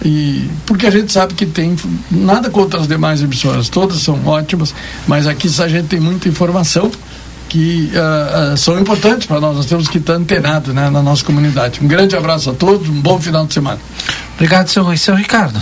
E 0.04 0.50
porque 0.66 0.86
a 0.86 0.92
gente 0.92 1.12
sabe 1.12 1.34
que 1.34 1.46
tem 1.46 1.76
nada 2.12 2.50
contra 2.50 2.80
as 2.82 2.88
demais 2.88 3.22
emissoras, 3.22 3.70
todas 3.70 4.02
são 4.02 4.20
ótimas, 4.28 4.76
mas 5.08 5.26
aqui 5.26 5.48
a 5.60 5.68
gente 5.68 5.88
tem 5.88 6.00
muita 6.02 6.28
informação 6.28 6.92
que 7.48 7.90
ah, 7.96 8.52
ah, 8.54 8.58
são 8.58 8.78
importantes 8.80 9.26
para 9.26 9.40
nós. 9.40 9.56
Nós 9.56 9.66
temos 9.68 9.88
que 9.88 9.98
estar 10.00 10.14
antenados 10.14 10.74
né, 10.76 10.90
na 10.90 11.02
nossa 11.02 11.24
comunidade. 11.24 11.80
Um 11.82 11.88
grande 11.88 12.16
abraço 12.16 12.50
a 12.50 12.54
todos, 12.54 12.90
um 12.90 13.00
bom 13.02 13.20
final 13.22 13.46
de 13.48 13.54
semana. 13.54 13.80
Obrigado, 14.36 14.68
Rui. 14.84 14.98
seu 14.98 15.16
Ricardo. 15.16 15.60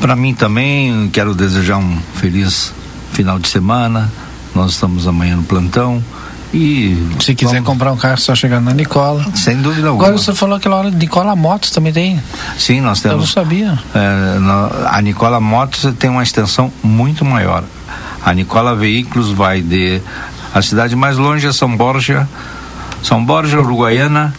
Para 0.00 0.14
mim 0.14 0.34
também, 0.34 1.08
quero 1.12 1.34
desejar 1.34 1.76
um 1.78 1.98
feliz 2.14 2.72
final 3.12 3.38
de 3.38 3.48
semana. 3.48 4.10
Nós 4.54 4.72
estamos 4.72 5.06
amanhã 5.08 5.36
no 5.36 5.42
plantão. 5.42 6.02
E 6.54 6.96
Se 7.20 7.34
quiser 7.34 7.62
comprar 7.62 7.92
um 7.92 7.96
carro, 7.96 8.14
é 8.14 8.16
só 8.16 8.34
chegar 8.34 8.60
na 8.60 8.72
Nicola. 8.72 9.26
Sem 9.34 9.60
dúvida 9.60 9.88
alguma. 9.88 10.06
Agora 10.06 10.18
você 10.18 10.32
falou 10.34 10.56
aquela 10.56 10.76
hora 10.76 10.90
de 10.90 10.96
Nicola 10.96 11.36
Motos 11.36 11.70
também 11.70 11.92
tem. 11.92 12.22
Sim, 12.58 12.80
nós 12.80 13.04
Eu 13.04 13.10
não 13.10 13.18
temos. 13.18 13.32
sabia. 13.32 13.78
É, 13.94 14.38
no- 14.38 14.88
a 14.88 15.02
Nicola 15.02 15.40
Motos 15.40 15.92
tem 15.98 16.08
uma 16.08 16.22
extensão 16.22 16.72
muito 16.82 17.22
maior. 17.24 17.64
A 18.24 18.32
Nicola 18.32 18.74
Veículos 18.74 19.30
vai 19.30 19.60
de. 19.60 20.00
A 20.54 20.62
cidade 20.62 20.96
mais 20.96 21.18
longe 21.18 21.46
é 21.46 21.52
São 21.52 21.76
Borja, 21.76 22.26
São 23.02 23.22
Borja, 23.22 23.60
Uruguaiana, 23.60 24.32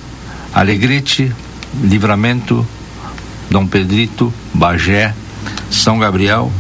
Alegrete, 0.53 1.31
Livramento, 1.80 2.65
Dom 3.52 3.68
Pedrito, 3.68 4.34
Bagé, 4.52 5.14
São 5.72 5.99
Gabriel, 5.99 6.52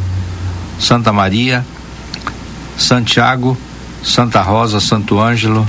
Santa 0.79 1.11
Maria, 1.11 1.65
Santiago, 2.77 3.57
Santa 4.03 4.41
Rosa, 4.41 4.79
Santo 4.79 5.19
Ângelo, 5.19 5.67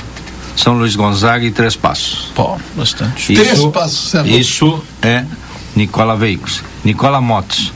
São 0.56 0.74
Luís 0.74 0.94
Gonzaga 0.94 1.44
e 1.44 1.50
Três 1.50 1.76
Passos. 1.76 2.30
Pô, 2.34 2.58
bastante. 2.76 3.34
Três 3.34 3.64
Passos, 3.66 4.14
é 4.14 4.22
louco. 4.22 4.38
Isso 4.38 4.84
é 5.02 5.24
Nicola 5.74 6.16
Veículos. 6.16 6.62
Nicola 6.84 7.20
Motos, 7.20 7.72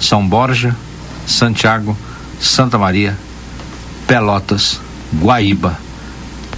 São 0.00 0.26
Borja, 0.26 0.74
Santiago, 1.26 1.96
Santa 2.40 2.78
Maria, 2.78 3.16
Pelotas, 4.06 4.80
Guaíba, 5.14 5.78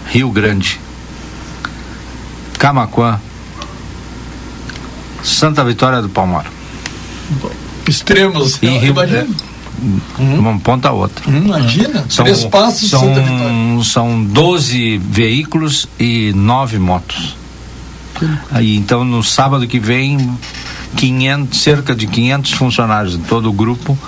Rio 0.08 0.30
Grande, 0.30 0.80
Camaquã, 2.58 3.20
Santa 5.22 5.64
Vitória 5.64 6.00
do 6.00 6.08
Palmar. 6.08 6.46
Extremos. 7.86 8.58
E 8.62 8.66
Rio, 8.66 8.92
Imagina. 8.92 9.26
de 10.18 10.38
uma 10.38 10.58
ponta 10.58 10.88
a 10.88 10.92
outra. 10.92 11.24
Imagina, 11.30 12.04
São, 12.08 12.24
três 12.24 12.44
passos 12.44 12.90
são, 12.90 13.00
Santa 13.00 13.20
Vitória. 13.20 13.84
são 13.84 14.22
12 14.24 14.98
veículos 14.98 15.86
e 15.98 16.32
nove 16.34 16.78
motos. 16.78 17.36
Aí, 18.50 18.76
então, 18.76 19.04
no 19.04 19.22
sábado 19.22 19.66
que 19.66 19.78
vem, 19.78 20.38
500, 20.96 21.58
cerca 21.60 21.94
de 21.94 22.06
500 22.06 22.52
funcionários 22.52 23.18
de 23.18 23.24
todo 23.24 23.48
o 23.48 23.52
grupo. 23.52 23.98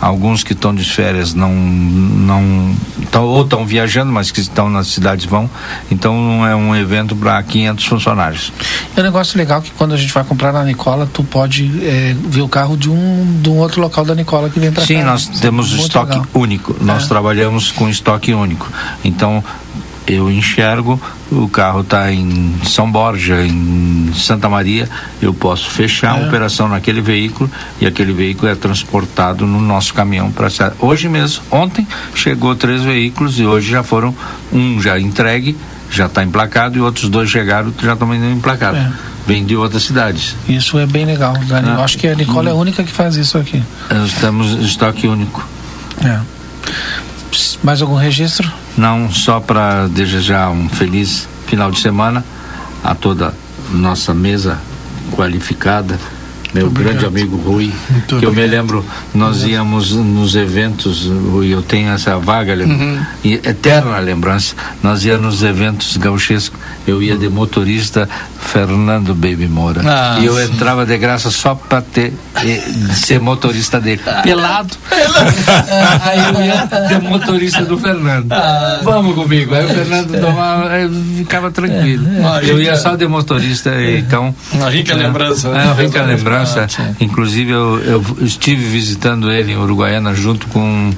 Alguns 0.00 0.44
que 0.44 0.52
estão 0.52 0.74
de 0.74 0.84
férias 0.84 1.32
não, 1.32 1.52
não 1.54 2.76
tão, 3.10 3.24
ou 3.24 3.42
estão 3.42 3.64
viajando, 3.64 4.12
mas 4.12 4.30
que 4.30 4.40
estão 4.40 4.68
nas 4.68 4.88
cidades 4.88 5.24
vão. 5.24 5.48
Então 5.90 6.46
é 6.46 6.54
um 6.54 6.76
evento 6.76 7.16
para 7.16 7.42
500 7.42 7.84
funcionários. 7.86 8.52
É 8.94 9.00
um 9.00 9.02
negócio 9.02 9.38
legal 9.38 9.62
que 9.62 9.70
quando 9.70 9.94
a 9.94 9.96
gente 9.96 10.12
vai 10.12 10.22
comprar 10.22 10.52
na 10.52 10.64
Nicola, 10.64 11.08
tu 11.10 11.24
pode 11.24 11.70
é, 11.82 12.14
ver 12.28 12.42
o 12.42 12.48
carro 12.48 12.76
de 12.76 12.90
um, 12.90 13.40
de 13.42 13.48
um 13.48 13.56
outro 13.56 13.80
local 13.80 14.04
da 14.04 14.14
Nicola 14.14 14.50
que 14.50 14.60
vem 14.60 14.70
para 14.70 14.82
cá. 14.82 14.86
Sim, 14.86 15.02
nós 15.02 15.26
temos 15.40 15.70
Muito 15.70 15.82
estoque 15.86 16.12
legal. 16.12 16.26
único. 16.34 16.76
Nós 16.80 17.04
É. 17.04 17.08
trabalhamos 17.08 17.72
com 17.72 17.88
estoque 17.88 18.34
único. 18.34 18.70
Então, 19.02 19.42
eu 20.06 20.30
enxergo, 20.30 21.00
o 21.30 21.48
carro 21.48 21.80
está 21.80 22.12
em 22.12 22.54
São 22.64 22.90
Borja, 22.90 23.44
em 23.44 24.12
Santa 24.14 24.48
Maria, 24.48 24.88
eu 25.20 25.34
posso 25.34 25.68
fechar 25.70 26.14
a 26.14 26.20
É. 26.20 26.26
operação 26.28 26.68
naquele 26.68 27.00
veículo 27.00 27.50
e 27.80 27.86
aquele 27.86 28.12
veículo 28.12 28.48
é 28.50 28.54
transportado 28.54 29.46
no 29.46 29.60
nosso 29.60 29.92
caminhão 29.92 30.30
para 30.30 30.46
Hoje 30.78 31.08
mesmo, 31.08 31.42
ontem, 31.50 31.86
chegou 32.14 32.54
três 32.54 32.82
veículos 32.82 33.38
e 33.40 33.44
hoje 33.44 33.70
já 33.70 33.82
foram 33.82 34.14
um 34.52 34.80
já 34.80 34.98
entregue, 34.98 35.56
já 35.90 36.06
está 36.06 36.22
emplacado 36.22 36.78
e 36.78 36.80
outros 36.80 37.08
dois 37.08 37.28
chegaram 37.28 37.70
que 37.72 37.84
já 37.84 37.92
estão 37.94 38.12
emplacados. 38.14 38.78
É. 38.80 38.92
Vem 39.26 39.44
de 39.44 39.56
outras 39.56 39.82
cidades. 39.82 40.36
Isso 40.48 40.78
é 40.78 40.86
bem 40.86 41.04
legal. 41.04 41.36
Da- 41.48 41.58
Ah. 41.58 41.74
Eu 41.78 41.82
acho 41.82 41.98
que 41.98 42.06
a 42.06 42.14
Nicola 42.14 42.48
é 42.48 42.52
a 42.52 42.54
única 42.54 42.84
que 42.84 42.92
faz 42.92 43.16
isso 43.16 43.36
aqui. 43.36 43.60
Nós 43.90 44.12
temos 44.12 44.52
estoque 44.64 45.08
único. 45.08 45.44
É. 46.04 46.20
Mais 47.62 47.82
algum 47.82 47.96
registro? 47.96 48.50
Não, 48.76 49.10
só 49.10 49.40
para 49.40 49.86
desejar 49.88 50.50
um 50.50 50.68
feliz 50.68 51.28
final 51.46 51.70
de 51.70 51.80
semana 51.80 52.24
a 52.82 52.94
toda 52.94 53.34
nossa 53.70 54.14
mesa 54.14 54.58
qualificada, 55.12 55.98
meu 56.54 56.70
grande 56.70 57.04
amigo 57.04 57.36
Rui, 57.36 57.72
que 58.08 58.24
eu 58.24 58.32
me 58.32 58.46
lembro, 58.46 58.84
nós 59.14 59.44
íamos 59.44 59.92
nos 59.92 60.34
eventos, 60.36 61.04
Rui, 61.06 61.52
eu 61.52 61.62
tenho 61.62 61.90
essa 61.92 62.16
vaga 62.18 62.46
Uhum. 62.56 63.04
e 63.24 63.34
eterna 63.34 63.98
lembrança, 63.98 64.54
nós 64.82 65.04
íamos 65.04 65.22
nos 65.26 65.42
eventos 65.42 65.96
gauchescos, 65.96 66.58
eu 66.86 67.02
ia 67.02 67.16
de 67.16 67.28
motorista 67.28 68.08
Fernando 68.40 69.14
Baby 69.14 69.48
Moura, 69.48 69.82
Ah, 69.84 70.18
e 70.20 70.26
eu 70.26 70.36
sim. 70.36 70.44
entrava 70.52 70.86
de 70.86 70.96
graça 70.96 71.30
só 71.30 71.54
para 71.54 71.82
ter, 71.82 72.14
ser 72.94 73.20
motorista 73.20 73.80
dele, 73.80 74.00
pelado, 74.22 74.74
aí 76.02 76.18
eu 76.34 76.44
ia 76.44 76.88
de 76.88 77.08
motorista 77.08 77.62
do 77.64 77.76
Fernando, 77.76 78.28
vamos 78.82 79.14
comigo, 79.14 79.54
aí 79.54 79.64
o 79.64 79.68
Fernando 79.68 80.20
tomava, 80.20 80.70
aí 80.70 80.82
eu 80.84 80.90
ficava 81.18 81.50
tranquilo, 81.50 82.06
eu 82.42 82.60
ia 82.60 82.76
só 82.76 82.94
de 82.96 83.06
motorista, 83.06 83.70
então... 83.82 84.34
Uma 84.52 84.70
rica 84.70 84.94
lembrança, 84.94 85.50
né? 85.50 85.62
É, 85.62 85.66
uma 85.66 85.74
rica 85.74 86.02
lembrança. 86.02 86.35
Inclusive, 87.00 87.50
eu, 87.50 87.78
eu 87.82 88.04
estive 88.20 88.64
visitando 88.64 89.30
ele 89.30 89.52
em 89.52 89.56
Uruguaiana 89.56 90.14
junto 90.14 90.46
com 90.48 90.90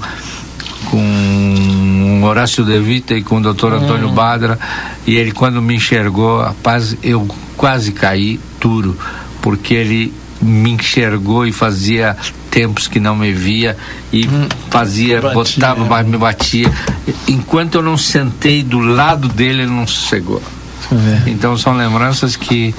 com 0.90 2.20
Horácio 2.24 2.64
De 2.64 2.78
Vita 2.80 3.14
e 3.14 3.22
com 3.22 3.38
o 3.38 3.42
doutor 3.42 3.72
Antônio 3.72 4.08
Badra. 4.10 4.58
E 5.06 5.16
ele 5.16 5.32
quando 5.32 5.60
me 5.60 5.74
enxergou 5.76 6.40
rapaz 6.40 6.96
eu 7.02 7.26
quase 7.56 7.92
caí 7.92 8.38
duro 8.60 8.96
porque 9.42 9.74
ele 9.74 10.12
me 10.40 10.70
enxergou 10.70 11.46
e 11.46 11.52
fazia 11.52 12.16
tempos 12.50 12.86
que 12.88 12.98
não 13.00 13.14
me 13.16 13.32
via 13.32 13.76
e 14.12 14.26
fazia, 14.70 15.20
Batia, 15.20 15.34
botava, 15.34 15.84
é. 15.84 15.88
ba- 15.88 16.02
me 16.02 16.16
batia. 16.16 16.72
Enquanto 17.26 17.74
eu 17.76 17.82
não 17.82 17.96
sentei 17.98 18.62
do 18.62 18.78
lado 18.78 19.28
dele 19.28 19.62
ele 19.62 19.70
não 19.70 19.86
sossegou. 19.86 20.42
Então 21.26 21.56
são 21.58 21.76
lembranças 21.76 22.34
que 22.36 22.74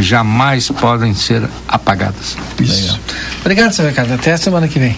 jamais 0.00 0.68
podem 0.70 1.14
ser 1.14 1.42
apagadas. 1.68 2.36
Legal. 2.58 2.98
Obrigado, 3.40 3.72
seu 3.72 3.86
Ricardo. 3.86 4.12
Até 4.14 4.32
a 4.32 4.36
semana 4.38 4.66
que 4.68 4.78
vem. 4.78 4.96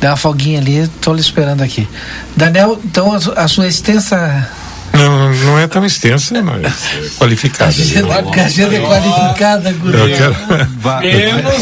Dá 0.00 0.10
uma 0.10 0.16
folguinha 0.16 0.58
ali, 0.60 0.86
tô 1.00 1.12
lhe 1.14 1.20
esperando 1.20 1.62
aqui. 1.62 1.88
Daniel, 2.36 2.78
então 2.84 3.12
a, 3.12 3.20
su- 3.20 3.32
a 3.36 3.48
sua 3.48 3.66
extensa. 3.66 4.48
Não, 4.92 5.30
não 5.34 5.58
é 5.58 5.66
tão 5.66 5.84
extensa, 5.84 6.40
mas 6.42 6.64
é 6.64 7.08
qualificada. 7.18 7.64
A 7.70 8.44
agenda 8.44 8.76
é 8.76 8.80
qualificada, 8.80 9.72
guri. 9.72 9.98
Eu 9.98 10.06
quero. 10.16 10.36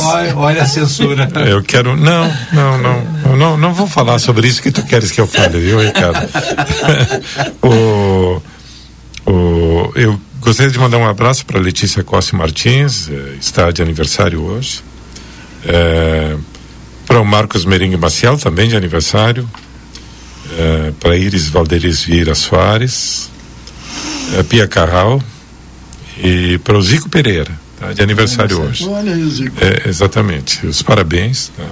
Olha, 0.03 0.37
olha 0.37 0.63
a 0.63 0.67
censura. 0.67 1.29
Eu 1.47 1.63
quero. 1.63 1.97
Não, 1.97 2.33
não, 2.53 2.79
não, 2.79 3.37
não. 3.37 3.57
Não 3.57 3.75
vou 3.75 3.89
falar 3.89 4.19
sobre 4.21 4.47
isso 4.47 4.63
que 4.63 4.71
tu 4.71 4.85
queres 4.85 5.11
que 5.11 5.21
eu 5.21 5.27
fale, 5.27 5.59
viu, 5.59 5.81
Ricardo? 5.81 6.29
o, 7.63 8.41
o, 9.27 9.93
eu 9.97 10.21
gostaria 10.45 10.71
de 10.71 10.79
mandar 10.79 10.99
um 10.99 11.07
abraço 11.09 11.45
para 11.47 11.59
Letícia 11.59 12.05
Costa 12.05 12.37
Martins, 12.37 13.09
eh, 13.09 13.37
está 13.41 13.71
de 13.71 13.83
aniversário 13.83 14.43
hoje. 14.43 14.83
Eh, 15.65 16.37
para 17.07 17.21
o 17.21 17.25
Marcos 17.25 17.65
Meringue 17.65 17.97
Maciel, 17.97 18.37
também 18.39 18.69
de 18.69 18.77
aniversário. 18.77 19.49
Eh, 20.59 20.93
para 21.01 21.17
Iris 21.17 21.49
Valderis 21.49 22.03
Vieira 22.05 22.35
Soares. 22.35 23.31
eh, 24.37 24.43
Pia 24.43 24.69
Carral. 24.69 25.23
E 26.23 26.59
para 26.59 26.77
o 26.79 26.83
Zico 26.83 27.09
Pereira, 27.09 27.51
tá, 27.81 27.93
de 27.93 28.01
aniversário 28.03 28.61
hoje. 28.63 28.87
Olha 28.87 29.13
aí 29.13 29.23
o 29.23 29.31
Zico. 29.31 29.57
É, 29.61 29.89
exatamente. 29.89 30.65
Os 30.65 30.81
parabéns, 30.81 31.51
tá? 31.57 31.65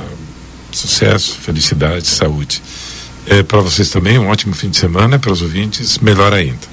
sucesso, 0.72 1.38
felicidade, 1.40 2.08
saúde. 2.08 2.60
É, 3.26 3.42
para 3.44 3.60
vocês 3.60 3.88
também, 3.90 4.18
um 4.18 4.28
ótimo 4.28 4.52
fim 4.54 4.68
de 4.68 4.76
semana, 4.76 5.16
para 5.18 5.30
os 5.30 5.42
ouvintes, 5.42 5.98
melhor 5.98 6.32
ainda. 6.32 6.71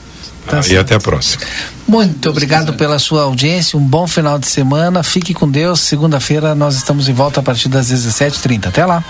Tá? 0.50 0.62
e 0.68 0.78
até 0.78 0.96
a 0.96 1.00
próxima. 1.00 1.44
Muito 1.88 2.30
obrigado 2.30 2.74
pela 2.74 2.98
sua 3.00 3.24
audiência. 3.24 3.78
Um 3.78 3.84
bom 3.84 4.08
final 4.08 4.40
de 4.40 4.48
semana. 4.48 5.04
Fique 5.04 5.34
com 5.34 5.50
Deus. 5.50 5.80
Segunda-feira 5.82 6.56
nós 6.56 6.76
estamos 6.76 7.06
de 7.06 7.14
volta 7.14 7.40
a 7.40 7.44
partir 7.44 7.70
das 7.70 7.92
17h30. 7.92 8.68
Até 8.68 8.86
lá. 8.86 9.04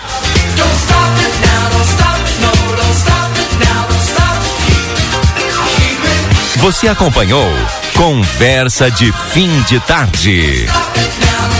Você 6.56 6.88
acompanhou 6.88 7.48
Conversa 7.96 8.90
de 8.90 9.10
Fim 9.32 9.50
de 9.62 9.80
Tarde. 9.80 10.66
Now 11.20 11.59